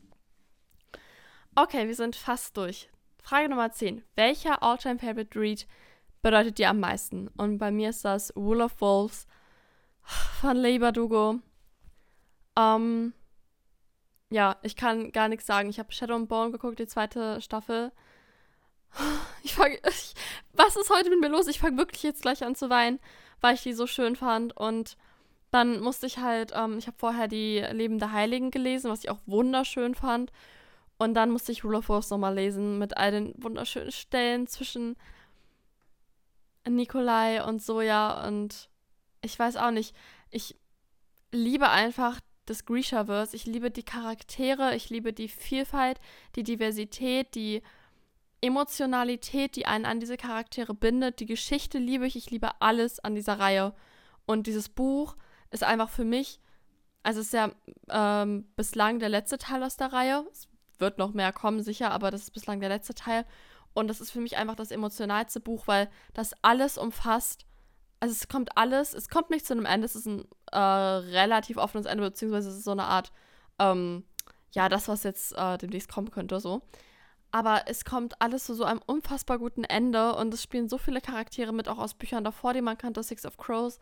Okay, 1.55 1.87
wir 1.87 1.95
sind 1.95 2.17
fast 2.17 2.57
durch. 2.57 2.91
Frage 3.23 3.49
Nummer 3.49 3.73
10. 3.73 4.05
Welcher 4.15 4.63
All-Time 4.63 4.99
Favorite 4.99 5.41
Read 5.41 5.67
bedeutet 6.27 6.59
dir 6.59 6.71
am 6.71 6.81
meisten? 6.81 7.29
Und 7.37 7.59
bei 7.59 7.71
mir 7.71 7.91
ist 7.91 8.05
das 8.05 8.35
Rule 8.35 8.65
of 8.65 8.81
Wolves 8.81 9.29
von 10.41 10.57
Leigh 10.57 10.81
Bardugo. 10.81 11.39
Ähm, 12.59 13.13
ja, 14.31 14.57
ich 14.63 14.75
kann 14.75 15.13
gar 15.13 15.29
nichts 15.29 15.47
sagen. 15.47 15.71
Ich 15.71 15.79
habe 15.79 15.93
Shadow 15.93 16.17
and 16.17 16.29
Bone 16.29 16.51
geguckt, 16.51 16.81
die 16.81 16.89
zweite 16.89 17.41
Staffel. 17.41 17.93
Ich 19.45 19.55
fange. 19.55 19.79
Was 20.55 20.75
ist 20.75 20.91
heute 20.91 21.11
mit 21.11 21.21
mir 21.21 21.29
los? 21.29 21.47
Ich 21.47 21.61
fange 21.61 21.77
wirklich 21.77 22.03
jetzt 22.03 22.23
gleich 22.23 22.43
an 22.43 22.57
zu 22.57 22.71
weinen, 22.71 22.99
weil 23.41 23.55
ich 23.55 23.63
die 23.63 23.73
so 23.73 23.87
schön 23.87 24.17
fand. 24.17 24.57
Und 24.57 24.97
dann 25.53 25.79
musste 25.79 26.07
ich 26.07 26.19
halt, 26.19 26.53
ähm, 26.57 26.79
ich 26.79 26.89
habe 26.89 26.99
vorher 26.99 27.29
die 27.29 27.61
Leben 27.71 28.01
der 28.01 28.11
Heiligen 28.11 28.51
gelesen, 28.51 28.91
was 28.91 29.05
ich 29.05 29.11
auch 29.11 29.21
wunderschön 29.27 29.95
fand. 29.95 30.33
Und 30.99 31.15
dann 31.15 31.31
musste 31.31 31.53
ich 31.53 31.63
Rule 31.63 31.79
of 31.79 31.89
Wolves 31.89 32.11
nochmal 32.11 32.35
lesen 32.35 32.81
mit 32.81 32.97
all 32.97 33.13
den 33.13 33.33
wunderschönen 33.41 33.93
Stellen 33.93 34.49
zwischen 34.49 34.97
Nikolai 36.75 37.45
und 37.45 37.63
Soja 37.63 38.27
und 38.27 38.69
ich 39.23 39.39
weiß 39.39 39.57
auch 39.57 39.71
nicht. 39.71 39.95
Ich 40.31 40.57
liebe 41.33 41.69
einfach 41.69 42.21
das 42.47 42.65
Grisha-Verse. 42.65 43.35
Ich 43.35 43.47
liebe 43.47 43.71
die 43.71 43.83
Charaktere, 43.83 44.75
ich 44.75 44.91
liebe 44.91 45.13
die 45.13 45.29
Vielfalt, 45.29 46.01
die 46.35 46.43
Diversität, 46.43 47.35
die 47.35 47.63
Emotionalität, 48.41 49.57
die 49.57 49.67
einen 49.67 49.87
an 49.87 50.01
diese 50.01 50.17
Charaktere 50.17 50.75
bindet. 50.75 51.21
Die 51.21 51.27
Geschichte 51.27 51.79
liebe 51.79 52.07
ich. 52.07 52.17
Ich 52.17 52.31
liebe 52.31 52.61
alles 52.61 53.01
an 53.01 53.15
dieser 53.15 53.39
Reihe. 53.39 53.75
Und 54.27 54.47
dieses 54.47 54.69
Buch 54.69 55.17
ist 55.51 55.65
einfach 55.65 55.91
für 55.91 56.05
mich 56.05 56.41
Also 57.03 57.21
es 57.21 57.27
ist 57.27 57.33
ja 57.35 57.53
ähm, 57.89 58.49
bislang 58.57 58.99
der 58.99 59.09
letzte 59.09 59.39
Teil 59.39 59.63
aus 59.63 59.77
der 59.77 59.93
Reihe. 59.93 60.27
Es 60.33 60.49
wird 60.79 60.99
noch 60.99 61.15
mehr 61.15 61.33
kommen, 61.33 61.63
sicher, 61.63 61.93
aber 61.93 62.11
das 62.11 62.23
ist 62.23 62.33
bislang 62.33 62.61
der 62.61 62.69
letzte 62.69 62.95
Teil. 62.95 63.25
Und 63.77 63.89
das 63.89 64.01
ist 64.01 64.11
für 64.11 64.21
mich 64.21 64.39
einfach 64.39 64.55
das 64.55 64.71
emotionalste 64.71 65.39
Buch, 65.39 65.67
weil 65.67 65.91
das 66.15 66.33
alles 66.41 66.79
umfasst. 66.79 67.45
Also 68.01 68.13
es 68.13 68.27
kommt 68.27 68.57
alles, 68.57 68.95
es 68.95 69.11
kommt 69.11 69.29
nicht 69.29 69.45
zu 69.45 69.53
einem 69.53 69.67
Ende, 69.67 69.85
es 69.85 69.95
ist 69.95 70.07
ein 70.07 70.25
äh, 70.51 70.59
relativ 70.59 71.59
offenes 71.59 71.85
Ende, 71.85 72.03
beziehungsweise 72.03 72.49
es 72.49 72.57
ist 72.57 72.65
so 72.65 72.71
eine 72.71 72.85
Art, 72.85 73.13
ähm, 73.59 74.05
ja, 74.53 74.71
das, 74.71 74.89
was 74.89 75.03
jetzt 75.03 75.37
äh, 75.37 75.59
demnächst 75.59 75.93
kommen 75.93 76.11
könnte, 76.11 76.41
so. 76.41 76.63
Aber 77.33 77.65
es 77.67 77.85
kommt 77.85 78.23
alles 78.23 78.47
zu 78.47 78.55
so 78.55 78.65
einem 78.65 78.81
unfassbar 78.87 79.39
guten 79.39 79.65
Ende 79.65 80.15
und 80.15 80.33
es 80.33 80.43
spielen 80.43 80.71
so 80.71 80.79
viele 80.79 81.03
Charaktere 81.03 81.53
mit, 81.53 81.69
auch 81.69 81.79
aus 81.79 81.93
Büchern 81.93 82.25
davor, 82.25 82.55
die 82.55 82.63
man 82.63 82.79
kannte, 82.79 83.03
Six 83.03 83.27
of 83.27 83.37
Crows, 83.37 83.79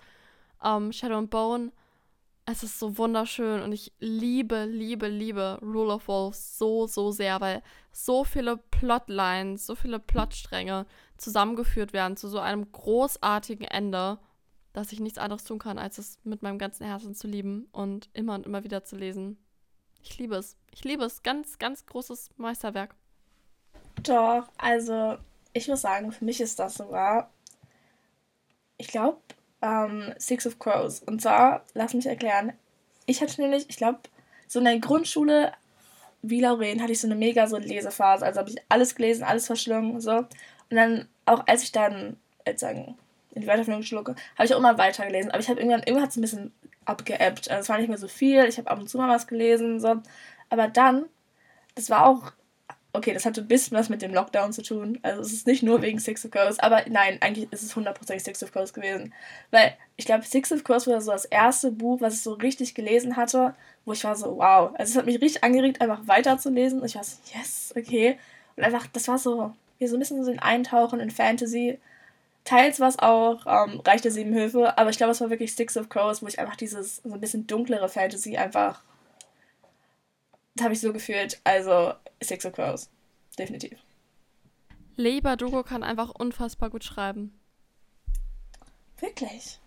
ähm, 0.64 0.90
Shadow 0.92 1.18
and 1.18 1.30
Bone. 1.30 1.70
Es 2.46 2.62
ist 2.62 2.78
so 2.78 2.98
wunderschön 2.98 3.62
und 3.62 3.72
ich 3.72 3.92
liebe, 4.00 4.66
liebe, 4.66 5.08
liebe 5.08 5.58
Rule 5.62 5.94
of 5.94 6.08
Wolves 6.08 6.58
so, 6.58 6.86
so 6.86 7.10
sehr, 7.10 7.40
weil 7.40 7.62
so 7.90 8.24
viele 8.24 8.58
Plotlines, 8.58 9.64
so 9.64 9.74
viele 9.74 9.98
Plotstränge 9.98 10.84
zusammengeführt 11.16 11.94
werden 11.94 12.18
zu 12.18 12.28
so 12.28 12.40
einem 12.40 12.70
großartigen 12.70 13.66
Ende, 13.66 14.18
dass 14.74 14.92
ich 14.92 15.00
nichts 15.00 15.18
anderes 15.18 15.44
tun 15.44 15.58
kann, 15.58 15.78
als 15.78 15.96
es 15.96 16.18
mit 16.22 16.42
meinem 16.42 16.58
ganzen 16.58 16.84
Herzen 16.84 17.14
zu 17.14 17.28
lieben 17.28 17.66
und 17.72 18.10
immer 18.12 18.34
und 18.34 18.44
immer 18.44 18.62
wieder 18.62 18.84
zu 18.84 18.96
lesen. 18.96 19.38
Ich 20.02 20.18
liebe 20.18 20.36
es. 20.36 20.58
Ich 20.70 20.84
liebe 20.84 21.04
es. 21.04 21.22
Ganz, 21.22 21.58
ganz 21.58 21.86
großes 21.86 22.30
Meisterwerk. 22.36 22.94
Doch, 24.02 24.48
also 24.58 25.16
ich 25.54 25.66
muss 25.68 25.80
sagen, 25.80 26.12
für 26.12 26.24
mich 26.24 26.40
ist 26.42 26.58
das 26.58 26.74
sogar, 26.74 27.30
ich 28.76 28.88
glaube, 28.88 29.18
ähm, 29.64 30.12
Six 30.18 30.46
of 30.46 30.58
Crows. 30.58 31.00
Und 31.00 31.22
zwar, 31.22 31.64
lass 31.72 31.94
mich 31.94 32.06
erklären, 32.06 32.52
ich 33.06 33.20
hatte 33.22 33.40
nämlich, 33.40 33.66
ich 33.68 33.76
glaube, 33.76 34.00
so 34.46 34.58
in 34.58 34.66
der 34.66 34.78
Grundschule, 34.78 35.52
wie 36.22 36.40
Lauren, 36.40 36.80
hatte 36.82 36.92
ich 36.92 37.00
so 37.00 37.06
eine 37.06 37.16
mega 37.16 37.46
so 37.46 37.56
Lesephase. 37.56 38.24
Also 38.24 38.40
habe 38.40 38.50
ich 38.50 38.56
alles 38.68 38.94
gelesen, 38.94 39.24
alles 39.24 39.46
verschlungen, 39.46 40.00
so. 40.00 40.18
Und 40.18 40.28
dann, 40.70 41.08
auch 41.26 41.46
als 41.46 41.62
ich 41.62 41.72
dann, 41.72 42.16
jetzt 42.46 42.60
sagen, 42.60 42.96
in 43.34 43.40
die 43.40 43.46
Weiterführung 43.46 43.82
schlucke, 43.82 44.14
habe 44.36 44.46
ich 44.46 44.54
auch 44.54 44.58
immer 44.58 44.78
weiter 44.78 45.06
gelesen. 45.06 45.30
Aber 45.30 45.40
ich 45.40 45.48
habe 45.48 45.60
irgendwann, 45.60 45.80
irgendwann 45.80 46.02
hat 46.02 46.10
es 46.10 46.16
ein 46.16 46.22
bisschen 46.22 46.52
abgeebbt. 46.84 47.50
Also 47.50 47.62
es 47.62 47.68
war 47.68 47.78
nicht 47.78 47.88
mehr 47.88 47.98
so 47.98 48.08
viel. 48.08 48.44
Ich 48.44 48.58
habe 48.58 48.70
ab 48.70 48.78
und 48.78 48.88
zu 48.88 48.98
mal 48.98 49.08
was 49.08 49.26
gelesen, 49.26 49.80
so. 49.80 49.96
Aber 50.50 50.68
dann, 50.68 51.06
das 51.74 51.90
war 51.90 52.06
auch 52.06 52.32
okay, 52.94 53.12
das 53.12 53.26
hatte 53.26 53.40
ein 53.40 53.48
bisschen 53.48 53.76
was 53.76 53.88
mit 53.88 54.02
dem 54.02 54.14
Lockdown 54.14 54.52
zu 54.52 54.62
tun. 54.62 55.00
Also 55.02 55.20
es 55.20 55.32
ist 55.32 55.48
nicht 55.48 55.64
nur 55.64 55.82
wegen 55.82 55.98
Six 55.98 56.24
of 56.24 56.30
Crows, 56.30 56.60
aber 56.60 56.82
nein, 56.88 57.18
eigentlich 57.20 57.52
ist 57.52 57.64
es 57.64 57.74
100% 57.74 58.20
Six 58.20 58.42
of 58.42 58.52
Crows 58.52 58.72
gewesen. 58.72 59.12
Weil 59.50 59.76
ich 59.96 60.06
glaube, 60.06 60.24
Six 60.24 60.52
of 60.52 60.62
Crows 60.62 60.86
war 60.86 61.00
so 61.00 61.10
das 61.10 61.24
erste 61.24 61.72
Buch, 61.72 62.00
was 62.00 62.14
ich 62.14 62.22
so 62.22 62.34
richtig 62.34 62.74
gelesen 62.74 63.16
hatte, 63.16 63.54
wo 63.84 63.92
ich 63.92 64.04
war 64.04 64.14
so, 64.14 64.36
wow. 64.36 64.70
Also 64.78 64.92
es 64.92 64.96
hat 64.96 65.06
mich 65.06 65.20
richtig 65.20 65.42
angeregt, 65.42 65.80
einfach 65.80 66.06
weiterzulesen. 66.06 66.80
Und 66.80 66.86
ich 66.86 66.94
war 66.94 67.02
so, 67.02 67.16
yes, 67.34 67.74
okay. 67.76 68.16
Und 68.56 68.62
einfach, 68.62 68.86
das 68.86 69.08
war 69.08 69.18
so, 69.18 69.52
wie 69.80 69.88
so 69.88 69.96
ein 69.96 69.98
bisschen 69.98 70.24
so 70.24 70.30
ein 70.30 70.38
Eintauchen 70.38 71.00
in 71.00 71.10
Fantasy. 71.10 71.78
Teils 72.44 72.78
war 72.78 72.88
es 72.88 72.98
auch 73.00 73.44
ähm, 73.46 73.80
Reich 73.80 74.02
der 74.02 74.12
Sieben 74.12 74.34
Höfe, 74.34 74.78
aber 74.78 74.90
ich 74.90 74.98
glaube, 74.98 75.10
es 75.10 75.20
war 75.20 75.30
wirklich 75.30 75.56
Six 75.56 75.76
of 75.76 75.88
Crows, 75.88 76.22
wo 76.22 76.28
ich 76.28 76.38
einfach 76.38 76.56
dieses 76.56 76.98
so 76.98 77.12
ein 77.12 77.20
bisschen 77.20 77.48
dunklere 77.48 77.88
Fantasy 77.88 78.36
einfach 78.36 78.82
habe 80.60 80.74
ich 80.74 80.80
so 80.80 80.92
gefühlt. 80.92 81.40
Also 81.44 81.94
Six 82.22 82.46
of 82.46 82.52
Crows. 82.52 82.90
Definitiv. 83.38 83.78
Leber 84.96 85.36
Dugo 85.36 85.62
kann 85.62 85.82
einfach 85.82 86.10
unfassbar 86.10 86.70
gut 86.70 86.84
schreiben. 86.84 87.38
Wirklich? 89.00 89.58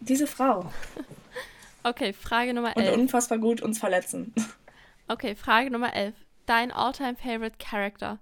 Diese 0.00 0.26
Frau. 0.26 0.70
Okay, 1.86 2.14
Frage 2.14 2.54
Nummer 2.54 2.74
11. 2.78 2.94
Und 2.94 3.00
unfassbar 3.02 3.36
gut 3.36 3.60
uns 3.60 3.78
verletzen. 3.78 4.32
Okay, 5.06 5.36
Frage 5.36 5.70
Nummer 5.70 5.92
11. 5.92 6.14
Dein 6.46 6.72
all-time 6.72 7.14
favorite 7.14 7.58
Character. 7.58 8.18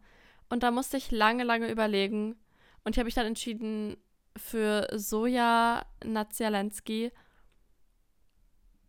Und 0.48 0.64
da 0.64 0.72
musste 0.72 0.96
ich 0.96 1.12
lange, 1.12 1.44
lange 1.44 1.70
überlegen. 1.70 2.34
Und 2.82 2.96
ich 2.96 2.98
habe 2.98 3.04
mich 3.04 3.14
dann 3.14 3.26
entschieden 3.26 3.96
für 4.36 4.88
Soja 4.92 5.86
Nazialensky 6.04 7.12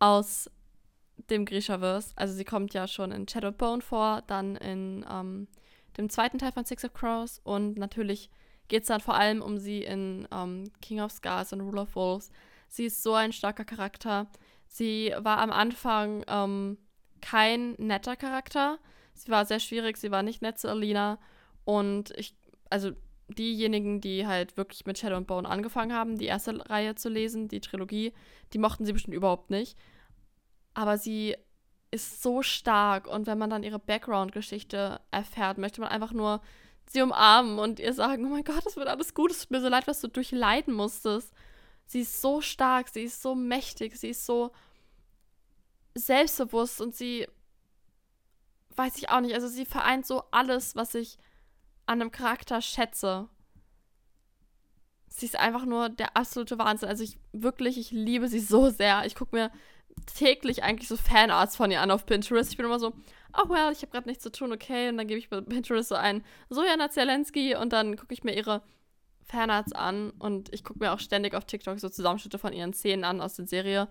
aus 0.00 0.50
dem 1.30 1.44
Grishaverse. 1.44 2.12
Also 2.16 2.34
sie 2.34 2.44
kommt 2.44 2.74
ja 2.74 2.86
schon 2.86 3.12
in 3.12 3.28
Shadowbone 3.28 3.82
vor, 3.82 4.22
dann 4.26 4.56
in 4.56 5.04
ähm, 5.10 5.48
dem 5.96 6.08
zweiten 6.08 6.38
Teil 6.38 6.52
von 6.52 6.64
Six 6.64 6.84
of 6.84 6.94
Crows 6.94 7.40
und 7.44 7.76
natürlich 7.76 8.30
geht 8.68 8.82
es 8.82 8.88
dann 8.88 9.00
vor 9.00 9.14
allem 9.14 9.42
um 9.42 9.58
sie 9.58 9.82
in 9.82 10.26
ähm, 10.32 10.70
King 10.80 11.00
of 11.00 11.12
Scars 11.12 11.52
und 11.52 11.60
Rule 11.60 11.82
of 11.82 11.94
Wolves. 11.94 12.30
Sie 12.68 12.86
ist 12.86 13.02
so 13.02 13.14
ein 13.14 13.32
starker 13.32 13.64
Charakter. 13.64 14.26
Sie 14.66 15.12
war 15.18 15.38
am 15.38 15.52
Anfang 15.52 16.24
ähm, 16.26 16.78
kein 17.20 17.72
netter 17.72 18.16
Charakter. 18.16 18.78
Sie 19.12 19.30
war 19.30 19.44
sehr 19.44 19.60
schwierig, 19.60 19.96
sie 19.96 20.10
war 20.10 20.22
nicht 20.22 20.42
nett 20.42 20.58
zu 20.58 20.68
Alina. 20.68 21.18
Und 21.64 22.12
ich, 22.16 22.34
also 22.70 22.92
diejenigen, 23.28 24.00
die 24.00 24.26
halt 24.26 24.56
wirklich 24.56 24.86
mit 24.86 24.98
Shadow 24.98 25.16
and 25.16 25.26
Bone 25.26 25.48
angefangen 25.48 25.92
haben, 25.92 26.18
die 26.18 26.26
erste 26.26 26.68
Reihe 26.68 26.94
zu 26.94 27.08
lesen, 27.08 27.48
die 27.48 27.60
Trilogie, 27.60 28.12
die 28.52 28.58
mochten 28.58 28.84
sie 28.84 28.92
bestimmt 28.92 29.14
überhaupt 29.14 29.50
nicht 29.50 29.78
aber 30.74 30.98
sie 30.98 31.36
ist 31.90 32.22
so 32.22 32.42
stark 32.42 33.06
und 33.06 33.26
wenn 33.26 33.38
man 33.38 33.50
dann 33.50 33.62
ihre 33.62 33.78
Background-Geschichte 33.78 35.00
erfährt, 35.10 35.58
möchte 35.58 35.80
man 35.80 35.90
einfach 35.90 36.12
nur 36.12 36.40
sie 36.86 37.02
umarmen 37.02 37.58
und 37.58 37.80
ihr 37.80 37.92
sagen, 37.92 38.26
oh 38.26 38.28
mein 38.28 38.44
Gott, 38.44 38.66
es 38.66 38.76
wird 38.76 38.88
alles 38.88 39.14
gut, 39.14 39.30
es 39.30 39.42
tut 39.42 39.52
mir 39.52 39.60
so 39.60 39.68
leid, 39.68 39.86
was 39.86 40.00
du 40.00 40.08
durchleiden 40.08 40.74
musstest. 40.74 41.32
Sie 41.86 42.00
ist 42.00 42.20
so 42.20 42.40
stark, 42.40 42.88
sie 42.88 43.02
ist 43.02 43.22
so 43.22 43.34
mächtig, 43.34 43.96
sie 43.96 44.10
ist 44.10 44.26
so 44.26 44.50
selbstbewusst 45.94 46.80
und 46.80 46.94
sie 46.94 47.28
weiß 48.76 48.98
ich 48.98 49.08
auch 49.08 49.20
nicht, 49.20 49.34
also 49.34 49.46
sie 49.48 49.64
vereint 49.64 50.04
so 50.04 50.24
alles, 50.30 50.74
was 50.74 50.94
ich 50.94 51.18
an 51.86 52.00
einem 52.00 52.10
Charakter 52.10 52.60
schätze. 52.60 53.28
Sie 55.08 55.26
ist 55.26 55.38
einfach 55.38 55.64
nur 55.64 55.90
der 55.90 56.16
absolute 56.16 56.58
Wahnsinn. 56.58 56.88
Also 56.88 57.04
ich 57.04 57.18
wirklich, 57.32 57.78
ich 57.78 57.92
liebe 57.92 58.26
sie 58.26 58.40
so 58.40 58.68
sehr. 58.70 59.06
Ich 59.06 59.14
gucke 59.14 59.36
mir 59.36 59.52
täglich 60.06 60.62
eigentlich 60.62 60.88
so 60.88 60.96
Fanarts 60.96 61.56
von 61.56 61.70
ihr 61.70 61.80
an 61.80 61.90
auf 61.90 62.06
Pinterest. 62.06 62.50
Ich 62.50 62.56
bin 62.56 62.66
immer 62.66 62.78
so, 62.78 62.92
oh 63.36 63.48
well, 63.48 63.72
ich 63.72 63.82
habe 63.82 63.92
gerade 63.92 64.08
nichts 64.08 64.22
zu 64.22 64.30
tun, 64.32 64.52
okay. 64.52 64.88
Und 64.88 64.98
dann 64.98 65.06
gebe 65.06 65.18
ich 65.18 65.28
bei 65.28 65.40
Pinterest 65.40 65.88
so 65.88 65.94
ein 65.94 66.24
Sojana 66.50 66.90
Zelensky 66.90 67.56
und 67.56 67.72
dann 67.72 67.96
gucke 67.96 68.14
ich 68.14 68.24
mir 68.24 68.36
ihre 68.36 68.62
Fanarts 69.24 69.72
an 69.72 70.10
und 70.18 70.52
ich 70.52 70.64
gucke 70.64 70.80
mir 70.80 70.92
auch 70.92 71.00
ständig 71.00 71.34
auf 71.34 71.44
TikTok 71.44 71.78
so 71.80 71.88
Zusammenschnitte 71.88 72.38
von 72.38 72.52
ihren 72.52 72.74
Szenen 72.74 73.04
an 73.04 73.20
aus 73.20 73.34
der 73.34 73.46
Serie. 73.46 73.88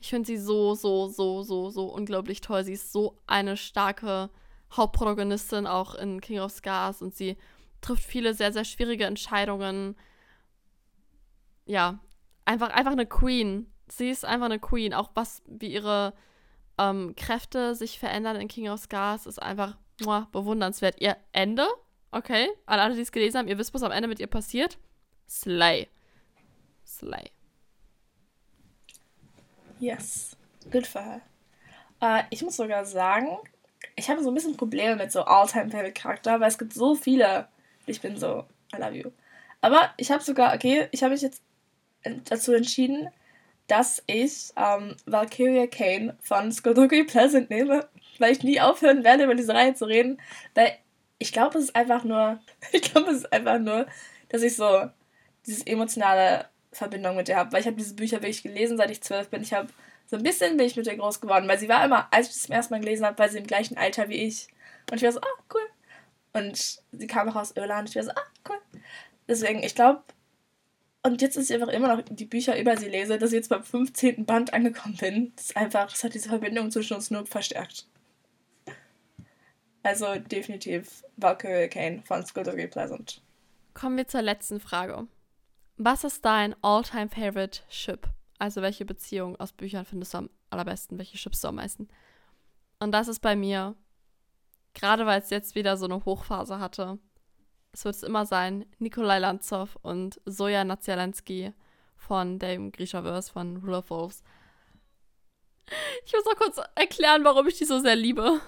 Ich 0.00 0.10
finde 0.10 0.26
sie 0.26 0.38
so, 0.38 0.74
so, 0.74 1.08
so, 1.08 1.42
so, 1.42 1.70
so 1.70 1.86
unglaublich 1.86 2.40
toll. 2.40 2.64
Sie 2.64 2.72
ist 2.72 2.92
so 2.92 3.18
eine 3.26 3.56
starke 3.56 4.30
Hauptprotagonistin 4.72 5.66
auch 5.66 5.94
in 5.94 6.20
King 6.20 6.40
of 6.40 6.50
Scars 6.50 7.02
und 7.02 7.14
sie 7.14 7.36
trifft 7.80 8.04
viele 8.04 8.34
sehr, 8.34 8.52
sehr 8.52 8.64
schwierige 8.64 9.04
Entscheidungen. 9.04 9.96
Ja, 11.66 12.00
einfach, 12.44 12.70
einfach 12.70 12.92
eine 12.92 13.06
Queen 13.06 13.72
sie 13.88 14.10
ist 14.10 14.24
einfach 14.24 14.46
eine 14.46 14.58
Queen. 14.58 14.94
Auch 14.94 15.10
was, 15.14 15.42
wie 15.46 15.72
ihre 15.72 16.14
ähm, 16.78 17.14
Kräfte 17.16 17.74
sich 17.74 17.98
verändern 17.98 18.36
in 18.36 18.48
King 18.48 18.68
of 18.68 18.80
Scars, 18.80 19.26
ist 19.26 19.42
einfach 19.42 19.76
muah, 20.00 20.28
bewundernswert. 20.32 21.00
Ihr 21.00 21.16
Ende, 21.32 21.66
okay, 22.10 22.48
an 22.66 22.80
alle, 22.80 22.94
die 22.94 23.00
es 23.00 23.12
gelesen 23.12 23.38
haben, 23.38 23.48
ihr 23.48 23.58
wisst, 23.58 23.74
was 23.74 23.82
am 23.82 23.92
Ende 23.92 24.08
mit 24.08 24.20
ihr 24.20 24.26
passiert. 24.26 24.78
Slay. 25.28 25.88
Slay. 26.86 27.30
Yes. 29.78 30.36
Good 30.70 30.86
for 30.86 31.02
her. 31.02 31.20
Uh, 32.00 32.22
ich 32.30 32.42
muss 32.42 32.56
sogar 32.56 32.84
sagen, 32.84 33.38
ich 33.96 34.08
habe 34.08 34.22
so 34.22 34.30
ein 34.30 34.34
bisschen 34.34 34.56
Probleme 34.56 34.96
mit 34.96 35.12
so 35.12 35.22
All-Time-Favorite-Charakter, 35.22 36.40
weil 36.40 36.48
es 36.48 36.58
gibt 36.58 36.72
so 36.72 36.94
viele. 36.94 37.48
Ich 37.86 38.00
bin 38.00 38.16
so, 38.16 38.44
I 38.74 38.78
love 38.78 38.94
you. 38.94 39.10
Aber 39.60 39.92
ich 39.96 40.10
habe 40.10 40.22
sogar, 40.22 40.54
okay, 40.54 40.88
ich 40.90 41.02
habe 41.02 41.12
mich 41.12 41.22
jetzt 41.22 41.42
dazu 42.24 42.52
entschieden, 42.52 43.08
dass 43.66 44.02
ich 44.06 44.52
ähm, 44.56 44.96
Valkyria 45.06 45.66
Kane 45.66 46.16
von 46.20 46.52
Skodoki 46.52 47.04
Pleasant 47.04 47.50
nehme, 47.50 47.88
weil 48.18 48.32
ich 48.32 48.42
nie 48.42 48.60
aufhören 48.60 49.04
werde, 49.04 49.24
über 49.24 49.34
diese 49.34 49.54
Reihe 49.54 49.74
zu 49.74 49.86
reden. 49.86 50.20
Weil 50.54 50.76
ich 51.18 51.32
glaube, 51.32 51.58
es 51.58 51.64
ist 51.64 51.76
einfach 51.76 52.04
nur, 52.04 52.40
ich 52.72 52.82
glaube, 52.82 53.10
es 53.10 53.18
ist 53.18 53.32
einfach 53.32 53.58
nur, 53.58 53.86
dass 54.28 54.42
ich 54.42 54.56
so 54.56 54.88
diese 55.46 55.66
emotionale 55.66 56.46
Verbindung 56.72 57.16
mit 57.16 57.28
ihr 57.28 57.36
habe. 57.36 57.52
Weil 57.52 57.60
ich 57.60 57.66
habe 57.66 57.76
diese 57.76 57.94
Bücher 57.94 58.18
wirklich 58.18 58.42
gelesen, 58.42 58.76
seit 58.76 58.90
ich 58.90 59.02
zwölf 59.02 59.28
bin. 59.28 59.42
Ich 59.42 59.54
habe 59.54 59.68
so 60.06 60.16
ein 60.16 60.22
bisschen 60.22 60.56
bin 60.56 60.66
ich 60.66 60.76
mit 60.76 60.86
ihr 60.86 60.96
groß 60.96 61.20
geworden, 61.20 61.48
weil 61.48 61.58
sie 61.58 61.68
war 61.68 61.84
immer, 61.84 62.08
als 62.12 62.28
ich 62.28 62.34
das 62.34 62.42
zum 62.42 62.54
ersten 62.54 62.74
Mal 62.74 62.80
gelesen 62.80 63.06
habe, 63.06 63.18
war 63.18 63.28
sie 63.28 63.38
im 63.38 63.46
gleichen 63.46 63.78
Alter 63.78 64.08
wie 64.08 64.26
ich. 64.26 64.48
Und 64.90 64.98
ich 64.98 65.02
war 65.02 65.12
so, 65.12 65.20
ah, 65.20 65.42
cool. 65.54 65.62
Und 66.34 66.82
sie 66.92 67.06
kam 67.06 67.28
auch 67.30 67.36
aus 67.36 67.52
Irland. 67.52 67.88
Ich 67.88 67.96
war 67.96 68.02
so, 68.02 68.10
ah, 68.10 68.26
cool. 68.48 68.58
Deswegen, 69.26 69.62
ich 69.62 69.74
glaube, 69.74 70.02
und 71.04 71.20
jetzt 71.20 71.36
ist 71.36 71.50
ich 71.50 71.54
einfach 71.54 71.72
immer 71.72 71.94
noch 71.94 72.02
die 72.02 72.24
Bücher 72.24 72.58
über 72.58 72.76
sie 72.76 72.88
lese, 72.88 73.18
dass 73.18 73.30
ich 73.30 73.36
jetzt 73.36 73.50
beim 73.50 73.62
15. 73.62 74.24
Band 74.24 74.54
angekommen 74.54 74.96
bin. 74.96 75.32
Das 75.36 75.46
ist 75.46 75.56
einfach, 75.56 75.90
das 75.90 76.02
hat 76.02 76.14
diese 76.14 76.30
Verbindung 76.30 76.70
zwischen 76.70 76.94
uns 76.94 77.10
nur 77.10 77.26
verstärkt. 77.26 77.86
Also 79.82 80.14
definitiv 80.18 81.04
Valkyrie 81.16 81.68
Kane 81.68 82.02
von 82.04 82.24
Skullduggy 82.24 82.68
Pleasant. 82.68 83.20
Kommen 83.74 83.98
wir 83.98 84.08
zur 84.08 84.22
letzten 84.22 84.60
Frage. 84.60 85.06
Was 85.76 86.04
ist 86.04 86.24
dein 86.24 86.54
all-time 86.62 87.10
favorite 87.10 87.60
Ship? 87.68 88.08
Also 88.38 88.62
welche 88.62 88.86
Beziehung 88.86 89.36
aus 89.36 89.52
Büchern 89.52 89.84
findest 89.84 90.14
du 90.14 90.18
am 90.18 90.30
allerbesten? 90.48 90.96
Welche 90.96 91.18
schippst 91.18 91.44
du 91.44 91.48
am 91.48 91.56
meisten? 91.56 91.88
Und 92.78 92.92
das 92.92 93.08
ist 93.08 93.20
bei 93.20 93.36
mir, 93.36 93.76
gerade 94.72 95.04
weil 95.04 95.20
es 95.20 95.28
jetzt 95.28 95.54
wieder 95.54 95.76
so 95.76 95.84
eine 95.84 96.02
Hochphase 96.04 96.60
hatte, 96.60 96.98
es 97.74 97.84
wird 97.84 97.96
es 97.96 98.02
immer 98.04 98.24
sein, 98.24 98.64
Nikolai 98.78 99.18
Lanzow 99.18 99.76
und 99.82 100.20
Soja 100.24 100.64
Nazialensky 100.64 101.52
von 101.96 102.38
dem 102.38 102.70
Grishaverse 102.70 103.32
von 103.32 103.56
Rule 103.56 103.78
of 103.78 103.90
Wolves. 103.90 104.22
Ich 106.06 106.12
muss 106.12 106.24
noch 106.24 106.36
kurz 106.36 106.60
erklären, 106.76 107.24
warum 107.24 107.48
ich 107.48 107.58
die 107.58 107.64
so 107.64 107.80
sehr 107.80 107.96
liebe. 107.96 108.40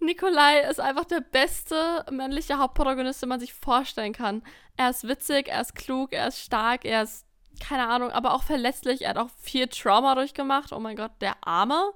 Nikolai 0.00 0.60
ist 0.60 0.80
einfach 0.80 1.04
der 1.04 1.20
beste 1.20 2.06
männliche 2.10 2.58
Hauptprotagonist, 2.58 3.20
den 3.20 3.28
man 3.28 3.40
sich 3.40 3.52
vorstellen 3.52 4.12
kann. 4.14 4.42
Er 4.76 4.90
ist 4.90 5.06
witzig, 5.06 5.48
er 5.48 5.60
ist 5.60 5.74
klug, 5.74 6.12
er 6.12 6.28
ist 6.28 6.40
stark, 6.40 6.84
er 6.84 7.02
ist, 7.02 7.26
keine 7.60 7.88
Ahnung, 7.88 8.10
aber 8.12 8.32
auch 8.32 8.44
verletzlich. 8.44 9.02
Er 9.02 9.10
hat 9.10 9.18
auch 9.18 9.30
viel 9.42 9.66
Trauma 9.66 10.14
durchgemacht. 10.14 10.72
Oh 10.72 10.78
mein 10.78 10.96
Gott, 10.96 11.10
der 11.20 11.36
Arme. 11.46 11.92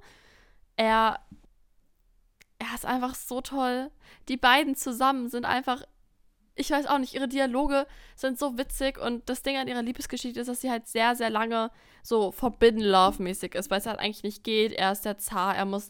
Er, 0.75 1.21
er 2.59 2.75
ist 2.75 2.85
einfach 2.85 3.15
so 3.15 3.41
toll. 3.41 3.89
Die 4.27 4.37
beiden 4.37 4.75
zusammen 4.75 5.29
sind 5.29 5.45
einfach 5.45 5.83
ich 6.55 6.69
weiß 6.69 6.85
auch 6.87 6.99
nicht, 6.99 7.13
ihre 7.13 7.27
Dialoge 7.27 7.87
sind 8.15 8.37
so 8.37 8.57
witzig 8.57 8.99
und 8.99 9.27
das 9.27 9.41
Ding 9.41 9.57
an 9.57 9.67
ihrer 9.67 9.81
Liebesgeschichte 9.81 10.39
ist, 10.39 10.47
dass 10.47 10.61
sie 10.61 10.69
halt 10.69 10.87
sehr, 10.87 11.15
sehr 11.15 11.29
lange 11.29 11.71
so 12.03 12.31
Forbidden 12.31 12.81
Love-mäßig 12.81 13.55
ist, 13.55 13.71
weil 13.71 13.79
es 13.79 13.85
halt 13.85 13.99
eigentlich 13.99 14.23
nicht 14.23 14.43
geht. 14.43 14.73
Er 14.73 14.91
ist 14.91 15.05
der 15.05 15.17
Zar, 15.17 15.55
er 15.55 15.65
muss 15.65 15.89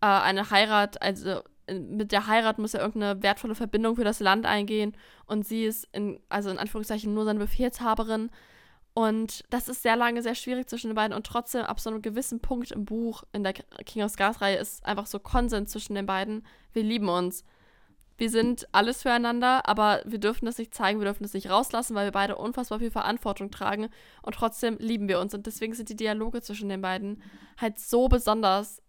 äh, 0.00 0.06
eine 0.06 0.50
Heirat, 0.50 1.00
also 1.00 1.42
mit 1.72 2.10
der 2.10 2.26
Heirat 2.26 2.58
muss 2.58 2.74
er 2.74 2.80
irgendeine 2.80 3.22
wertvolle 3.22 3.54
Verbindung 3.54 3.94
für 3.94 4.04
das 4.04 4.18
Land 4.18 4.46
eingehen 4.46 4.96
und 5.26 5.46
sie 5.46 5.64
ist 5.64 5.86
in, 5.92 6.20
also 6.28 6.50
in 6.50 6.58
Anführungszeichen 6.58 7.14
nur 7.14 7.24
seine 7.24 7.38
Befehlshaberin. 7.38 8.30
Und 8.92 9.44
das 9.50 9.68
ist 9.68 9.82
sehr 9.82 9.94
lange 9.94 10.20
sehr 10.20 10.34
schwierig 10.34 10.68
zwischen 10.68 10.88
den 10.88 10.96
beiden 10.96 11.16
und 11.16 11.24
trotzdem 11.24 11.62
ab 11.62 11.78
so 11.78 11.90
einem 11.90 12.02
gewissen 12.02 12.40
Punkt 12.40 12.72
im 12.72 12.84
Buch, 12.84 13.22
in 13.32 13.44
der 13.44 13.52
King 13.52 14.02
of 14.02 14.10
Scars-Reihe, 14.10 14.56
ist 14.56 14.84
einfach 14.84 15.06
so 15.06 15.20
Konsens 15.20 15.70
zwischen 15.70 15.94
den 15.94 16.06
beiden. 16.06 16.44
Wir 16.72 16.82
lieben 16.82 17.08
uns 17.08 17.44
wir 18.20 18.28
sind 18.28 18.68
alles 18.72 19.00
füreinander, 19.00 19.66
aber 19.66 20.02
wir 20.04 20.18
dürfen 20.18 20.44
das 20.44 20.58
nicht 20.58 20.74
zeigen, 20.74 21.00
wir 21.00 21.06
dürfen 21.06 21.22
das 21.22 21.32
nicht 21.32 21.48
rauslassen, 21.48 21.94
weil 21.94 22.06
wir 22.06 22.12
beide 22.12 22.36
unfassbar 22.36 22.78
viel 22.78 22.90
Verantwortung 22.90 23.50
tragen 23.50 23.88
und 24.20 24.34
trotzdem 24.34 24.76
lieben 24.78 25.08
wir 25.08 25.20
uns. 25.20 25.32
Und 25.32 25.46
deswegen 25.46 25.72
sind 25.72 25.88
die 25.88 25.96
Dialoge 25.96 26.42
zwischen 26.42 26.68
den 26.68 26.82
beiden 26.82 27.22
halt 27.56 27.78
so 27.78 28.08
besonders. 28.08 28.82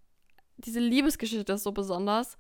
Diese 0.57 0.81
Liebesgeschichte 0.81 1.53
ist 1.53 1.63
so 1.63 1.71
besonders. 1.71 2.37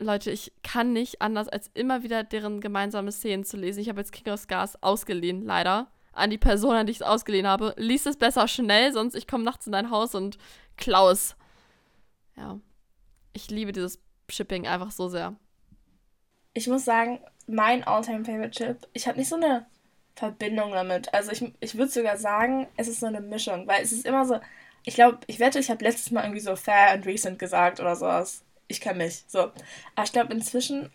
Leute, 0.00 0.32
ich 0.32 0.52
kann 0.64 0.92
nicht 0.92 1.22
anders, 1.22 1.48
als 1.48 1.70
immer 1.72 2.02
wieder 2.02 2.24
deren 2.24 2.60
gemeinsame 2.60 3.12
Szenen 3.12 3.44
zu 3.44 3.56
lesen. 3.56 3.78
Ich 3.78 3.88
habe 3.88 4.00
jetzt 4.00 4.10
King 4.10 4.32
of 4.32 4.40
Scars 4.40 4.82
ausgeliehen, 4.82 5.44
leider. 5.44 5.86
An 6.12 6.30
die 6.30 6.38
Person, 6.38 6.74
an 6.74 6.86
die 6.86 6.90
ich 6.90 6.98
es 6.98 7.06
ausgeliehen 7.06 7.46
habe. 7.46 7.74
Lies 7.76 8.06
es 8.06 8.16
besser 8.16 8.48
schnell, 8.48 8.92
sonst 8.92 9.14
ich 9.14 9.28
komme 9.28 9.44
nachts 9.44 9.66
in 9.66 9.72
dein 9.72 9.90
Haus 9.90 10.16
und 10.16 10.36
klaus. 10.76 11.36
Ja. 12.36 12.58
Ich 13.32 13.50
liebe 13.50 13.70
dieses 13.70 14.03
Shipping 14.28 14.66
einfach 14.66 14.90
so 14.90 15.08
sehr 15.08 15.36
ich 16.54 16.68
muss 16.68 16.84
sagen, 16.84 17.20
mein 17.46 17.84
Alltime 17.84 18.24
favorite 18.24 18.52
Chip, 18.52 18.88
ich 18.92 19.06
habe 19.06 19.18
nicht 19.18 19.28
so 19.28 19.36
eine 19.36 19.66
Verbindung 20.14 20.70
damit. 20.70 21.12
Also 21.12 21.32
ich, 21.32 21.44
ich 21.60 21.76
würde 21.76 21.90
sogar 21.90 22.16
sagen, 22.16 22.68
es 22.76 22.88
ist 22.88 23.00
so 23.00 23.06
eine 23.06 23.20
Mischung, 23.20 23.66
weil 23.66 23.82
es 23.82 23.92
ist 23.92 24.06
immer 24.06 24.24
so, 24.24 24.38
ich 24.84 24.94
glaube, 24.94 25.18
ich 25.26 25.40
wette, 25.40 25.58
ich 25.58 25.70
habe 25.70 25.84
letztes 25.84 26.12
Mal 26.12 26.22
irgendwie 26.22 26.40
so 26.40 26.56
fair 26.56 26.92
and 26.92 27.04
recent 27.04 27.38
gesagt 27.38 27.80
oder 27.80 27.96
sowas. 27.96 28.44
Ich 28.68 28.80
kenne 28.80 29.04
mich. 29.04 29.24
So. 29.26 29.40
Aber 29.40 30.04
ich 30.04 30.12
glaube, 30.12 30.32
inzwischen 30.32 30.90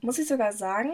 muss 0.00 0.18
ich 0.18 0.28
sogar 0.28 0.52
sagen, 0.52 0.92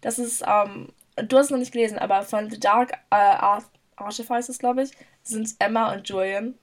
dass 0.00 0.18
es, 0.18 0.42
ähm, 0.46 0.88
du 1.16 1.36
hast 1.36 1.46
es 1.46 1.50
noch 1.50 1.58
nicht 1.58 1.72
gelesen, 1.72 1.98
aber 1.98 2.22
von 2.22 2.50
The 2.50 2.60
Dark 2.60 2.92
äh, 3.10 3.60
Archifices, 3.96 4.58
glaube 4.58 4.82
ich, 4.82 4.90
sind 5.22 5.54
Emma 5.58 5.92
und 5.92 6.08
Julian. 6.08 6.54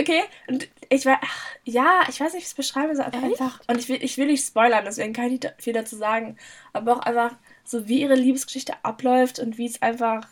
Okay, 0.00 0.22
und 0.48 0.68
ich 0.88 1.06
war, 1.06 1.20
ja, 1.64 2.00
ich 2.08 2.20
weiß 2.20 2.32
nicht, 2.32 2.34
wie 2.34 2.38
ich 2.38 2.44
es 2.46 2.54
beschreiben 2.54 2.96
soll, 2.96 3.04
aber 3.04 3.18
Echt? 3.18 3.40
einfach, 3.40 3.60
und 3.68 3.78
ich 3.78 3.88
will, 3.88 4.02
ich 4.02 4.16
will 4.16 4.26
nicht 4.26 4.44
spoilern, 4.44 4.84
deswegen 4.84 5.12
kann 5.12 5.26
ich 5.26 5.32
nicht 5.32 5.54
viel 5.58 5.74
dazu 5.74 5.96
sagen, 5.96 6.38
aber 6.72 6.96
auch 6.96 7.00
einfach 7.00 7.36
so, 7.64 7.88
wie 7.88 8.00
ihre 8.00 8.14
Liebesgeschichte 8.14 8.74
abläuft 8.82 9.38
und 9.38 9.58
wie 9.58 9.66
es 9.66 9.82
einfach, 9.82 10.26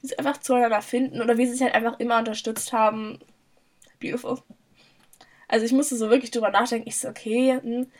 wie 0.00 0.06
sie 0.06 0.18
einfach 0.18 0.38
zueinander 0.38 0.82
finden 0.82 1.20
oder 1.20 1.36
wie 1.36 1.46
sie 1.46 1.52
sich 1.52 1.62
halt 1.62 1.74
einfach 1.74 1.98
immer 1.98 2.18
unterstützt 2.18 2.72
haben. 2.72 3.18
Beautiful. 4.00 4.38
Also 5.48 5.66
ich 5.66 5.72
musste 5.72 5.96
so 5.96 6.08
wirklich 6.10 6.30
drüber 6.30 6.50
nachdenken, 6.50 6.88
ich 6.88 6.96
so, 6.96 7.08
okay, 7.08 7.58
hm. 7.60 7.90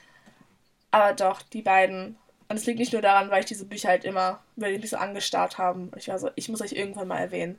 aber 0.90 1.12
doch, 1.14 1.42
die 1.42 1.62
beiden. 1.62 2.16
Und 2.48 2.56
es 2.56 2.66
liegt 2.66 2.78
nicht 2.78 2.92
nur 2.92 3.02
daran, 3.02 3.30
weil 3.30 3.40
ich 3.40 3.46
diese 3.46 3.64
Bücher 3.64 3.88
halt 3.88 4.04
immer, 4.04 4.42
weil 4.56 4.74
die 4.74 4.78
mich 4.78 4.90
so 4.90 4.96
angestarrt 4.96 5.58
haben. 5.58 5.90
Ich 5.96 6.08
war 6.08 6.18
so, 6.18 6.30
ich 6.36 6.48
muss 6.48 6.60
euch 6.60 6.72
irgendwann 6.72 7.08
mal 7.08 7.18
erwähnen. 7.18 7.58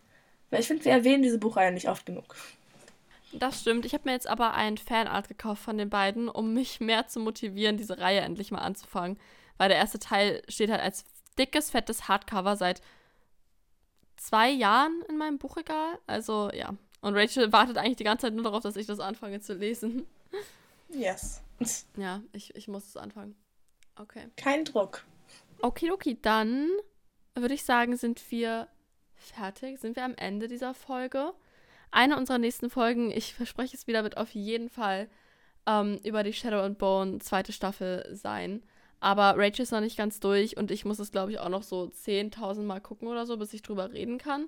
Weil 0.49 0.61
ich 0.61 0.67
finde, 0.67 0.85
wir 0.85 0.91
erwähnen 0.91 1.23
diese 1.23 1.39
Buchreihe 1.39 1.71
nicht 1.71 1.89
oft 1.89 2.05
genug. 2.05 2.35
Das 3.39 3.61
stimmt. 3.61 3.85
Ich 3.85 3.93
habe 3.93 4.03
mir 4.05 4.13
jetzt 4.13 4.27
aber 4.27 4.53
ein 4.53 4.77
Fanart 4.77 5.27
gekauft 5.27 5.61
von 5.63 5.77
den 5.77 5.89
beiden, 5.89 6.29
um 6.29 6.53
mich 6.53 6.79
mehr 6.79 7.07
zu 7.07 7.19
motivieren, 7.19 7.77
diese 7.77 7.99
Reihe 7.99 8.21
endlich 8.21 8.51
mal 8.51 8.59
anzufangen. 8.59 9.19
Weil 9.57 9.69
der 9.69 9.77
erste 9.77 9.99
Teil 9.99 10.41
steht 10.47 10.69
halt 10.69 10.81
als 10.81 11.05
dickes, 11.37 11.71
fettes 11.71 12.07
Hardcover 12.07 12.57
seit 12.57 12.81
zwei 14.17 14.49
Jahren 14.49 15.03
in 15.09 15.17
meinem 15.17 15.37
Buchregal. 15.37 15.99
Also 16.07 16.49
ja. 16.53 16.73
Und 17.01 17.15
Rachel 17.15 17.51
wartet 17.51 17.77
eigentlich 17.77 17.97
die 17.97 18.03
ganze 18.03 18.27
Zeit 18.27 18.33
nur 18.33 18.43
darauf, 18.43 18.63
dass 18.63 18.75
ich 18.75 18.87
das 18.87 18.99
anfange 18.99 19.41
zu 19.41 19.53
lesen. 19.53 20.05
Yes. 20.89 21.41
Ja, 21.97 22.21
ich, 22.31 22.55
ich 22.55 22.67
muss 22.67 22.85
es 22.85 22.95
anfangen. 22.95 23.35
Okay. 23.95 24.27
Kein 24.35 24.65
Druck. 24.65 25.03
Okay, 25.61 25.91
okay, 25.91 26.15
dann 26.21 26.69
würde 27.33 27.55
ich 27.55 27.65
sagen, 27.65 27.97
sind 27.97 28.31
wir 28.31 28.67
fertig. 29.15 29.79
Sind 29.79 29.95
wir 29.95 30.05
am 30.05 30.15
Ende 30.15 30.47
dieser 30.47 30.73
Folge 30.73 31.33
eine 31.91 32.17
unserer 32.17 32.37
nächsten 32.37 32.69
Folgen, 32.69 33.11
ich 33.11 33.33
verspreche 33.33 33.75
es 33.75 33.87
wieder, 33.87 34.03
wird 34.03 34.17
auf 34.17 34.33
jeden 34.33 34.69
Fall 34.69 35.09
ähm, 35.65 35.99
über 36.03 36.23
die 36.23 36.33
Shadow 36.33 36.61
and 36.61 36.77
Bone 36.77 37.19
zweite 37.19 37.51
Staffel 37.51 38.07
sein. 38.13 38.63
Aber 38.99 39.35
Rachel 39.37 39.63
ist 39.63 39.71
noch 39.71 39.81
nicht 39.81 39.97
ganz 39.97 40.19
durch 40.19 40.57
und 40.57 40.71
ich 40.71 40.85
muss 40.85 40.99
es, 40.99 41.11
glaube 41.11 41.31
ich, 41.31 41.39
auch 41.39 41.49
noch 41.49 41.63
so 41.63 41.83
10.000 41.83 42.63
Mal 42.63 42.79
gucken 42.79 43.07
oder 43.07 43.25
so, 43.25 43.37
bis 43.37 43.53
ich 43.53 43.61
drüber 43.61 43.91
reden 43.91 44.17
kann. 44.17 44.47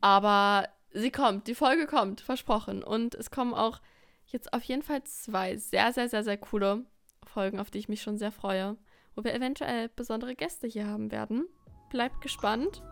Aber 0.00 0.68
sie 0.92 1.10
kommt, 1.10 1.46
die 1.46 1.54
Folge 1.54 1.86
kommt, 1.86 2.20
versprochen. 2.20 2.82
Und 2.82 3.14
es 3.14 3.30
kommen 3.30 3.54
auch 3.54 3.80
jetzt 4.26 4.52
auf 4.52 4.62
jeden 4.62 4.82
Fall 4.82 5.04
zwei 5.04 5.56
sehr, 5.56 5.92
sehr, 5.92 6.08
sehr, 6.08 6.24
sehr 6.24 6.38
coole 6.38 6.84
Folgen, 7.24 7.60
auf 7.60 7.70
die 7.70 7.78
ich 7.78 7.88
mich 7.88 8.02
schon 8.02 8.18
sehr 8.18 8.32
freue, 8.32 8.76
wo 9.14 9.24
wir 9.24 9.34
eventuell 9.34 9.88
besondere 9.90 10.34
Gäste 10.34 10.66
hier 10.66 10.86
haben 10.86 11.10
werden. 11.12 11.46
Bleibt 11.90 12.20
gespannt. 12.20 12.82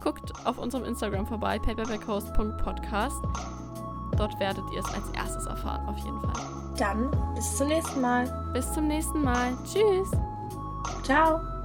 Guckt 0.00 0.32
auf 0.44 0.58
unserem 0.58 0.84
Instagram 0.84 1.26
vorbei, 1.26 1.58
paperbackhost.podcast. 1.58 3.22
Dort 4.16 4.38
werdet 4.40 4.64
ihr 4.72 4.80
es 4.80 4.94
als 4.94 5.10
erstes 5.14 5.46
erfahren, 5.46 5.86
auf 5.88 5.98
jeden 5.98 6.20
Fall. 6.20 6.32
Dann 6.78 7.10
bis 7.34 7.56
zum 7.56 7.68
nächsten 7.68 8.00
Mal. 8.00 8.50
Bis 8.52 8.72
zum 8.72 8.86
nächsten 8.86 9.22
Mal. 9.22 9.56
Tschüss. 9.64 10.10
Ciao. 11.02 11.55